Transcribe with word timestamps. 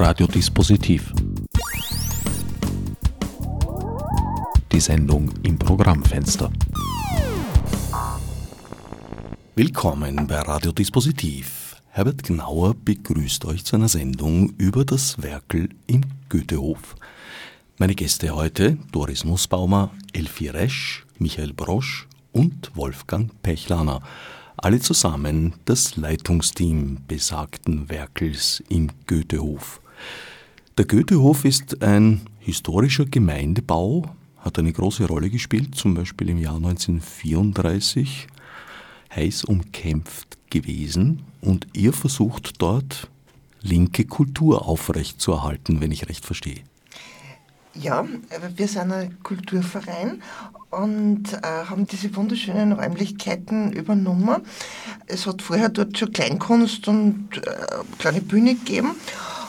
Radiodispositiv. 0.00 1.12
Die 4.70 4.78
Sendung 4.78 5.28
im 5.42 5.58
Programmfenster. 5.58 6.52
Willkommen 9.56 10.28
bei 10.28 10.38
Radiodispositiv. 10.38 11.74
Herbert 11.88 12.22
Gnauer 12.22 12.74
begrüßt 12.74 13.44
euch 13.46 13.64
zu 13.64 13.74
einer 13.74 13.88
Sendung 13.88 14.50
über 14.56 14.84
das 14.84 15.20
Werkel 15.20 15.68
im 15.88 16.02
Goethehof. 16.28 16.94
Meine 17.78 17.96
Gäste 17.96 18.36
heute 18.36 18.78
Doris 18.92 19.24
Nussbaumer, 19.24 19.90
Elfie 20.12 20.48
Resch, 20.48 21.06
Michael 21.18 21.52
Brosch 21.52 22.06
und 22.30 22.70
Wolfgang 22.76 23.32
Pechlaner. 23.42 24.00
Alle 24.56 24.78
zusammen 24.78 25.54
das 25.64 25.96
Leitungsteam 25.96 26.98
besagten 27.08 27.88
Werkels 27.88 28.62
im 28.68 28.90
Goethehof. 29.08 29.80
Der 30.76 30.86
Goethehof 30.86 31.44
ist 31.44 31.82
ein 31.82 32.22
historischer 32.38 33.04
Gemeindebau, 33.04 34.04
hat 34.38 34.58
eine 34.58 34.72
große 34.72 35.06
Rolle 35.06 35.28
gespielt, 35.28 35.74
zum 35.74 35.94
Beispiel 35.94 36.28
im 36.28 36.38
Jahr 36.38 36.56
1934, 36.56 38.28
heiß 39.14 39.44
umkämpft 39.44 40.38
gewesen 40.50 41.24
und 41.40 41.66
ihr 41.74 41.92
versucht 41.92 42.62
dort 42.62 43.08
linke 43.60 44.04
Kultur 44.04 44.66
aufrechtzuerhalten, 44.66 45.80
wenn 45.80 45.90
ich 45.90 46.08
recht 46.08 46.24
verstehe. 46.24 46.62
Ja, 47.74 48.04
wir 48.56 48.68
sind 48.68 48.92
ein 48.92 49.22
Kulturverein 49.22 50.22
und 50.70 51.32
äh, 51.32 51.40
haben 51.42 51.86
diese 51.86 52.14
wunderschönen 52.16 52.72
Räumlichkeiten 52.72 53.72
übernommen. 53.72 54.42
Es 55.06 55.26
hat 55.26 55.42
vorher 55.42 55.68
dort 55.68 55.96
schon 55.96 56.12
Kleinkunst 56.12 56.88
und 56.88 57.28
äh, 57.36 57.66
kleine 57.98 58.20
Bühne 58.20 58.54
gegeben. 58.54 58.96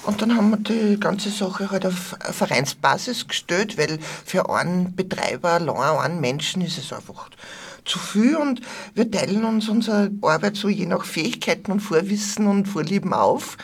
Und 0.10 0.24
dann 0.24 0.36
haben 0.36 0.50
wir 0.50 0.58
die 0.58 1.00
ganze 1.00 1.30
Sache 1.30 1.70
halt 1.70 1.86
auf 1.86 2.18
Vereinsbasis 2.32 3.28
gestellt, 3.28 3.78
weil 3.78 4.00
für 4.26 4.50
einen 4.50 4.96
Betreiber, 4.96 5.52
allein 5.52 6.00
einen 6.00 6.20
Menschen 6.20 6.64
ist 6.64 6.80
es 6.80 6.92
einfach 6.92 7.30
zu 7.86 8.00
viel 8.00 8.36
und 8.36 8.60
wir 8.96 9.12
teilen 9.12 9.46
uns 9.46 9.70
unsere 9.70 10.10
Arbeit 10.24 10.56
so 10.56 10.68
je 10.68 10.88
nach 10.88 11.06
Fähigkeiten 11.06 11.72
und 11.72 11.82
Vorwissen 11.82 12.48
und 12.48 12.68
Vorlieben 12.68 13.14
auf. 13.14 13.58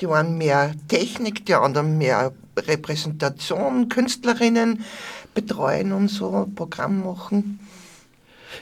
Die 0.00 0.08
einen 0.08 0.36
mehr 0.36 0.74
Technik, 0.88 1.46
die 1.46 1.54
anderen 1.54 1.96
mehr 1.96 2.32
Repräsentation, 2.56 3.88
Künstlerinnen 3.88 4.82
betreuen 5.32 5.92
und 5.92 6.08
so 6.08 6.48
Programm 6.56 7.04
machen. 7.04 7.60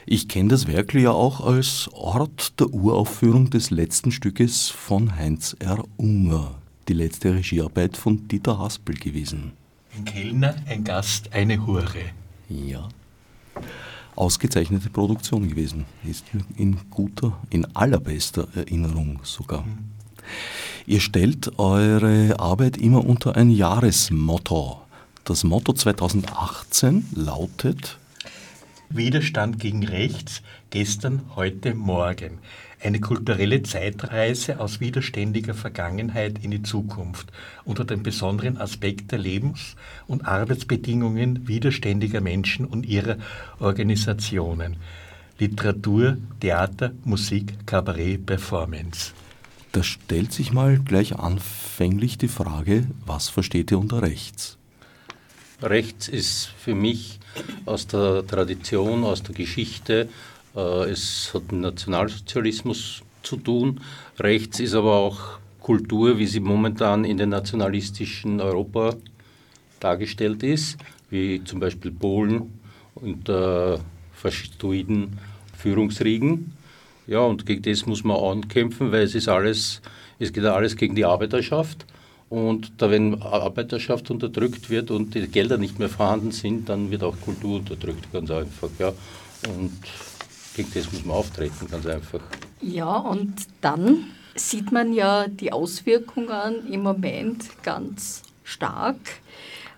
Ich 0.05 0.29
kenne 0.29 0.51
das 0.51 0.67
Werkel 0.67 1.01
ja 1.01 1.13
auch 1.13 1.41
als 1.41 1.89
Ort 1.95 2.61
der 2.61 2.75
Uraufführung 2.75 3.49
des 3.49 3.71
letzten 3.71 4.13
Stückes 4.13 4.69
von 4.69 5.17
Heinz 5.17 5.57
R. 5.61 5.83
Unger, 5.97 6.57
die 6.89 6.95
letzte 6.95 7.35
Regiearbeit 7.35 7.97
von 7.97 8.29
Dieter 8.29 8.59
Haspel 8.59 8.95
gewesen. 8.97 9.53
Ein 9.97 10.05
Kellner, 10.05 10.55
ein 10.69 10.85
Gast, 10.85 11.33
eine 11.33 11.67
Hure. 11.67 12.11
Ja. 12.49 12.89
Ausgezeichnete 14.15 14.91
Produktion 14.91 15.49
gewesen. 15.49 15.85
Ist 16.05 16.25
in 16.57 16.79
guter, 16.91 17.39
in 17.51 17.65
allerbester 17.75 18.49
Erinnerung 18.55 19.21
sogar. 19.23 19.63
Mhm. 19.63 19.97
Ihr 20.87 21.01
stellt 21.01 21.59
eure 21.59 22.39
Arbeit 22.39 22.77
immer 22.77 23.05
unter 23.05 23.37
ein 23.37 23.51
Jahresmotto. 23.51 24.81
Das 25.25 25.43
Motto 25.45 25.73
2018 25.73 27.09
lautet 27.15 27.99
Widerstand 28.89 29.59
gegen 29.59 29.85
rechts, 29.85 30.43
gestern, 30.71 31.23
heute, 31.35 31.75
morgen. 31.75 32.39
Eine 32.81 33.01
kulturelle 33.01 33.63
Zeitreise 33.63 34.61
aus 34.61 34.81
widerständiger 34.81 35.55
Vergangenheit 35.55 36.45
in 36.45 36.53
die 36.53 36.63
Zukunft 36.63 37.33
unter 37.65 37.85
dem 37.85 38.03
besonderen 38.03 38.59
Aspekt 38.59 39.11
der 39.13 39.19
Lebens- 39.19 39.77
und 40.07 40.27
Arbeitsbedingungen 40.27 41.49
widerständiger 41.49 42.21
Menschen 42.21 42.65
und 42.65 42.87
ihrer 42.87 43.17
Organisationen. 43.59 44.77
Literatur, 45.39 46.17
Theater, 46.41 46.93
Musik, 47.05 47.67
Kabarett, 47.67 48.25
Performance. 48.25 49.13
Da 49.73 49.83
stellt 49.83 50.33
sich 50.33 50.53
mal 50.53 50.79
gleich 50.79 51.19
anfänglich 51.19 52.19
die 52.19 52.29
Frage, 52.29 52.87
was 53.05 53.29
versteht 53.29 53.71
ihr 53.73 53.79
unter 53.79 54.01
rechts? 54.01 54.59
Rechts 55.63 56.09
ist 56.09 56.47
für 56.59 56.75
mich 56.75 57.19
aus 57.65 57.87
der 57.87 58.27
Tradition, 58.27 59.05
aus 59.05 59.23
der 59.23 59.35
Geschichte, 59.35 60.09
äh, 60.55 60.91
es 60.91 61.31
hat 61.33 61.51
mit 61.51 61.63
Nationalsozialismus 61.63 63.03
zu 63.23 63.37
tun. 63.37 63.81
Rechts 64.19 64.61
ist 64.61 64.75
aber 64.75 64.97
auch 64.97 65.39
Kultur, 65.61 66.19
wie 66.19 66.27
sie 66.27 66.41
momentan 66.41 67.05
in 67.05 67.17
den 67.17 67.31
nationalistischen 67.31 68.41
Europa 68.41 68.95
dargestellt 69.81 70.43
ist, 70.43 70.79
wie 71.11 71.43
zum 71.45 71.61
Beispiel 71.61 71.91
Polen 71.91 72.61
und 72.95 73.29
äh, 73.29 73.79
faschistoiden 74.13 75.19
Führungsriegen. 75.57 76.53
Ja, 77.07 77.21
und 77.21 77.47
gegen 77.47 77.63
das 77.63 77.87
muss 77.87 78.05
man 78.05 78.17
ankämpfen, 78.17 78.93
weil 78.93 79.03
es 79.03 79.15
ist 79.15 79.29
alles, 79.29 79.81
es 80.19 80.33
geht 80.33 80.45
alles 80.45 80.77
gegen 80.77 80.95
die 80.95 81.05
Arbeiterschaft. 81.05 81.87
Und 82.29 82.73
da, 82.79 82.91
wenn 82.91 83.23
Arbeiterschaft 83.23 84.11
unterdrückt 84.11 84.69
wird 84.69 84.91
und 84.91 85.15
die 85.15 85.29
Gelder 85.29 85.59
nicht 85.59 85.79
mehr 85.79 85.89
vorhanden 85.89 86.33
sind, 86.33 86.69
dann 86.69 86.91
wird 86.91 87.05
auch 87.05 87.21
Kultur 87.21 87.61
unterdrückt, 87.61 88.13
ganz 88.13 88.31
einfach. 88.31 88.69
Ja. 88.79 88.93
Und 89.49 89.73
gegen 90.57 90.71
das 90.75 90.91
muss 90.93 91.05
man 91.05 91.17
auftreten, 91.17 91.69
ganz 91.71 91.87
einfach. 91.87 92.21
Ja, 92.61 92.97
und 92.97 93.35
dann 93.61 94.07
sieht 94.35 94.73
man 94.73 94.93
ja 94.93 95.29
die 95.29 95.53
Auswirkungen 95.53 96.67
im 96.71 96.83
Moment 96.83 97.45
ganz 97.63 98.23
stark. 98.43 98.97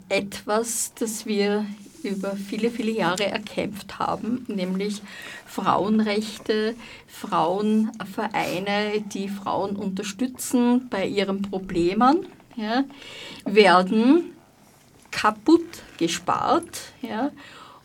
Etwas, 0.08 0.94
das 0.98 1.26
wir 1.26 1.66
über 2.03 2.37
viele, 2.37 2.70
viele 2.70 2.92
Jahre 2.92 3.26
erkämpft 3.26 3.98
haben, 3.98 4.47
nämlich 4.48 5.03
Frauenrechte, 5.47 6.75
Frauenvereine, 7.08 9.03
die 9.12 9.28
Frauen 9.28 9.76
unterstützen 9.76 10.88
bei 10.88 11.06
ihren 11.06 11.42
Problemen, 11.42 12.26
ja, 12.58 12.84
werden 13.44 14.32
kaputt 15.10 15.82
gespart 15.96 16.92
ja, 17.00 17.30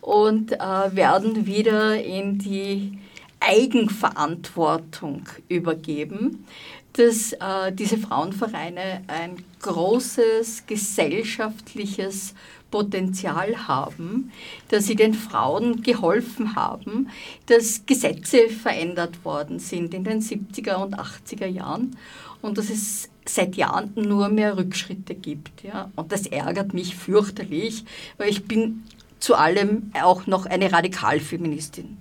und 0.02 0.52
äh, 0.52 0.58
werden 0.96 1.46
wieder 1.46 2.04
in 2.04 2.40
die 2.40 2.98
Eigenverantwortung 3.40 5.24
übergeben, 5.48 6.46
dass 6.94 7.34
äh, 7.34 7.72
diese 7.72 7.98
Frauenvereine 7.98 9.04
ein 9.08 9.44
großes 9.62 10.66
gesellschaftliches 10.66 12.34
Potenzial 12.70 13.68
haben, 13.68 14.32
dass 14.70 14.86
sie 14.86 14.96
den 14.96 15.14
Frauen 15.14 15.84
geholfen 15.84 16.56
haben, 16.56 17.10
dass 17.46 17.86
Gesetze 17.86 18.50
verändert 18.50 19.24
worden 19.24 19.60
sind 19.60 19.94
in 19.94 20.04
den 20.04 20.22
70er 20.22 20.84
und 20.84 20.98
80er 20.98 21.46
Jahren 21.46 21.96
und 22.42 22.58
dass 22.58 22.70
es 22.70 23.10
seit 23.26 23.56
Jahren 23.56 23.92
nur 23.96 24.30
mehr 24.30 24.58
Rückschritte 24.58 25.16
gibt. 25.16 25.64
Ja? 25.64 25.92
Und 25.96 26.12
das 26.12 26.26
ärgert 26.28 26.74
mich 26.74 26.96
fürchterlich, 26.96 27.86
weil 28.18 28.30
ich 28.30 28.46
bin 28.46 28.84
zu 29.20 29.36
allem 29.36 29.92
auch 30.02 30.28
noch 30.28 30.46
eine 30.46 30.72
Radikalfeministin. 30.72 31.98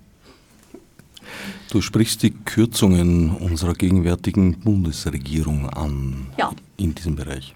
Du 1.69 1.81
sprichst 1.81 2.21
die 2.21 2.31
Kürzungen 2.31 3.31
unserer 3.37 3.73
gegenwärtigen 3.73 4.59
Bundesregierung 4.59 5.69
an 5.69 6.27
ja. 6.37 6.51
in 6.77 6.93
diesem 6.93 7.15
Bereich. 7.15 7.55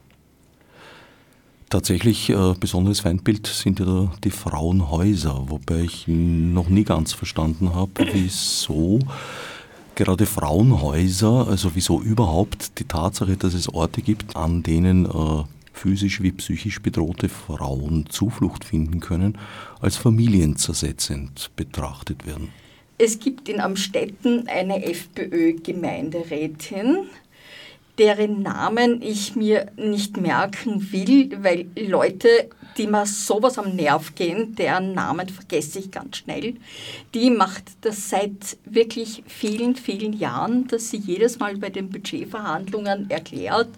Tatsächlich 1.70 2.30
äh, 2.30 2.54
besonderes 2.58 3.02
Feindbild 3.02 3.46
sind 3.46 3.82
ja 3.82 4.10
die 4.24 4.32
Frauenhäuser, 4.32 5.50
wobei 5.50 5.82
ich 5.82 6.06
noch 6.08 6.70
nie 6.70 6.86
ganz 6.86 7.12
verstanden 7.12 7.76
habe, 7.76 8.08
wieso 8.14 9.00
gerade 9.98 10.26
Frauenhäuser, 10.26 11.50
also 11.50 11.72
wieso 11.74 12.02
überhaupt 12.02 12.80
die 12.80 12.86
Tatsache, 12.86 13.36
dass 13.36 13.54
es 13.54 13.68
Orte 13.68 14.02
gibt, 14.02 14.38
an 14.38 14.64
denen 14.64 15.06
äh, 15.06 15.44
physisch 15.74 16.22
wie 16.22 16.32
psychisch 16.32 16.82
bedrohte 16.82 17.28
Frauen 17.28 18.06
Zuflucht 18.10 18.64
finden 18.64 19.02
können, 19.02 19.38
als 19.82 19.98
familienzersetzend 19.98 21.52
betrachtet 21.58 22.26
werden. 22.26 22.48
Es 23.00 23.20
gibt 23.20 23.48
in 23.50 23.60
Amstetten 23.60 24.48
eine 24.48 24.86
FPÖ-Gemeinderätin, 24.86 27.10
deren 27.98 28.44
Namen 28.44 29.02
ich 29.02 29.36
mir 29.36 29.72
nicht 29.76 30.18
merken 30.18 30.92
will, 30.92 31.32
weil 31.42 31.68
Leute, 31.76 32.50
die 32.78 32.86
mir 32.86 33.08
sowas 33.08 33.58
am 33.58 33.76
Nerv 33.76 34.14
gehen, 34.14 34.54
deren 34.56 34.94
Namen 34.94 35.28
vergesse 35.30 35.80
ich 35.80 35.90
ganz 35.90 36.18
schnell, 36.18 36.56
die 37.16 37.32
macht 37.32 37.64
das 37.82 38.10
seit 38.10 38.58
wirklich 38.66 39.24
vielen, 39.26 39.76
vielen 39.76 40.14
Jahren, 40.14 40.68
dass 40.68 40.92
sie 40.92 40.98
jedes 40.98 41.40
Mal 41.40 41.58
bei 41.58 41.70
den 41.70 41.90
Budgetverhandlungen 41.90 43.10
erklärt, 43.10 43.70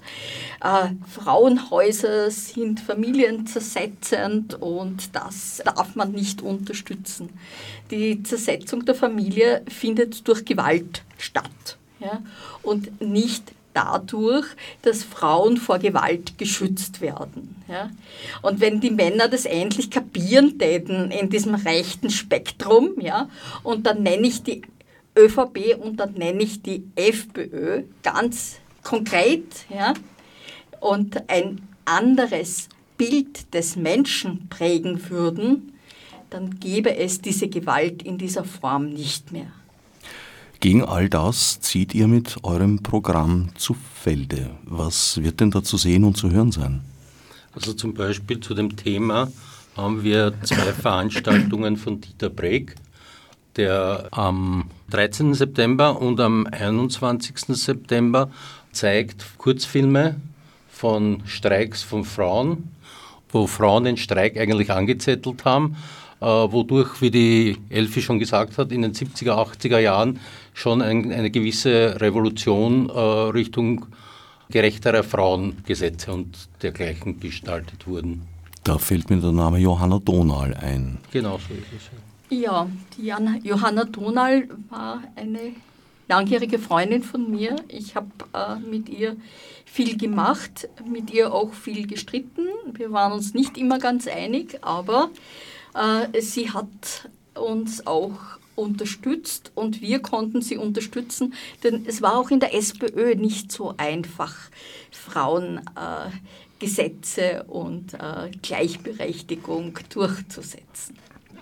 äh, 0.61 0.89
Frauenhäuser 1.07 2.29
sind 2.29 2.81
familienzersetzend 2.81 4.55
und 4.55 5.15
das 5.15 5.61
darf 5.63 5.95
man 5.95 6.11
nicht 6.11 6.41
unterstützen. 6.41 7.29
Die 7.89 8.21
Zersetzung 8.23 8.83
der 8.83 8.95
Familie 8.95 9.63
findet 9.69 10.27
durch 10.27 10.43
Gewalt 10.43 11.03
statt 11.17 11.77
ja, 11.99 12.21
und 12.63 13.01
nicht 13.01 13.53
dadurch, 13.79 14.45
dass 14.81 15.03
Frauen 15.03 15.57
vor 15.57 15.79
Gewalt 15.79 16.37
geschützt 16.37 17.01
werden. 17.01 17.55
Ja? 17.67 17.89
Und 18.41 18.59
wenn 18.59 18.81
die 18.81 18.91
Männer 18.91 19.27
das 19.27 19.45
endlich 19.45 19.89
kapieren 19.89 20.57
täten 20.59 21.11
in 21.11 21.29
diesem 21.29 21.55
rechten 21.55 22.09
Spektrum, 22.09 22.99
ja, 22.99 23.29
und 23.63 23.85
dann 23.85 24.03
nenne 24.03 24.27
ich 24.27 24.43
die 24.43 24.63
ÖVP 25.17 25.77
und 25.81 25.97
dann 25.97 26.13
nenne 26.13 26.43
ich 26.43 26.61
die 26.61 26.83
FPÖ 26.95 27.83
ganz 28.03 28.57
konkret, 28.83 29.65
ja, 29.69 29.93
und 30.79 31.29
ein 31.29 31.61
anderes 31.85 32.69
Bild 32.97 33.53
des 33.53 33.75
Menschen 33.75 34.49
prägen 34.49 35.09
würden, 35.09 35.73
dann 36.29 36.59
gäbe 36.59 36.95
es 36.95 37.21
diese 37.21 37.47
Gewalt 37.47 38.03
in 38.03 38.17
dieser 38.17 38.43
Form 38.43 38.89
nicht 38.89 39.31
mehr. 39.31 39.51
Gegen 40.59 40.83
all 40.83 41.07
das 41.07 41.61
zieht 41.61 41.95
ihr 41.95 42.09
mit 42.09 42.43
eurem 42.43 42.83
Programm 42.83 43.49
zu 43.55 43.73
Felde. 43.73 44.49
Was 44.65 45.23
wird 45.23 45.39
denn 45.39 45.51
da 45.51 45.63
zu 45.63 45.77
sehen 45.77 46.03
und 46.03 46.17
zu 46.17 46.31
hören 46.31 46.51
sein? 46.51 46.81
Also 47.55 47.71
zum 47.71 47.93
Beispiel 47.93 48.41
zu 48.41 48.53
dem 48.53 48.75
Thema 48.75 49.31
haben 49.77 50.03
wir 50.03 50.33
zwei 50.43 50.73
Veranstaltungen 50.73 51.77
von 51.77 52.01
Dieter 52.01 52.29
Breck, 52.29 52.75
der 53.55 54.09
am 54.11 54.65
13. 54.89 55.33
September 55.33 56.01
und 56.01 56.19
am 56.19 56.45
21. 56.45 57.37
September 57.55 58.29
zeigt 58.73 59.37
Kurzfilme 59.37 60.17
von 60.69 61.23
Streiks 61.25 61.83
von 61.83 62.03
Frauen, 62.03 62.69
wo 63.29 63.47
Frauen 63.47 63.85
den 63.85 63.95
Streik 63.95 64.37
eigentlich 64.37 64.71
angezettelt 64.71 65.45
haben 65.45 65.77
äh, 66.21 66.25
wodurch, 66.25 67.01
wie 67.01 67.11
die 67.11 67.57
Elfi 67.69 68.01
schon 68.01 68.19
gesagt 68.19 68.57
hat, 68.57 68.71
in 68.71 68.81
den 68.81 68.93
70er, 68.93 69.31
80er 69.31 69.79
Jahren 69.79 70.19
schon 70.59 70.81
ein, 70.81 71.11
eine 71.11 71.31
gewisse 71.31 71.99
Revolution 71.99 72.89
äh, 72.89 72.99
Richtung 72.99 73.85
gerechterer 74.49 75.03
Frauengesetze 75.03 76.11
und 76.11 76.49
dergleichen 76.61 77.19
gestaltet 77.19 77.87
wurden. 77.87 78.23
Da 78.63 78.77
fällt 78.77 79.09
mir 79.09 79.17
der 79.17 79.31
Name 79.31 79.59
Johanna 79.59 79.99
Donal 79.99 80.53
ein. 80.55 80.97
Genau 81.11 81.37
so 81.37 81.53
ist 81.53 81.65
es. 81.75 81.89
Ja, 82.37 82.67
die 82.97 83.05
Jan 83.05 83.41
Johanna 83.43 83.85
Donal 83.85 84.47
war 84.69 85.01
eine 85.15 85.53
langjährige 86.07 86.59
Freundin 86.59 87.03
von 87.03 87.31
mir. 87.31 87.55
Ich 87.67 87.95
habe 87.95 88.07
äh, 88.33 88.59
mit 88.59 88.89
ihr 88.89 89.15
viel 89.65 89.97
gemacht, 89.97 90.67
mit 90.85 91.11
ihr 91.11 91.33
auch 91.33 91.53
viel 91.53 91.87
gestritten. 91.87 92.47
Wir 92.73 92.91
waren 92.91 93.13
uns 93.13 93.33
nicht 93.33 93.57
immer 93.57 93.79
ganz 93.79 94.07
einig, 94.07 94.59
aber 94.61 95.09
äh, 95.73 96.21
sie 96.21 96.49
hat 96.51 97.09
uns 97.35 97.85
auch 97.87 98.38
unterstützt 98.59 99.51
und 99.55 99.81
wir 99.81 100.01
konnten 100.01 100.41
sie 100.41 100.57
unterstützen, 100.57 101.33
denn 101.63 101.85
es 101.87 102.01
war 102.01 102.17
auch 102.17 102.29
in 102.29 102.39
der 102.39 102.53
SPÖ 102.53 103.15
nicht 103.15 103.51
so 103.51 103.73
einfach, 103.77 104.35
Frauengesetze 104.91 107.21
äh, 107.21 107.43
und 107.47 107.93
äh, 107.93 108.31
Gleichberechtigung 108.41 109.79
durchzusetzen. 109.89 110.97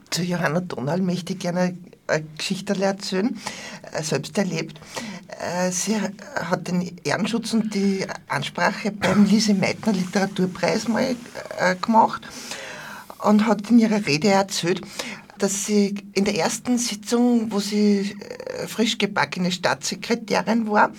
Zu 0.10 0.24
Johanna 0.24 0.62
Donal 0.62 1.02
möchte 1.02 1.34
ich 1.34 1.40
gerne 1.40 1.78
eine 2.08 2.24
Geschichte 2.38 2.82
erzählen, 2.82 3.38
äh, 3.92 4.04
selbst 4.04 4.38
erlebt. 4.38 4.80
Äh, 5.28 5.72
sie 5.72 6.00
hat 6.00 6.68
den 6.68 6.98
Ehrenschutz 7.04 7.54
und 7.54 7.74
die 7.74 8.06
Ansprache 8.28 8.92
beim 8.92 9.26
Lise 9.26 9.54
Meitner 9.54 9.94
Literaturpreis 9.94 10.88
mal 10.88 11.16
äh, 11.60 11.76
gemacht 11.76 12.22
und 13.24 13.46
hat 13.46 13.70
in 13.70 13.80
ihrer 13.80 14.06
Rede 14.06 14.30
erzählt, 14.30 14.82
dass 15.38 15.66
sie 15.66 15.96
in 16.14 16.26
der 16.26 16.36
ersten 16.36 16.78
Sitzung, 16.78 17.52
wo 17.52 17.60
sie 17.60 18.16
äh, 18.20 18.68
frisch 18.68 18.98
gebackene 18.98 19.52
Staatssekretärin 19.52 20.70
war, 20.70 20.92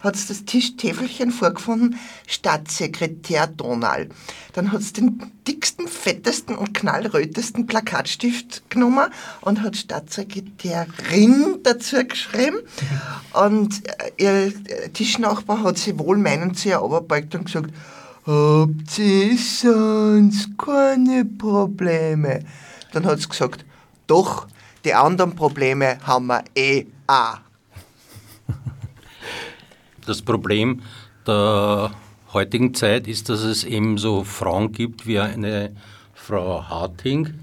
hat 0.00 0.16
sie 0.16 0.28
das 0.28 0.44
Tischtäfelchen 0.44 1.30
vorgefunden, 1.30 1.98
Staatssekretär 2.26 3.46
Donal. 3.46 4.08
Dann 4.52 4.72
hat 4.72 4.82
sie 4.82 4.92
den 4.94 5.32
dicksten, 5.46 5.88
fettesten 5.88 6.56
und 6.56 6.74
knallrötesten 6.74 7.66
Plakatstift 7.66 8.70
genommen 8.70 9.10
und 9.40 9.62
hat 9.62 9.76
Staatssekretärin 9.76 11.58
dazu 11.62 11.96
geschrieben. 12.06 12.58
Und 13.32 13.82
äh, 13.88 14.12
ihr 14.16 14.92
Tischnachbar 14.92 15.62
hat 15.62 15.78
sie 15.78 15.98
wohlmeinend 15.98 16.58
zu 16.58 16.68
ihr 16.68 16.76
runterbeugt 16.76 17.34
und 17.34 17.46
gesagt, 17.46 17.72
Habt 18.26 18.98
ihr 18.98 19.38
sonst 19.38 20.58
keine 20.58 21.24
Probleme? 21.24 22.40
Dann 22.92 23.06
hat 23.06 23.20
sie 23.20 23.28
gesagt, 23.28 23.65
doch, 24.06 24.46
die 24.84 24.94
anderen 24.94 25.34
Probleme 25.34 25.98
haben 26.06 26.26
wir 26.26 26.44
eh 26.54 26.86
auch. 27.06 27.38
Das 30.06 30.22
Problem 30.22 30.82
der 31.26 31.90
heutigen 32.32 32.74
Zeit 32.74 33.08
ist, 33.08 33.28
dass 33.28 33.42
es 33.42 33.64
eben 33.64 33.98
so 33.98 34.22
Frauen 34.22 34.70
gibt 34.70 35.06
wie 35.06 35.18
eine 35.18 35.74
Frau 36.14 36.62
Harting, 36.68 37.34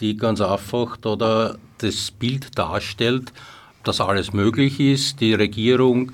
die 0.00 0.16
ganz 0.16 0.40
einfach 0.40 0.96
da 0.96 1.56
das 1.78 2.10
Bild 2.10 2.58
darstellt, 2.58 3.32
dass 3.84 4.00
alles 4.00 4.32
möglich 4.32 4.80
ist, 4.80 5.20
die 5.20 5.34
Regierung, 5.34 6.12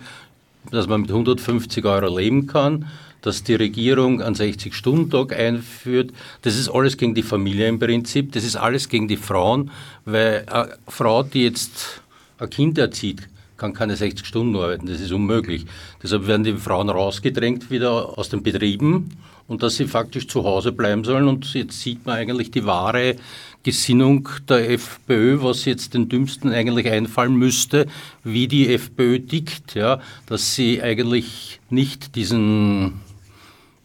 dass 0.70 0.86
man 0.86 1.02
mit 1.02 1.10
150 1.10 1.84
Euro 1.84 2.18
leben 2.18 2.46
kann, 2.46 2.88
dass 3.24 3.42
die 3.42 3.54
Regierung 3.54 4.20
einen 4.20 4.34
60-Stunden-Tag 4.34 5.32
einführt. 5.32 6.12
Das 6.42 6.58
ist 6.58 6.68
alles 6.68 6.98
gegen 6.98 7.14
die 7.14 7.22
Familie 7.22 7.68
im 7.68 7.78
Prinzip. 7.78 8.32
Das 8.32 8.44
ist 8.44 8.54
alles 8.54 8.90
gegen 8.90 9.08
die 9.08 9.16
Frauen, 9.16 9.70
weil 10.04 10.44
eine 10.46 10.76
Frau, 10.86 11.22
die 11.22 11.44
jetzt 11.44 12.02
ein 12.38 12.50
Kind 12.50 12.76
erzieht, 12.76 13.26
kann 13.56 13.72
keine 13.72 13.96
60 13.96 14.26
Stunden 14.26 14.54
arbeiten. 14.56 14.86
Das 14.86 15.00
ist 15.00 15.10
unmöglich. 15.10 15.64
Deshalb 16.02 16.26
werden 16.26 16.44
die 16.44 16.52
Frauen 16.52 16.90
rausgedrängt 16.90 17.70
wieder 17.70 18.18
aus 18.18 18.28
den 18.28 18.42
Betrieben 18.42 19.16
und 19.48 19.62
dass 19.62 19.76
sie 19.76 19.86
faktisch 19.86 20.28
zu 20.28 20.44
Hause 20.44 20.72
bleiben 20.72 21.02
sollen. 21.04 21.26
Und 21.26 21.50
jetzt 21.54 21.80
sieht 21.80 22.04
man 22.04 22.16
eigentlich 22.16 22.50
die 22.50 22.66
wahre 22.66 23.16
Gesinnung 23.62 24.28
der 24.50 24.70
FPÖ, 24.70 25.42
was 25.42 25.64
jetzt 25.64 25.94
den 25.94 26.10
Dümmsten 26.10 26.52
eigentlich 26.52 26.90
einfallen 26.90 27.36
müsste, 27.36 27.86
wie 28.22 28.48
die 28.48 28.68
FPÖ 28.68 29.20
tickt, 29.20 29.74
ja, 29.74 30.02
dass 30.26 30.54
sie 30.54 30.82
eigentlich 30.82 31.60
nicht 31.70 32.16
diesen 32.16 33.00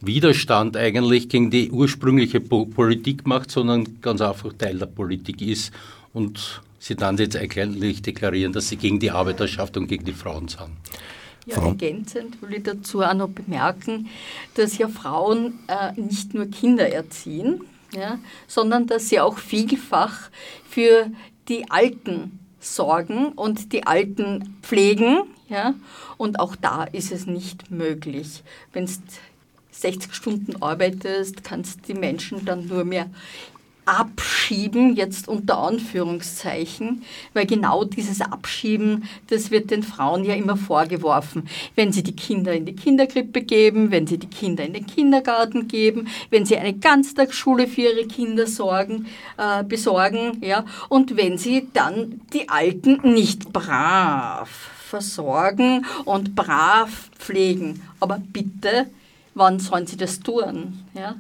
Widerstand 0.01 0.77
eigentlich 0.77 1.29
gegen 1.29 1.51
die 1.51 1.71
ursprüngliche 1.71 2.39
Politik 2.39 3.27
macht, 3.27 3.51
sondern 3.51 4.01
ganz 4.01 4.21
einfach 4.21 4.53
Teil 4.53 4.77
der 4.79 4.85
Politik 4.85 5.41
ist 5.41 5.73
und 6.13 6.61
sie 6.79 6.95
dann 6.95 7.17
jetzt 7.17 7.35
eigentlich 7.35 8.01
deklarieren, 8.01 8.53
dass 8.53 8.69
sie 8.69 8.77
gegen 8.77 8.99
die 8.99 9.11
Arbeiterschaft 9.11 9.75
und 9.77 9.87
gegen 9.87 10.05
die 10.05 10.13
Frauen 10.13 10.47
sind. 10.47 10.69
Ja, 11.45 11.65
ergänzend 11.65 12.41
will 12.41 12.53
ich 12.53 12.63
dazu 12.63 13.01
auch 13.01 13.13
noch 13.13 13.29
bemerken, 13.29 14.07
dass 14.55 14.77
ja 14.77 14.87
Frauen 14.87 15.59
äh, 15.68 15.99
nicht 15.99 16.33
nur 16.33 16.45
Kinder 16.45 16.87
erziehen, 16.87 17.61
ja, 17.94 18.19
sondern 18.47 18.87
dass 18.87 19.09
sie 19.09 19.19
auch 19.19 19.37
vielfach 19.37 20.29
für 20.69 21.07
die 21.47 21.69
Alten 21.69 22.39
sorgen 22.59 23.29
und 23.29 23.73
die 23.73 23.85
Alten 23.85 24.57
pflegen. 24.61 25.21
Ja, 25.47 25.73
und 26.18 26.39
auch 26.39 26.56
da 26.56 26.83
ist 26.83 27.11
es 27.11 27.25
nicht 27.25 27.71
möglich. 27.71 28.44
Wenn 28.71 28.83
es 28.83 29.01
60 29.81 30.14
Stunden 30.14 30.62
arbeitest, 30.62 31.44
kannst 31.44 31.88
die 31.88 31.94
Menschen 31.94 32.45
dann 32.45 32.68
nur 32.68 32.86
mehr 32.86 33.09
abschieben, 33.90 34.95
jetzt 34.95 35.28
unter 35.28 35.57
Anführungszeichen, 35.57 37.02
weil 37.33 37.48
genau 37.48 37.83
dieses 37.86 38.21
Abschieben, 38.21 39.06
das 39.28 39.50
wird 39.50 39.71
den 39.71 39.81
Frauen 39.81 40.24
ja 40.24 40.36
immer 40.36 40.57
vorgeworfen. 40.57 41.50
Wenn 41.76 41.92
sie 41.92 42.04
die 42.04 42.16
Kinder 42.16 42.54
in 42.54 42.66
die 42.66 42.76
Kinderkrippe 42.76 43.42
geben, 43.42 43.90
wenn 43.90 44.06
sie 44.06 44.19
die 44.19 44.28
Kinder 44.28 44.64
in 44.64 44.74
den 44.74 44.86
Kindergarten 44.86 45.68
geben, 45.68 46.07
wenn 46.30 46.45
sie 46.45 46.57
eine 46.57 46.74
Ganztagsschule 46.74 47.66
für 47.66 47.81
ihre 47.81 48.06
Kinder 48.06 48.45
sorgen, 48.45 49.07
äh, 49.38 49.64
besorgen, 49.64 50.38
ja, 50.42 50.66
und 50.90 51.18
wenn 51.18 51.40
sie 51.40 51.68
dann 51.74 52.21
die 52.31 52.48
Alten 52.48 53.14
nicht 53.14 53.52
brav 53.52 54.50
versorgen 54.90 55.86
und 56.06 56.36
brav 56.36 57.09
pflegen. 57.18 57.81
Aber 58.00 58.21
bitte, 58.31 58.88
wann 59.39 59.59
sollen 59.59 59.87
sie 59.87 59.97
das 59.97 60.19
tun? 60.19 60.83
Ja? 60.93 61.15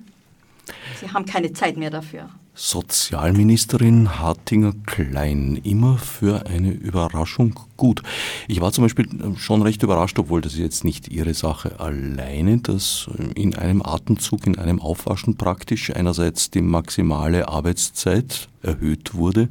Sie 0.99 1.09
haben 1.09 1.25
keine 1.25 1.51
Zeit 1.53 1.77
mehr 1.77 1.89
dafür. 1.89 2.29
Sozialministerin 2.53 4.19
Hartinger-Klein, 4.19 5.61
immer 5.63 5.97
für 5.97 6.45
eine 6.45 6.71
Überraschung 6.71 7.57
gut. 7.77 8.03
Ich 8.49 8.59
war 8.59 8.73
zum 8.73 8.83
Beispiel 8.83 9.07
schon 9.37 9.61
recht 9.61 9.81
überrascht, 9.81 10.19
obwohl 10.19 10.41
das 10.41 10.57
jetzt 10.57 10.83
nicht 10.83 11.07
ihre 11.07 11.33
Sache 11.33 11.79
alleine, 11.79 12.57
dass 12.57 13.09
in 13.35 13.55
einem 13.55 13.81
Atemzug, 13.81 14.45
in 14.45 14.59
einem 14.59 14.81
Aufwaschen 14.81 15.37
praktisch 15.37 15.95
einerseits 15.95 16.51
die 16.51 16.61
maximale 16.61 17.47
Arbeitszeit 17.47 18.49
erhöht 18.61 19.15
wurde, 19.15 19.47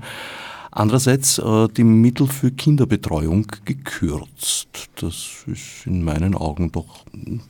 andererseits 0.79 1.39
äh, 1.39 1.69
die 1.69 1.85
Mittel 1.85 2.27
für 2.27 2.51
Kinderbetreuung 2.51 3.47
gekürzt. 3.65 4.89
Das 4.97 5.45
ist 5.47 5.87
in 5.87 6.05
meinen 6.05 6.35
Augen 6.35 6.71
doch 6.73 7.05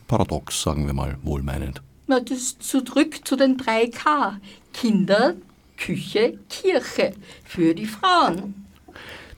paradox, 0.07 0.61
sagen 0.61 0.85
wir 0.85 0.93
mal, 0.93 1.17
wohlmeinend. 1.23 1.81
Na, 2.07 2.19
das 2.19 2.57
zurück 2.59 3.21
zu 3.23 3.35
den 3.35 3.57
3K. 3.57 4.37
Kinder, 4.73 5.35
Küche, 5.77 6.39
Kirche 6.49 7.13
für 7.43 7.73
die 7.75 7.85
Frauen. 7.85 8.65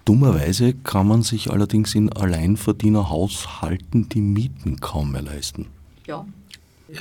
Dummerweise 0.05 0.73
kann 0.73 1.07
man 1.07 1.21
sich 1.21 1.51
allerdings 1.51 1.93
in 1.93 2.11
Alleinverdienerhaushalten 2.11 4.09
die 4.09 4.21
Mieten 4.21 4.79
kaum 4.79 5.11
mehr 5.11 5.21
leisten. 5.21 5.67
Ja. 6.07 6.25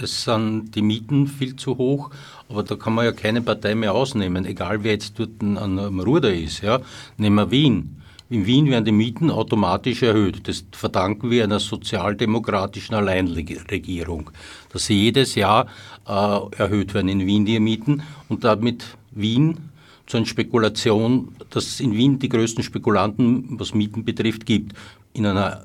Es 0.03 0.25
sind 0.25 0.75
die 0.75 0.83
Mieten 0.83 1.27
viel 1.27 1.57
zu 1.57 1.79
hoch, 1.79 2.11
aber 2.49 2.63
da 2.63 2.77
kann 2.77 2.95
man 2.95 3.05
ja 3.05 3.13
keine 3.13 3.43
Partei 3.43 3.75
mehr 3.75 3.95
ausnehmen, 3.95 4.45
egal 4.45 4.83
wer 4.85 4.93
jetzt 4.93 5.19
dort 5.19 5.31
am 5.41 6.01
Ruder 6.01 6.33
ist. 6.33 6.63
Ja. 6.63 6.81
Nehmen 7.17 7.37
wir 7.37 7.51
Wien. 7.51 7.97
In 8.31 8.47
Wien 8.47 8.67
werden 8.67 8.85
die 8.85 8.93
Mieten 8.93 9.29
automatisch 9.31 10.05
erhöht. 10.05 10.47
Das 10.47 10.65
verdanken 10.71 11.31
wir 11.31 11.43
einer 11.43 11.59
sozialdemokratischen 11.59 12.95
Alleinregierung, 12.95 14.31
dass 14.73 14.87
sie 14.87 14.95
jedes 14.95 15.35
Jahr 15.35 15.67
äh, 16.07 16.39
erhöht 16.57 16.95
werden 16.95 17.09
in 17.09 17.27
Wien 17.27 17.45
die 17.45 17.59
Mieten 17.59 18.03
und 18.29 18.45
damit 18.45 18.85
Wien 19.11 19.71
zu 20.07 20.17
einer 20.17 20.27
Spekulation, 20.27 21.35
dass 21.51 21.67
es 21.67 21.81
in 21.81 21.93
Wien 21.93 22.19
die 22.21 22.29
größten 22.29 22.63
Spekulanten, 22.63 23.59
was 23.59 23.75
Mieten 23.75 24.05
betrifft, 24.05 24.47
gibt. 24.47 24.77
In 25.13 25.27
einer 25.27 25.63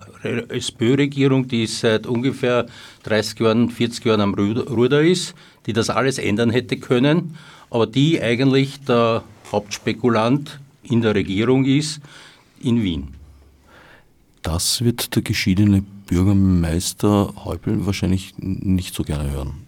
SPÖ-Regierung, 0.49 1.47
die 1.47 1.67
seit 1.67 2.07
ungefähr 2.07 2.65
30 3.03 3.39
Jahren, 3.39 3.69
40 3.69 4.05
Jahren 4.05 4.21
am 4.21 4.33
Ruder 4.33 5.01
ist, 5.01 5.35
die 5.65 5.73
das 5.73 5.89
alles 5.89 6.17
ändern 6.17 6.49
hätte 6.49 6.77
können, 6.77 7.37
aber 7.69 7.87
die 7.87 8.21
eigentlich 8.21 8.79
der 8.81 9.23
Hauptspekulant 9.51 10.59
in 10.83 11.01
der 11.01 11.15
Regierung 11.15 11.65
ist, 11.65 12.01
in 12.59 12.81
Wien. 12.81 13.13
Das 14.41 14.83
wird 14.83 15.15
der 15.15 15.23
geschiedene 15.23 15.83
Bürgermeister 16.07 17.33
Häupl 17.43 17.85
wahrscheinlich 17.85 18.33
nicht 18.37 18.93
so 18.93 19.03
gerne 19.03 19.31
hören. 19.31 19.65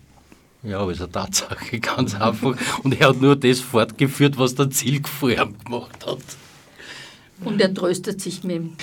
Ja, 0.63 0.79
aber 0.79 0.91
es 0.91 0.98
ist 0.98 1.03
eine 1.03 1.12
Tatsache, 1.12 1.79
ganz 1.81 2.15
einfach. 2.15 2.55
Und 2.84 3.00
er 3.00 3.10
hat 3.10 3.22
nur 3.22 3.36
das 3.36 3.60
fortgeführt, 3.60 4.38
was 4.38 4.55
der 4.55 4.69
Ziel 4.69 5.01
vorher 5.03 5.48
gemacht 5.48 6.05
hat. 6.05 6.19
Und 7.43 7.62
er 7.62 7.74
tröstet 7.74 8.22
sich 8.22 8.43
mit 8.43 8.55
dem 8.55 8.77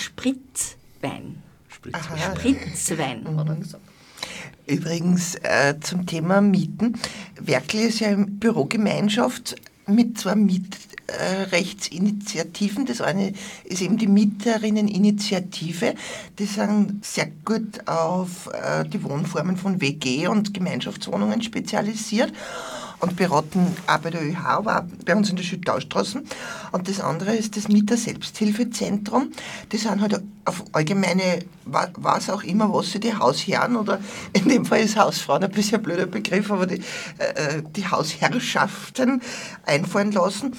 Spritzwein. 1.05 1.43
Spritzwein, 1.69 2.37
Spritzwein 2.37 3.37
hat 3.37 3.49
er 3.49 3.57
gesagt. 3.57 3.85
Übrigens 4.67 5.35
äh, 5.43 5.75
zum 5.81 6.07
Thema 6.07 6.41
Mieten. 6.41 6.99
Werkel 7.39 7.81
ist 7.81 8.01
ja 8.01 8.09
eine 8.09 8.25
Bürogemeinschaft 8.27 9.57
mit 9.87 10.17
zwei 10.19 10.37
Mietrechtsinitiativen. 10.37 12.87
Das 12.87 13.03
eine 13.03 13.35
ist 13.65 13.83
eben 13.83 13.99
die 13.99 14.07
Mieterinneninitiative. 14.07 15.95
Die 16.39 16.47
sind 16.47 17.05
sehr 17.05 17.29
gut 17.45 17.87
auf 17.87 18.49
äh, 18.55 18.89
die 18.89 19.03
Wohnformen 19.03 19.59
von 19.59 19.83
WG 19.83 20.29
und 20.29 20.55
Gemeinschaftswohnungen 20.55 21.43
spezialisiert 21.43 22.33
und 23.05 23.17
beraten 23.17 23.77
auch 23.87 23.99
bei 23.99 24.11
der 24.11 24.23
ÖH, 24.23 24.45
aber 24.45 24.79
auch 24.79 24.85
bei 25.05 25.15
uns 25.15 25.29
in 25.29 25.37
der 25.37 25.45
Südtaustraße. 25.45 26.23
Und 26.73 26.89
das 26.89 27.01
andere 27.01 27.35
ist 27.37 27.57
das 27.57 27.69
Mieter-Selbsthilfezentrum. 27.69 29.31
Die 29.71 29.77
sind 29.77 30.01
halt 30.01 30.23
auf 30.47 30.65
allgemeine, 30.73 31.41
was 31.65 32.31
auch 32.31 32.43
immer, 32.43 32.73
was 32.73 32.93
sie 32.93 33.01
die 33.01 33.15
Hausherren 33.15 33.77
oder 33.77 34.01
in 34.33 34.49
dem 34.49 34.65
Fall 34.65 34.81
ist 34.81 34.97
Hausfrauen 34.97 35.45
ein 35.45 35.51
bisschen 35.51 35.79
ein 35.79 35.83
blöder 35.83 36.07
Begriff, 36.07 36.51
aber 36.51 36.67
die, 36.67 36.81
äh, 37.19 37.63
die 37.77 37.87
Hausherrschaften 37.87 39.21
einfallen 39.67 40.13
lassen. 40.13 40.53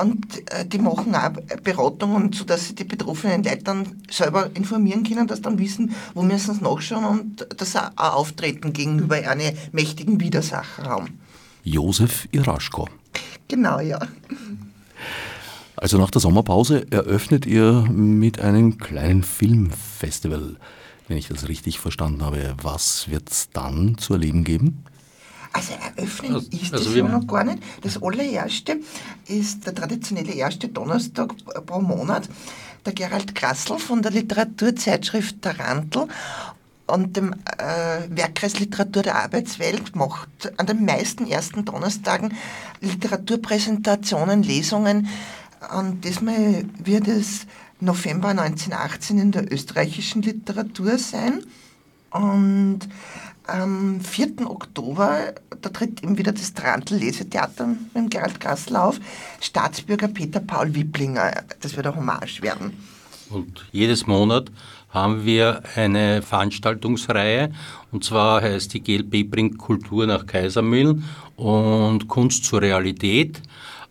Und 0.00 0.50
äh, 0.50 0.64
die 0.64 0.78
machen 0.78 1.14
auch 1.14 1.30
Beratungen, 1.62 2.32
sodass 2.32 2.68
sie 2.68 2.74
die 2.74 2.84
betroffenen 2.84 3.44
Leute 3.44 3.64
dann 3.64 4.02
selber 4.10 4.50
informieren 4.54 5.04
können, 5.04 5.26
dass 5.26 5.42
dann 5.42 5.58
wissen, 5.58 5.94
wo 6.14 6.22
müssen 6.22 6.54
sie 6.54 6.64
nachschauen 6.64 7.04
und 7.04 7.46
dass 7.58 7.72
sie 7.72 7.92
auch 7.96 8.14
auftreten 8.14 8.72
gegenüber 8.72 9.16
einem 9.16 9.54
mächtigen 9.72 10.18
Widersacher 10.18 10.84
haben. 10.84 11.21
Josef 11.64 12.28
Iraschko. 12.32 12.88
Genau, 13.48 13.80
ja. 13.80 13.98
Also 15.76 15.98
nach 15.98 16.10
der 16.10 16.20
Sommerpause 16.20 16.86
eröffnet 16.90 17.44
ihr 17.44 17.86
mit 17.90 18.40
einem 18.40 18.78
kleinen 18.78 19.22
Filmfestival, 19.22 20.56
wenn 21.08 21.16
ich 21.16 21.28
das 21.28 21.48
richtig 21.48 21.80
verstanden 21.80 22.22
habe. 22.22 22.54
Was 22.62 23.10
wird 23.10 23.30
es 23.30 23.50
dann 23.52 23.98
zu 23.98 24.14
erleben 24.14 24.44
geben? 24.44 24.84
Also 25.52 25.72
eröffnen 25.74 26.34
also, 26.34 26.48
ist 26.50 26.72
also 26.72 26.84
das 26.84 26.94
ja 26.94 27.08
noch 27.08 27.26
gar 27.26 27.44
nicht. 27.44 27.62
Das 27.82 28.02
allererste 28.02 28.80
ist 29.26 29.66
der 29.66 29.74
traditionelle 29.74 30.32
erste 30.32 30.68
Donnerstag 30.68 31.34
pro 31.66 31.80
Monat. 31.80 32.28
Der 32.86 32.94
Gerald 32.94 33.34
Grassel 33.34 33.78
von 33.78 34.02
der 34.02 34.12
Literaturzeitschrift 34.12 35.42
Tarantel 35.42 36.08
und 36.86 37.16
dem 37.16 37.32
äh, 37.32 38.08
Werkkreis 38.08 38.58
Literatur 38.58 39.02
der 39.02 39.16
Arbeitswelt 39.16 39.94
macht 39.96 40.52
an 40.58 40.66
den 40.66 40.84
meisten 40.84 41.26
ersten 41.26 41.64
Donnerstagen 41.64 42.34
Literaturpräsentationen, 42.80 44.42
Lesungen. 44.42 45.08
Und 45.78 46.04
diesmal 46.04 46.64
wird 46.78 47.08
es 47.08 47.46
November 47.80 48.28
1918 48.28 49.18
in 49.18 49.32
der 49.32 49.52
österreichischen 49.52 50.22
Literatur 50.22 50.98
sein. 50.98 51.44
Und 52.10 52.80
am 53.46 54.00
4. 54.00 54.48
Oktober, 54.48 55.34
da 55.60 55.68
tritt 55.68 56.02
eben 56.02 56.18
wieder 56.18 56.32
das 56.32 56.54
Trantl 56.54 56.96
Lesetheater 56.96 57.74
mit 57.94 58.10
Gerald 58.10 58.40
Grassl 58.40 58.76
auf, 58.76 59.00
Staatsbürger 59.40 60.08
Peter 60.08 60.40
Paul 60.40 60.74
Wiblinger. 60.74 61.32
Das 61.60 61.76
wird 61.76 61.86
eine 61.86 61.96
Hommage 61.96 62.42
werden. 62.42 62.76
Und 63.30 63.66
jedes 63.72 64.06
Monat 64.06 64.50
haben 64.92 65.24
wir 65.24 65.62
eine 65.74 66.22
Veranstaltungsreihe 66.22 67.52
und 67.90 68.04
zwar 68.04 68.42
heißt 68.42 68.74
die 68.74 68.82
GLP 68.82 69.28
bringt 69.28 69.58
Kultur 69.58 70.06
nach 70.06 70.26
Kaisermühlen 70.26 71.04
und 71.36 72.08
Kunst 72.08 72.44
zur 72.44 72.62
Realität. 72.62 73.40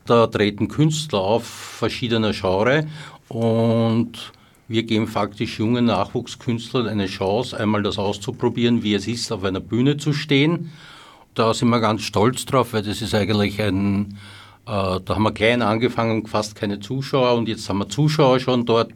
Da 0.06 0.28
treten 0.28 0.68
Künstler 0.68 1.20
auf 1.20 1.46
verschiedener 1.46 2.32
Genre 2.32 2.88
und 3.28 4.32
wir 4.68 4.84
geben 4.84 5.08
faktisch 5.08 5.60
jungen 5.60 5.86
Nachwuchskünstlern 5.86 6.88
eine 6.88 7.08
Chance, 7.08 7.60
einmal 7.60 7.84
das 7.84 7.98
auszuprobieren, 7.98 8.84
wie 8.84 8.94
es 8.94 9.08
ist, 9.08 9.32
auf 9.32 9.44
einer 9.44 9.60
Bühne 9.60 9.98
zu 9.98 10.14
stehen. 10.14 10.72
Da 11.34 11.54
sind 11.54 11.70
wir 11.70 11.80
ganz 11.80 12.04
stolz 12.04 12.46
drauf, 12.46 12.74
weil 12.74 12.84
das 12.84 13.02
ist 13.02 13.14
eigentlich 13.14 13.62
ein 13.62 14.18
äh, 14.68 15.00
da 15.04 15.16
haben 15.16 15.24
wir 15.24 15.32
klein 15.34 15.62
angefangen, 15.62 16.28
fast 16.28 16.56
keine 16.56 16.80
Zuschauer 16.80 17.34
und 17.36 17.50
jetzt 17.50 17.68
haben 17.68 17.80
wir 17.80 17.90
Zuschauer 17.90 18.40
schon 18.40 18.66
dort 18.66 18.94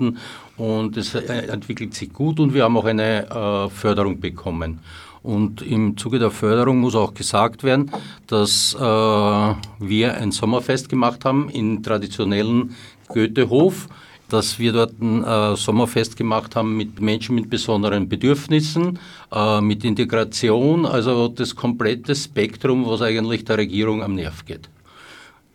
und 0.57 0.97
es 0.97 1.15
äh, 1.15 1.47
entwickelt 1.47 1.93
sich 1.93 2.11
gut 2.11 2.39
und 2.39 2.53
wir 2.53 2.63
haben 2.63 2.77
auch 2.77 2.85
eine 2.85 3.29
äh, 3.29 3.69
Förderung 3.69 4.19
bekommen. 4.19 4.79
Und 5.23 5.61
im 5.63 5.97
Zuge 5.97 6.19
der 6.19 6.29
Förderung 6.29 6.79
muss 6.79 6.93
auch 6.93 7.13
gesagt 7.15 7.63
werden, 7.63 7.89
dass 8.27 8.75
wir 8.75 10.13
ein 10.17 10.31
Sommerfest 10.31 10.87
gemacht 10.87 11.25
haben 11.25 11.49
im 11.49 11.81
traditionellen 11.81 12.75
Goethehof 13.07 13.87
dass 14.29 14.59
wir 14.59 14.73
dort 14.73 14.99
ein 15.01 15.23
äh, 15.23 15.55
Sommerfest 15.55 16.17
gemacht 16.17 16.55
haben 16.55 16.75
mit 16.75 16.99
Menschen 16.99 17.35
mit 17.35 17.49
besonderen 17.49 18.09
Bedürfnissen, 18.09 18.99
äh, 19.31 19.61
mit 19.61 19.83
Integration, 19.83 20.85
also 20.85 21.27
das 21.27 21.55
komplette 21.55 22.15
Spektrum, 22.15 22.85
was 22.85 23.01
eigentlich 23.01 23.45
der 23.45 23.57
Regierung 23.57 24.03
am 24.03 24.15
Nerv 24.15 24.45
geht. 24.45 24.69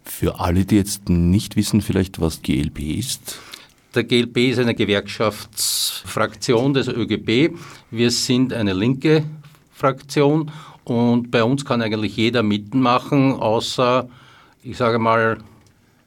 Für 0.05 0.41
alle, 0.41 0.65
die 0.65 0.77
jetzt 0.77 1.09
nicht 1.09 1.57
wissen, 1.57 1.81
vielleicht 1.81 2.21
was 2.21 2.43
GLB 2.43 2.81
ist. 2.99 3.39
Der 3.95 4.05
GLB 4.05 4.37
ist 4.51 4.61
eine 4.61 4.77
Gewerkschaftsfraktion 4.77 6.75
des 6.75 6.87
ÖGB. 6.87 7.57
Wir 7.91 8.13
sind 8.13 8.53
eine 8.53 8.73
linke 8.73 9.25
Fraktion 9.73 10.53
und 10.85 11.33
bei 11.33 11.43
uns 11.43 11.65
kann 11.65 11.83
eigentlich 11.83 12.17
jeder 12.17 12.45
mitmachen, 12.45 13.33
außer, 13.33 14.09
ich 14.63 14.77
sage 14.77 15.01
mal, 15.01 15.39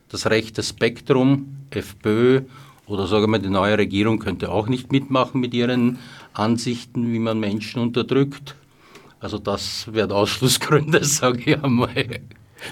das 0.07 0.29
rechte 0.29 0.63
Spektrum, 0.63 1.57
FPÖ 1.71 2.43
oder 2.85 3.05
sagen 3.07 3.29
wir 3.31 3.39
die 3.39 3.49
neue 3.49 3.77
Regierung 3.77 4.19
könnte 4.19 4.49
auch 4.49 4.69
nicht 4.69 4.93
mitmachen 4.93 5.41
mit 5.41 5.53
ihren 5.53 5.99
Ansichten, 6.33 7.11
wie 7.11 7.19
man 7.19 7.37
Menschen 7.41 7.81
unterdrückt. 7.81 8.55
Also 9.19 9.39
das 9.39 9.91
wären 9.91 10.13
Ausschlussgründe, 10.13 11.03
sage 11.03 11.51
ich 11.51 11.61
einmal. 11.61 12.21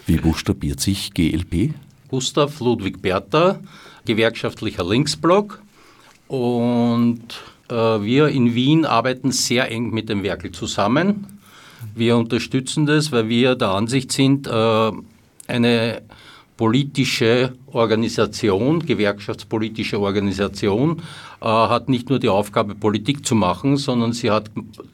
Wie 0.06 0.18
buchstabiert 0.18 0.80
sich 0.80 1.14
GLP? 1.14 1.74
Gustav 2.08 2.60
Ludwig 2.62 3.02
Bertha, 3.02 3.60
gewerkschaftlicher 4.06 4.84
Linksblock. 4.84 5.62
Und 6.28 7.22
äh, 7.70 7.74
wir 7.74 8.30
in 8.30 8.56
Wien 8.56 8.86
arbeiten 8.86 9.32
sehr 9.32 9.70
eng 9.72 9.92
mit 9.92 10.10
dem 10.10 10.24
Werkel 10.24 10.52
zusammen. 10.52 11.28
Wir 11.96 12.16
unterstützen 12.18 12.86
das, 12.86 13.12
weil 13.12 13.28
wir 13.28 13.56
der 13.56 13.70
Ansicht 13.70 14.12
sind, 14.12 14.48
äh, 14.48 14.92
eine 15.48 16.02
politische 16.58 17.54
Organisation, 17.72 18.86
gewerkschaftspolitische 18.86 20.00
Organisation, 20.00 21.02
äh, 21.42 21.46
hat 21.46 21.90
nicht 21.90 22.10
nur 22.10 22.20
die 22.20 22.30
Aufgabe, 22.30 22.76
Politik 22.76 23.26
zu 23.26 23.34
machen, 23.34 23.78
sondern 23.78 24.14
sie 24.14 24.30
hat 24.30 24.52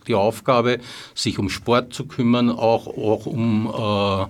die 0.07 0.15
Aufgabe, 0.15 0.79
sich 1.13 1.37
um 1.39 1.49
Sport 1.49 1.93
zu 1.93 2.05
kümmern, 2.05 2.49
auch, 2.49 2.87
auch 2.87 3.25
um 3.25 4.29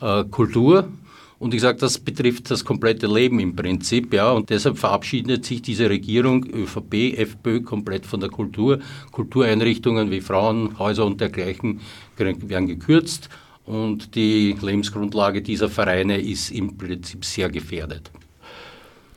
äh, 0.00 0.20
äh, 0.20 0.24
Kultur. 0.24 0.88
Und 1.38 1.52
ich 1.52 1.60
sage, 1.60 1.78
das 1.78 1.98
betrifft 1.98 2.50
das 2.50 2.64
komplette 2.64 3.06
Leben 3.06 3.40
im 3.40 3.56
Prinzip, 3.56 4.14
ja. 4.14 4.30
Und 4.30 4.50
deshalb 4.50 4.78
verabschiedet 4.78 5.44
sich 5.44 5.62
diese 5.62 5.90
Regierung 5.90 6.44
ÖVP, 6.44 7.18
FPÖ 7.18 7.62
komplett 7.62 8.06
von 8.06 8.20
der 8.20 8.30
Kultur. 8.30 8.78
Kultureinrichtungen 9.10 10.10
wie 10.10 10.20
Frauenhäuser 10.20 11.04
und 11.04 11.20
dergleichen 11.20 11.80
werden 12.16 12.68
gekürzt. 12.68 13.28
Und 13.66 14.14
die 14.14 14.56
Lebensgrundlage 14.60 15.42
dieser 15.42 15.68
Vereine 15.68 16.20
ist 16.20 16.50
im 16.50 16.76
Prinzip 16.76 17.24
sehr 17.24 17.50
gefährdet. 17.50 18.10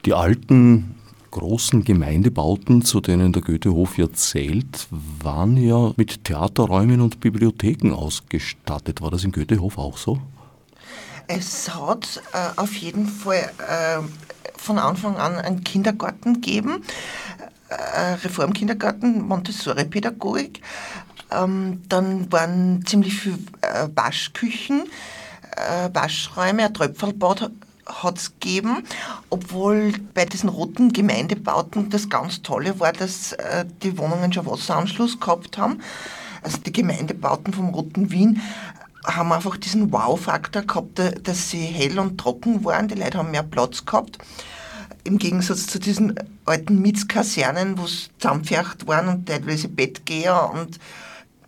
Die 0.06 0.14
alten 0.14 0.96
großen 1.32 1.84
Gemeindebauten, 1.84 2.82
zu 2.82 3.02
denen 3.02 3.34
der 3.34 3.42
Goethehof 3.42 3.98
ja 3.98 4.12
zählt, 4.12 4.88
waren 5.22 5.58
ja 5.58 5.94
mit 5.98 6.24
Theaterräumen 6.24 7.02
und 7.02 7.20
Bibliotheken 7.20 7.92
ausgestattet. 7.92 9.02
War 9.02 9.12
das 9.12 9.24
im 9.24 9.32
Goethehof 9.32 9.78
auch 9.78 9.98
so? 9.98 10.20
Es 11.28 11.74
hat 11.76 12.22
äh, 12.34 12.60
auf 12.60 12.74
jeden 12.76 13.08
Fall 13.08 13.52
äh, 13.60 14.02
von 14.58 14.80
Anfang 14.80 15.18
an 15.18 15.36
einen 15.36 15.64
Kindergarten 15.64 16.36
gegeben, 16.36 16.84
äh, 17.70 18.14
Reformkindergarten, 18.24 19.28
Montessori-Pädagogik. 19.28 20.62
Ähm, 21.32 21.84
dann 21.90 22.32
waren 22.32 22.86
ziemlich 22.86 23.14
viele 23.14 23.40
äh, 23.62 23.90
Waschküchen, 23.94 24.84
äh, 25.56 25.90
Waschräume, 25.94 26.64
ein 26.64 26.74
Tröpfelbad 26.74 27.52
hat 27.86 28.18
es 28.18 28.34
gegeben, 28.40 28.84
obwohl 29.30 29.94
bei 30.14 30.26
diesen 30.26 30.50
roten 30.50 30.92
Gemeindebauten 30.92 31.90
das 31.90 32.10
ganz 32.10 32.42
Tolle 32.42 32.80
war, 32.80 32.94
dass 32.94 33.34
äh, 33.34 33.66
die 33.84 33.98
Wohnungen 33.98 34.32
schon 34.32 34.46
Wasseranschluss 34.46 35.20
gehabt 35.20 35.58
haben. 35.58 35.82
Also 36.42 36.60
die 36.60 36.72
Gemeindebauten 36.72 37.54
vom 37.54 37.70
Roten 37.70 38.12
Wien 38.12 38.42
haben 39.08 39.32
einfach 39.32 39.58
diesen 39.58 39.92
Wow-Faktor 39.92 40.64
gehabt, 40.64 41.00
dass 41.24 41.50
sie 41.50 41.62
hell 41.62 41.98
und 42.00 42.18
trocken 42.18 42.64
waren. 42.66 42.88
Die 42.88 42.96
Leute 42.96 43.18
haben 43.18 43.32
mehr 43.32 43.44
Platz 43.44 43.86
gehabt. 43.86 44.18
Im 45.04 45.18
Gegensatz 45.18 45.68
zu 45.68 45.80
diesen 45.80 46.16
alten 46.46 46.82
Mietskasernen, 46.82 47.78
wo 47.78 47.86
es 47.86 48.10
zusammengefärbt 48.20 48.88
waren 48.88 49.08
und 49.08 49.26
teilweise 49.26 49.70
Bettgeher 49.70 50.52
und 50.54 50.80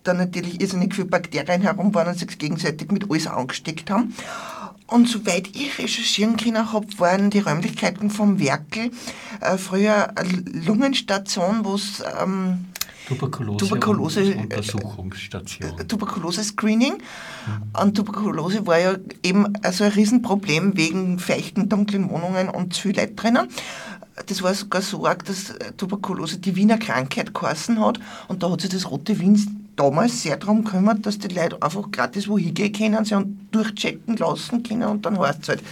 dann 0.04 0.18
natürlich 0.18 0.62
irrsinnig 0.62 0.96
viele 0.96 1.08
Bakterien 1.08 1.62
herum 1.62 1.94
waren 1.94 2.08
und 2.08 2.18
sich 2.18 2.38
gegenseitig 2.38 2.92
mit 2.92 3.10
alles 3.10 3.28
angesteckt 3.28 3.90
haben. 3.92 4.16
Und 4.90 5.08
soweit 5.08 5.48
ich 5.56 5.78
recherchieren 5.78 6.36
können 6.36 6.74
habe, 6.74 6.88
waren 6.98 7.30
die 7.30 7.40
Räumlichkeiten 7.40 8.10
vom 8.10 8.40
Werkel 8.40 8.92
äh, 9.40 9.58
früher 9.58 10.18
eine 10.18 10.44
Lungenstation, 10.66 11.64
wo 11.64 11.76
es 11.76 12.04
ähm, 12.22 12.66
Tuberkulose, 13.08 13.58
Tuberkulose 13.66 14.22
äh, 14.22 14.36
Untersuchungsstation. 14.36 15.80
Äh, 15.80 15.86
Tuberkulose-Screening. 15.86 16.94
Mhm. 16.94 17.82
Und 17.82 17.96
Tuberkulose 17.96 18.66
war 18.66 18.80
ja 18.80 18.96
eben 19.24 19.54
also 19.64 19.84
ein 19.84 19.92
Riesenproblem 19.92 20.76
wegen 20.76 21.20
feuchten, 21.20 21.70
dunklen 21.70 22.10
Wohnungen 22.10 22.50
und 22.50 22.74
zu 22.74 22.84
viel 22.84 22.96
Leute 22.96 23.14
drinnen. 23.14 23.48
Das 24.26 24.42
war 24.44 24.54
sogar 24.54 24.82
so 24.82 25.06
arg, 25.06 25.24
dass 25.26 25.54
Tuberkulose 25.78 26.40
die 26.40 26.56
Wiener 26.56 26.78
Krankheit 26.78 27.34
geheißen 27.34 27.80
hat. 27.80 28.00
Und 28.28 28.44
da 28.44 28.52
hat 28.52 28.62
sich 28.62 28.70
das 28.70 28.92
Rote 28.92 29.18
Wien 29.20 29.69
damals 29.80 30.22
sehr 30.22 30.38
darum 30.38 30.66
gekümmert, 30.66 31.06
dass 31.06 31.20
die 31.20 31.34
Leute 31.34 31.62
einfach 31.62 31.90
gratis 31.90 32.28
wohin 32.28 32.54
gehen 32.54 32.74
können, 32.74 33.06
sie 33.06 33.16
durchchecken 33.52 34.18
lassen 34.18 34.62
können 34.62 34.84
und 34.84 35.06
dann 35.06 35.18
heißt 35.18 35.44
es 35.44 35.50
halt 35.50 35.64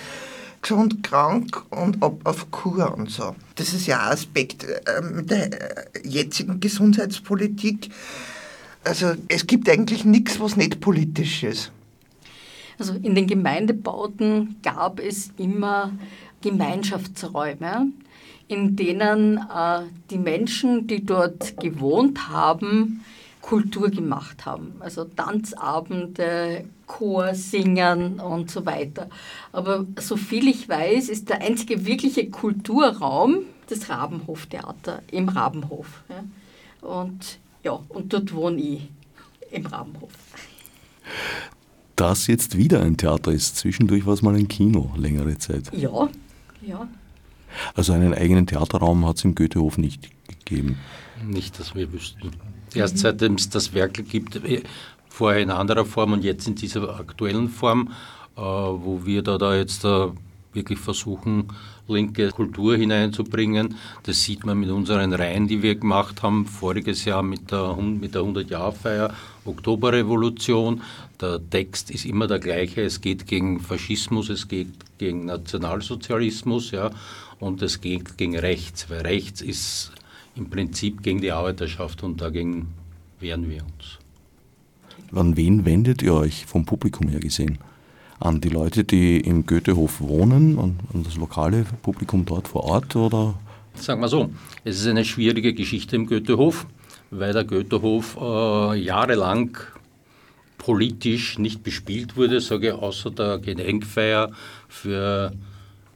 gesund, 0.61 1.03
krank 1.03 1.61
und 1.69 2.01
ab 2.01 2.19
auf 2.23 2.49
Kur 2.51 2.95
und 2.97 3.11
so. 3.11 3.35
Das 3.55 3.73
ist 3.73 3.85
ja 3.85 3.99
ein 3.99 4.13
Aspekt 4.13 4.63
äh, 4.63 5.01
mit 5.01 5.29
der 5.29 5.49
jetzigen 6.03 6.59
Gesundheitspolitik. 6.59 7.89
Also 8.83 9.13
es 9.27 9.45
gibt 9.45 9.69
eigentlich 9.69 10.05
nichts, 10.05 10.39
was 10.39 10.55
nicht 10.55 10.79
politisch 10.79 11.43
ist. 11.43 11.71
Also 12.79 12.93
in 12.93 13.13
den 13.13 13.27
Gemeindebauten 13.27 14.55
gab 14.63 14.99
es 14.99 15.31
immer 15.37 15.91
Gemeinschaftsräume, 16.41 17.87
in 18.47 18.75
denen 18.75 19.37
äh, 19.37 19.81
die 20.09 20.17
Menschen, 20.17 20.87
die 20.87 21.05
dort 21.05 21.59
gewohnt 21.59 22.29
haben, 22.29 23.03
Kultur 23.47 23.89
gemacht 23.89 24.45
haben. 24.45 24.73
Also 24.81 25.05
Tanzabende, 25.05 26.65
Chor 26.85 27.33
singen 27.33 28.19
und 28.19 28.51
so 28.51 28.65
weiter. 28.65 29.09
Aber 29.53 29.85
soviel 29.97 30.49
ich 30.49 30.67
weiß, 30.67 31.07
ist 31.07 31.29
der 31.29 31.41
einzige 31.41 31.85
wirkliche 31.85 32.29
Kulturraum 32.29 33.43
das 33.69 33.89
Rabenhoftheater 33.89 35.01
im 35.11 35.29
Rabenhof. 35.29 36.03
Ja. 36.09 36.89
Und 36.89 37.39
ja, 37.63 37.79
und 37.87 38.11
dort 38.11 38.33
wohne 38.33 38.61
ich 38.61 38.89
im 39.49 39.65
Rabenhof. 39.65 40.11
Das 41.95 42.27
jetzt 42.27 42.57
wieder 42.57 42.81
ein 42.81 42.97
Theater 42.97 43.31
ist. 43.31 43.55
Zwischendurch 43.55 44.05
war 44.05 44.13
es 44.13 44.21
mal 44.21 44.36
ein 44.36 44.49
Kino, 44.49 44.91
längere 44.97 45.38
Zeit. 45.38 45.71
Ja, 45.73 46.10
ja. 46.62 46.86
Also 47.75 47.93
einen 47.93 48.13
eigenen 48.13 48.45
Theaterraum 48.45 49.05
hat 49.05 49.15
es 49.15 49.23
im 49.23 49.36
Goethehof 49.36 49.77
nicht 49.77 50.10
gegeben. 50.27 50.77
Nicht, 51.25 51.57
dass 51.62 51.75
wir 51.75 51.93
wüssten. 51.93 52.31
Erst 52.73 52.99
seitdem 52.99 53.36
es 53.36 53.49
das 53.49 53.73
Werkel 53.73 54.03
gibt, 54.03 54.36
äh, 54.38 54.63
vorher 55.10 55.41
in 55.41 55.49
anderer 55.49 55.86
Form 55.86 56.13
und 56.13 56.23
jetzt 56.23 56.47
in 56.47 56.56
dieser 56.56 56.99
aktuellen 56.99 57.49
Form, 57.49 57.89
äh, 58.36 58.41
wo 58.41 59.01
wir 59.06 59.21
da, 59.23 59.38
da 59.38 59.56
jetzt 59.56 59.84
äh, 59.86 60.08
wirklich 60.53 60.80
versuchen, 60.80 61.47
linke 61.88 62.30
Kultur 62.32 62.75
hineinzubringen. 62.75 63.75
Das 64.03 64.23
sieht 64.23 64.45
man 64.45 64.60
mit 64.60 64.69
unseren 64.69 65.13
Reihen, 65.13 65.47
die 65.47 65.62
wir 65.62 65.75
gemacht 65.75 66.23
haben, 66.23 66.45
voriges 66.45 67.06
Jahr 67.06 67.23
mit 67.23 67.51
der, 67.51 67.75
mit 67.75 68.15
der 68.15 68.21
100-Jahr-Feier, 68.23 69.13
Oktoberrevolution. 69.45 70.82
Der 71.21 71.39
Text 71.49 71.91
ist 71.91 72.06
immer 72.06 72.27
der 72.27 72.39
gleiche. 72.39 72.82
Es 72.82 73.01
geht 73.01 73.27
gegen 73.27 73.60
Faschismus, 73.60 74.30
es 74.30 74.47
geht 74.47 74.67
gegen 74.97 75.25
Nationalsozialismus 75.25 76.71
ja, 76.71 76.89
und 77.39 77.62
es 77.62 77.82
geht 77.82 78.17
gegen 78.17 78.38
rechts, 78.38 78.89
weil 78.89 79.01
rechts 79.01 79.41
ist 79.41 79.91
im 80.38 80.50
Prinzip 80.50 81.02
gegen 81.04 81.21
die 81.21 81.32
Arbeiterschaft 81.32 82.04
und 82.04 82.21
dagegen 82.21 82.67
wehren 83.19 83.50
wir 83.50 83.63
uns. 83.63 84.00
An 85.13 85.38
wen 85.38 85.65
wendet 85.65 86.02
ihr 86.02 86.13
euch 86.13 86.45
vom 86.45 86.65
Publikum 86.65 87.08
her 87.08 87.19
gesehen? 87.19 87.58
An 88.19 88.41
die 88.41 88.50
Leute, 88.50 88.84
die 88.84 89.19
im 89.19 89.45
Goethehof 89.45 90.02
wohnen, 90.02 90.58
an, 90.60 90.80
an 90.93 91.04
das 91.04 91.15
lokale 91.15 91.65
Publikum 91.82 92.26
dort 92.26 92.47
vor 92.47 92.63
Ort 92.63 92.95
oder? 92.95 93.36
Sagen 93.76 94.02
wir 94.02 94.08
so, 94.08 94.32
es 94.63 94.80
ist 94.80 94.88
eine 94.88 95.06
schwierige 95.06 95.54
Geschichte 95.54 95.95
im 95.95 96.08
Goethehof, 96.08 96.65
weil 97.12 97.32
der 97.32 97.43
Goethehof 97.43 98.17
äh, 98.19 98.80
jahrelang 98.80 99.58
politisch 100.58 101.38
nicht 101.38 101.63
bespielt 101.63 102.17
wurde, 102.17 102.41
sage 102.41 102.69
ich, 102.69 102.73
außer 102.73 103.12
der 103.12 103.38
Gedenkfeier 103.38 104.32
für 104.67 105.32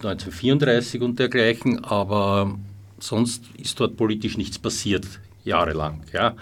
1934 0.04 1.02
und 1.02 1.20
dergleichen, 1.20 1.84
aber 1.84 2.58
sonst 3.04 3.44
ist 3.58 3.80
dort 3.80 3.98
politisch 3.98 4.38
nichts 4.38 4.60
passiert, 4.60 5.06
jahrelang. 5.44 6.04
Ja. 6.14 6.36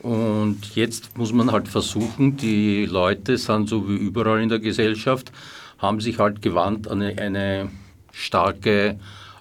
Und 0.00 0.74
jetzt 0.74 1.16
muss 1.16 1.32
man 1.32 1.50
halt 1.50 1.66
versuchen, 1.66 2.36
die 2.36 2.84
Leute 2.84 3.38
sind 3.38 3.68
so 3.68 3.88
wie 3.88 3.96
überall 3.96 4.42
in 4.42 4.50
der 4.50 4.58
Gesellschaft, 4.58 5.32
haben 5.78 6.00
sich 6.00 6.18
halt 6.18 6.42
gewandt 6.42 6.88
an 6.88 7.00
eine, 7.00 7.20
eine 7.20 7.70
starke 8.12 8.98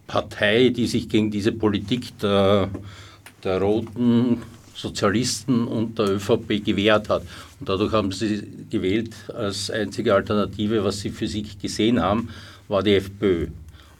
Partei, 0.07 0.69
die 0.69 0.87
sich 0.87 1.09
gegen 1.09 1.31
diese 1.31 1.51
Politik 1.51 2.17
der, 2.19 2.69
der 3.43 3.61
roten 3.61 4.41
Sozialisten 4.73 5.67
und 5.67 5.99
der 5.99 6.15
ÖVP 6.15 6.63
gewehrt 6.63 7.09
hat. 7.09 7.23
Und 7.59 7.69
dadurch 7.69 7.91
haben 7.91 8.11
sie 8.11 8.43
gewählt 8.69 9.13
als 9.33 9.69
einzige 9.69 10.13
Alternative, 10.13 10.83
was 10.83 11.01
sie 11.01 11.09
für 11.09 11.27
sich 11.27 11.59
gesehen 11.59 12.01
haben, 12.01 12.29
war 12.67 12.83
die 12.83 12.95
FPÖ. 12.95 13.47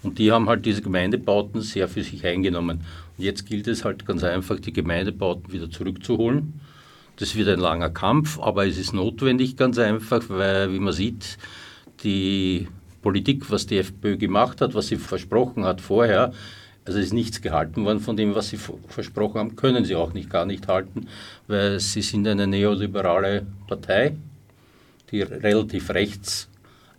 Und 0.04 0.20
die 0.20 0.32
haben 0.32 0.50
halt 0.50 0.66
diese 0.66 0.82
Gemeindebauten 0.82 1.62
sehr 1.62 1.88
für 1.88 2.04
sich 2.04 2.26
eingenommen. 2.26 2.82
Und 3.18 3.24
jetzt 3.24 3.46
gilt 3.46 3.68
es 3.68 3.86
halt 3.86 4.06
ganz 4.06 4.24
einfach, 4.24 4.60
die 4.60 4.74
Gemeindebauten 4.74 5.52
wieder 5.52 5.72
zurückzuholen. 5.72 6.60
Das 7.16 7.36
wird 7.36 7.48
ein 7.48 7.60
langer 7.60 7.89
Kampf, 7.89 8.39
aber 8.39 8.66
es 8.68 8.78
ist 8.78 8.94
notwendig 8.94 9.56
ganz 9.56 9.78
einfach, 9.78 10.24
weil, 10.30 10.74
wie 10.74 10.80
man 10.80 10.94
sieht, 10.94 11.38
die 12.04 12.68
Politik, 13.02 13.50
was 13.52 13.66
die 13.66 13.78
FPÖ 13.78 14.18
gemacht 14.18 14.62
hat, 14.62 14.74
was 14.74 14.88
sie 14.88 14.98
versprochen 14.98 15.63
hat 15.63 15.80
vorher, 15.80 16.34
also 16.86 17.00
ist 17.00 17.13
nichts 17.13 17.42
gehalten 17.42 17.86
worden 17.86 18.00
von 18.00 18.18
dem, 18.18 18.36
was 18.36 18.50
sie 18.50 18.58
versprochen 18.58 19.39
haben, 19.39 19.56
können 19.56 19.86
sie 19.86 19.96
auch 19.96 20.13
nicht 20.13 20.30
gar 20.30 20.46
nicht 20.46 20.68
halten, 20.68 21.08
weil 21.48 21.80
sie 21.80 22.02
sind 22.02 22.28
eine 22.28 22.48
neoliberale 22.48 23.46
Partei, 23.68 24.16
die 25.12 25.22
relativ 25.22 25.92
rechts 25.92 26.50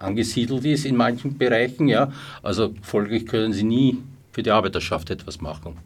angesiedelt 0.05 0.65
ist 0.65 0.85
in 0.85 0.97
manchen 0.97 1.37
Bereichen. 1.39 1.89
Ja. 1.89 2.13
Also 2.43 2.75
folglich 2.83 3.27
können 3.27 3.53
sie 3.53 3.65
nie 3.65 3.99
für 4.33 4.43
die 4.43 4.51
Arbeiterschaft 4.51 5.11
etwas 5.11 5.41
machen. 5.41 5.77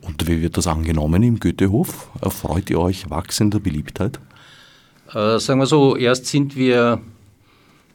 Und 0.00 0.26
wie 0.26 0.42
wird 0.42 0.56
das 0.56 0.66
angenommen 0.66 1.22
im 1.22 1.38
Goethehof? 1.38 2.10
Erfreut 2.20 2.68
ihr 2.70 2.80
euch 2.80 3.08
wachsender 3.10 3.60
Beliebtheit? 3.60 4.18
Äh, 5.12 5.38
sagen 5.38 5.60
wir 5.60 5.66
so, 5.66 5.96
erst 5.96 6.26
sind 6.26 6.56
wir 6.56 7.00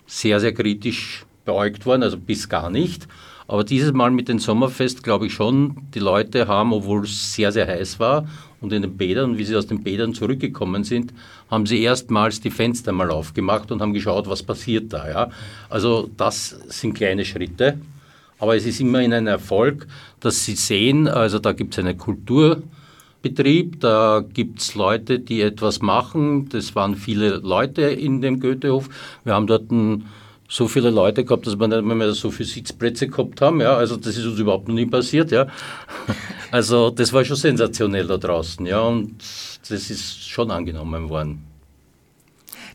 sehr, 0.08 0.40
sehr 0.40 0.54
kritisch 0.54 1.26
beäugt 1.44 1.86
worden, 1.86 2.04
also 2.04 2.18
bis 2.18 2.48
gar 2.48 2.70
nicht. 2.70 3.08
Aber 3.48 3.64
dieses 3.64 3.92
Mal 3.94 4.12
mit 4.12 4.30
dem 4.30 4.40
Sommerfest 4.40 5.04
glaube 5.04 5.28
ich 5.28 5.34
schon, 5.34 5.76
die 5.94 6.00
Leute 6.00 6.48
haben, 6.48 6.72
obwohl 6.72 7.04
es 7.04 7.34
sehr, 7.34 7.52
sehr 7.52 7.68
heiß 7.68 8.00
war 8.00 8.28
und 8.62 8.74
in 8.74 8.82
den 8.82 8.98
Bädern, 8.98 9.38
wie 9.38 9.44
sie 9.44 9.56
aus 9.56 9.68
den 9.68 9.84
Bädern 9.84 10.14
zurückgekommen 10.14 10.84
sind, 10.84 11.14
haben 11.50 11.66
sie 11.66 11.82
erstmals 11.82 12.42
die 12.42 12.52
Fenster 12.52 12.92
mal 12.92 13.10
aufgemacht 13.10 13.72
und 13.72 13.82
haben 13.82 13.94
geschaut, 13.94 14.28
was 14.28 14.44
passiert 14.44 14.92
da. 14.92 15.10
Ja? 15.10 15.30
Also 15.70 16.10
das 16.18 16.50
sind 16.68 16.94
kleine 16.94 17.26
Schritte, 17.26 17.80
aber 18.38 18.56
es 18.56 18.66
ist 18.66 18.80
immerhin 18.80 19.14
ein 19.14 19.28
Erfolg, 19.28 19.88
dass 20.20 20.46
sie 20.46 20.56
sehen, 20.56 21.08
also 21.08 21.40
da 21.40 21.54
gibt 21.54 21.74
es 21.74 21.80
einen 21.80 21.98
Kulturbetrieb, 21.98 23.80
da 23.80 24.24
gibt 24.34 24.60
es 24.60 24.76
Leute, 24.76 25.20
die 25.20 25.42
etwas 25.42 25.82
machen. 25.82 26.50
Das 26.50 26.76
waren 26.76 26.96
viele 26.96 27.38
Leute 27.38 27.84
in 27.84 28.22
dem 28.22 28.40
Goethehof. 28.40 28.90
Wir 29.24 29.34
haben 29.34 29.48
dort 29.48 29.72
ein 29.72 30.06
so 30.50 30.68
viele 30.68 30.90
Leute 30.90 31.24
gehabt, 31.24 31.46
dass 31.46 31.60
wir 31.60 31.68
nicht 31.68 31.84
mehr 31.84 32.12
so 32.14 32.32
viele 32.32 32.50
Sitzplätze 32.50 33.08
gehabt 33.08 33.40
haben. 33.40 33.62
Ja, 33.62 33.78
also 33.78 33.96
das 33.96 34.18
ist 34.18 34.26
uns 34.26 34.40
überhaupt 34.40 34.68
noch 34.68 34.76
nie 34.76 34.88
passiert. 34.88 35.32
Ja. 35.32 35.48
Also 36.52 36.90
das 36.90 37.14
war 37.14 37.24
schon 37.24 37.36
sensationell 37.36 38.08
da 38.08 38.18
draußen. 38.18 38.66
Ja, 38.66 38.80
und 38.82 39.18
das 39.20 39.92
ist 39.92 40.28
schon 40.28 40.50
angenommen 40.50 41.08
worden. 41.08 41.49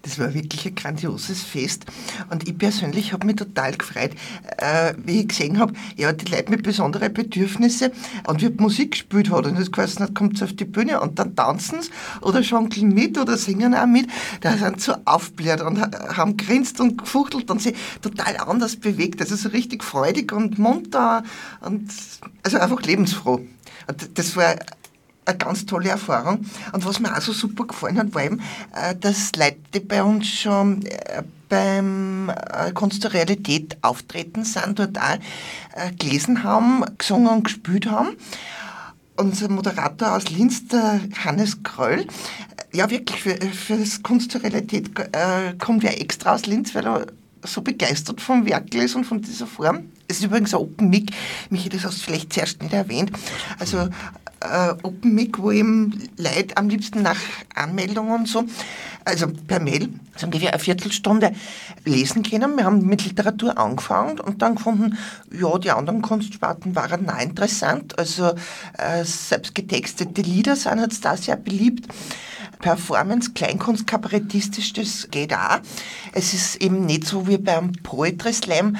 Das 0.04 0.18
war 0.18 0.34
wirklich 0.34 0.66
ein 0.66 0.74
grandioses 0.74 1.42
Fest. 1.42 1.86
Und 2.30 2.46
ich 2.46 2.58
persönlich 2.58 3.14
habe 3.14 3.26
mich 3.26 3.36
total 3.36 3.72
gefreut, 3.72 4.10
äh, 4.58 4.92
wie 4.98 5.20
ich 5.20 5.28
gesehen 5.28 5.58
habe, 5.58 5.72
ja, 5.96 6.12
die 6.12 6.30
Leute 6.30 6.50
mit 6.50 6.62
besonderen 6.62 7.12
Bedürfnissen 7.12 7.90
und 8.26 8.42
wie 8.42 8.50
Musik 8.50 8.92
gespielt 8.92 9.30
hat. 9.30 9.46
Und 9.46 9.58
das 9.58 9.70
heißt, 9.74 10.00
dann 10.00 10.12
kommt 10.12 10.42
auf 10.42 10.52
die 10.52 10.66
Bühne 10.66 11.00
und 11.00 11.18
dann 11.18 11.34
tanzen 11.34 11.80
sie 11.80 11.90
oder 12.20 12.40
jongeln 12.40 12.92
mit 12.92 13.16
oder 13.16 13.38
singen 13.38 13.74
auch 13.74 13.86
mit. 13.86 14.08
Da 14.42 14.58
sind 14.58 14.82
so 14.82 14.94
aufbläht 15.06 15.62
und 15.62 15.80
haben 15.80 16.36
grinst 16.36 16.80
und 16.80 16.98
gefuchtelt 16.98 17.50
und 17.50 17.62
sich 17.62 17.74
total 18.02 18.36
anders 18.36 18.76
bewegt. 18.76 19.22
Also 19.22 19.36
so 19.36 19.48
richtig 19.48 19.82
freudig 19.82 20.32
und 20.32 20.58
munter 20.58 21.24
und 21.62 21.90
also 22.42 22.58
einfach 22.58 22.82
lebensfroh. 22.82 23.40
Und 23.86 24.18
das 24.18 24.36
war 24.36 24.56
eine 25.24 25.38
ganz 25.38 25.66
tolle 25.66 25.90
Erfahrung. 25.90 26.44
Und 26.72 26.84
was 26.84 27.00
mir 27.00 27.16
auch 27.16 27.20
so 27.20 27.32
super 27.32 27.66
gefallen 27.66 27.98
hat, 27.98 28.14
war 28.14 28.24
eben, 28.24 28.40
äh, 28.74 28.94
dass 28.94 29.32
Leute, 29.36 29.58
die 29.72 29.80
bei 29.80 30.02
uns 30.02 30.28
schon 30.28 30.84
äh, 30.86 31.22
beim 31.48 32.30
äh, 32.30 32.72
Kunst 32.72 33.04
der 33.04 33.12
Realität 33.12 33.76
auftreten 33.82 34.44
sind, 34.44 34.78
dort 34.78 34.98
auch 34.98 35.18
gelesen 35.98 36.42
haben, 36.42 36.84
gesungen 36.98 37.28
und 37.28 37.44
gespielt 37.44 37.86
haben. 37.86 38.16
Unser 39.16 39.48
Moderator 39.48 40.16
aus 40.16 40.30
Linz, 40.30 40.66
der 40.68 41.00
Hannes 41.24 41.62
Kröll, 41.62 42.06
ja 42.72 42.90
wirklich 42.90 43.20
für, 43.20 43.36
für 43.36 43.76
das 43.76 44.02
Kunst 44.02 44.34
der 44.34 44.42
Realität 44.42 44.90
kommt 45.60 45.84
ja 45.84 45.90
extra 45.90 46.34
aus 46.34 46.46
Linz, 46.46 46.74
weil 46.74 46.86
er 46.86 47.06
so 47.46 47.62
begeistert 47.62 48.20
vom 48.20 48.46
Werk 48.46 48.74
ist 48.74 48.94
und 48.94 49.04
von 49.04 49.20
dieser 49.20 49.46
Form. 49.46 49.90
Es 50.08 50.18
ist 50.18 50.24
übrigens 50.24 50.54
ein 50.54 50.60
Open 50.60 50.90
Mic. 50.90 51.12
Michi, 51.50 51.68
das 51.68 51.84
hast 51.84 51.98
du 51.98 52.04
vielleicht 52.04 52.32
zuerst 52.32 52.62
nicht 52.62 52.72
erwähnt. 52.72 53.12
Also 53.58 53.88
äh, 54.44 54.74
Open 54.82 55.14
Mic, 55.14 55.38
wo 55.38 55.50
eben 55.50 56.08
Leute 56.16 56.56
am 56.56 56.68
liebsten 56.68 57.02
nach 57.02 57.18
Anmeldung 57.54 58.10
und 58.10 58.28
so, 58.28 58.44
also 59.04 59.26
per 59.46 59.60
Mail, 59.60 59.88
so 60.16 60.26
ungefähr 60.26 60.52
eine 60.52 60.58
Viertelstunde 60.58 61.32
lesen 61.84 62.22
können. 62.22 62.56
Wir 62.56 62.64
haben 62.64 62.86
mit 62.86 63.04
Literatur 63.04 63.58
angefangen 63.58 64.20
und 64.20 64.42
dann 64.42 64.56
gefunden, 64.56 64.96
ja, 65.32 65.58
die 65.58 65.70
anderen 65.70 66.02
Kunstsparten 66.02 66.74
waren 66.74 67.08
auch 67.08 67.20
interessant. 67.20 67.98
Also 67.98 68.34
äh, 68.78 69.04
selbst 69.04 69.54
getextete 69.54 70.22
Lieder 70.22 70.56
sind 70.56 70.80
jetzt 70.80 71.04
da 71.04 71.16
sehr 71.16 71.36
beliebt. 71.36 71.88
Performance, 72.60 73.32
Kleinkunst, 73.34 73.86
kabarettistisch, 73.86 74.72
das 74.72 75.08
geht 75.10 75.34
auch. 75.34 75.60
Es 76.12 76.32
ist 76.32 76.56
eben 76.56 76.86
nicht 76.86 77.04
so 77.04 77.26
wie 77.26 77.36
beim 77.36 77.72
Poetry 77.72 78.32
Slam, 78.32 78.76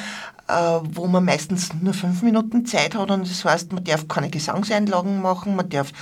wo 0.46 1.06
man 1.06 1.24
meistens 1.24 1.70
nur 1.80 1.94
fünf 1.94 2.22
Minuten 2.22 2.66
Zeit 2.66 2.94
hat 2.94 3.10
und 3.10 3.28
das 3.28 3.44
heißt, 3.44 3.72
man 3.72 3.84
darf 3.84 4.08
keine 4.08 4.30
Gesangseinlagen 4.30 5.22
machen, 5.22 5.56
man 5.56 5.68
darf 5.68 5.92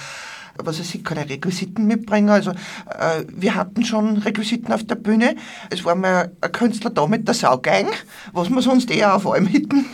was 0.56 0.78
weiß 0.78 0.94
ich, 0.94 1.04
keine 1.04 1.28
Requisiten 1.28 1.86
mitbringen. 1.86 2.28
Also 2.28 2.50
äh, 2.50 3.24
wir 3.28 3.54
hatten 3.54 3.84
schon 3.84 4.18
Requisiten 4.18 4.72
auf 4.72 4.84
der 4.84 4.96
Bühne. 4.96 5.36
Es 5.70 5.84
war 5.84 5.94
mal 5.94 6.32
ein 6.40 6.52
Künstler 6.52 6.90
da 6.90 7.06
mit 7.06 7.26
der 7.26 7.34
Saugeigen, 7.34 7.90
was 8.32 8.50
man 8.50 8.62
sonst 8.62 8.90
eher 8.90 9.14
auf 9.14 9.26
allem 9.26 9.46
hinten 9.46 9.86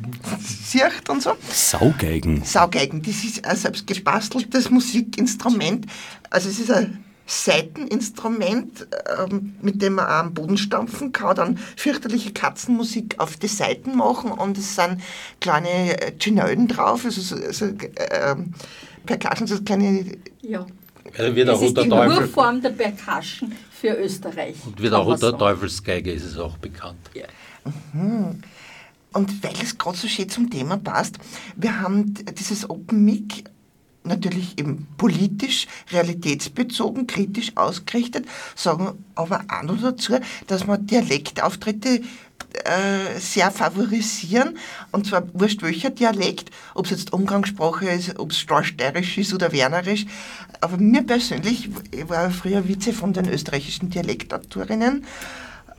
sieht 0.40 1.08
und 1.08 1.22
so. 1.22 1.32
Saugeigen? 1.50 2.42
Saugeigen, 2.44 3.02
das 3.02 3.24
ist 3.24 3.44
ein 3.44 3.56
selbst 3.56 3.86
gebasteltes 3.86 4.70
Musikinstrument. 4.70 5.86
Also 6.30 6.48
es 6.48 6.58
ist 6.58 6.70
ein 6.70 7.04
Seiteninstrument, 7.26 8.86
ähm, 9.18 9.56
mit 9.60 9.82
dem 9.82 9.94
man 9.94 10.06
am 10.06 10.34
Boden 10.34 10.56
stampfen 10.56 11.12
kann, 11.12 11.36
dann 11.36 11.58
fürchterliche 11.76 12.32
Katzenmusik 12.32 13.16
auf 13.18 13.36
die 13.36 13.48
Seiten 13.48 13.96
machen 13.96 14.30
und 14.30 14.56
es 14.56 14.76
sind 14.76 15.00
kleine 15.40 16.00
äh, 16.00 16.12
Chinöden 16.18 16.68
drauf, 16.68 17.04
also 17.04 17.20
so, 17.20 17.36
so 17.50 17.66
äh, 17.66 18.36
Percussion, 19.04 19.46
so 19.46 19.62
kleine... 19.62 20.16
Ja. 20.42 20.66
Also 21.16 21.34
wird 21.34 21.48
das 21.48 21.62
ist 21.62 21.76
die 21.76 21.88
Teufel. 21.88 22.18
Urform 22.18 22.60
der 22.60 22.70
Percussion 22.70 23.52
für 23.70 23.94
Österreich. 23.94 24.56
Und 24.64 24.80
wird 24.80 24.92
auch 24.92 25.06
unter 25.06 25.36
Teufelsgeige 25.36 26.12
ist 26.12 26.24
es 26.24 26.38
auch 26.38 26.58
bekannt. 26.58 26.98
Ja. 27.14 27.26
Mhm. 27.92 28.42
Und 29.12 29.42
weil 29.42 29.54
es 29.62 29.78
gerade 29.78 29.96
so 29.96 30.08
schön 30.08 30.28
zum 30.28 30.50
Thema 30.50 30.76
passt, 30.76 31.16
wir 31.56 31.80
haben 31.80 32.12
dieses 32.38 32.68
Open 32.68 33.04
Mic 33.04 33.44
natürlich 34.06 34.58
eben 34.58 34.86
politisch, 34.96 35.66
realitätsbezogen, 35.90 37.06
kritisch 37.06 37.52
ausgerichtet, 37.56 38.26
sagen 38.54 39.04
aber 39.14 39.44
auch 39.48 39.62
noch 39.62 39.80
dazu, 39.80 40.18
dass 40.46 40.66
man 40.66 40.86
Dialektauftritte 40.86 42.02
äh, 42.64 43.18
sehr 43.18 43.50
favorisieren, 43.50 44.58
und 44.92 45.06
zwar 45.06 45.22
wurscht 45.34 45.62
welcher 45.62 45.90
Dialekt, 45.90 46.50
ob 46.74 46.86
es 46.86 46.90
jetzt 46.90 47.12
Umgangssprache 47.12 47.88
ist, 47.88 48.18
ob 48.18 48.30
es 48.30 48.38
Storsteirisch 48.38 49.18
ist 49.18 49.34
oder 49.34 49.52
Wernerisch, 49.52 50.06
aber 50.60 50.78
mir 50.78 51.02
persönlich, 51.02 51.68
ich 51.90 52.08
war 52.08 52.30
früher 52.30 52.66
Vize 52.66 52.92
von 52.92 53.12
den 53.12 53.28
österreichischen 53.28 53.90
Dialektautorinnen, 53.90 55.04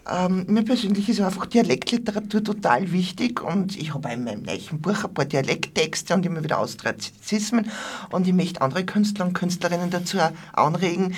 ähm, 0.10 0.46
mir 0.48 0.64
persönlich 0.64 1.10
ist 1.10 1.22
einfach 1.22 1.46
Dialektliteratur 1.46 2.44
total 2.44 2.92
wichtig 2.92 3.42
und 3.42 3.78
ich 3.78 3.94
habe 3.94 4.10
in 4.12 4.24
meinem 4.24 4.44
gleichen 4.44 4.80
Buch 4.80 5.04
ein 5.04 5.14
paar 5.14 5.26
Dialekttexte 5.26 6.14
und 6.14 6.26
immer 6.26 6.44
wieder 6.44 6.60
Austrazismen 6.60 7.70
und 8.12 8.28
ich 8.28 8.34
möchte 8.34 8.62
andere 8.62 8.86
Künstler 8.86 9.26
und 9.26 9.34
Künstlerinnen 9.34 9.90
dazu 9.90 10.18
anregen, 10.54 11.16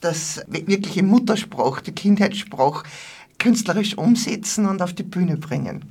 das 0.00 0.42
wirkliche 0.48 1.02
Muttersprach, 1.02 1.80
die 1.80 1.92
Kindheitssprach 1.92 2.84
künstlerisch 3.38 3.96
umsetzen 3.96 4.66
und 4.66 4.82
auf 4.82 4.92
die 4.92 5.02
Bühne 5.02 5.36
bringen. 5.36 5.82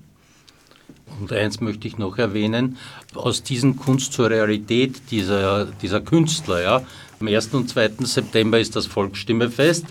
Und 1.20 1.34
eins 1.34 1.60
möchte 1.60 1.88
ich 1.88 1.98
noch 1.98 2.18
erwähnen, 2.18 2.78
aus 3.16 3.44
diesen 3.44 3.76
Kunst 3.76 4.14
zur 4.14 4.30
Realität 4.30 5.02
dieser, 5.12 5.66
dieser 5.66 6.02
Künstler. 6.02 6.62
Ja. 6.62 6.82
Am 7.20 7.28
1. 7.28 7.48
und 7.54 7.70
2. 7.70 7.92
September 8.06 8.60
ist 8.60 8.76
das 8.76 8.86
Volksstimmefest 8.86 9.86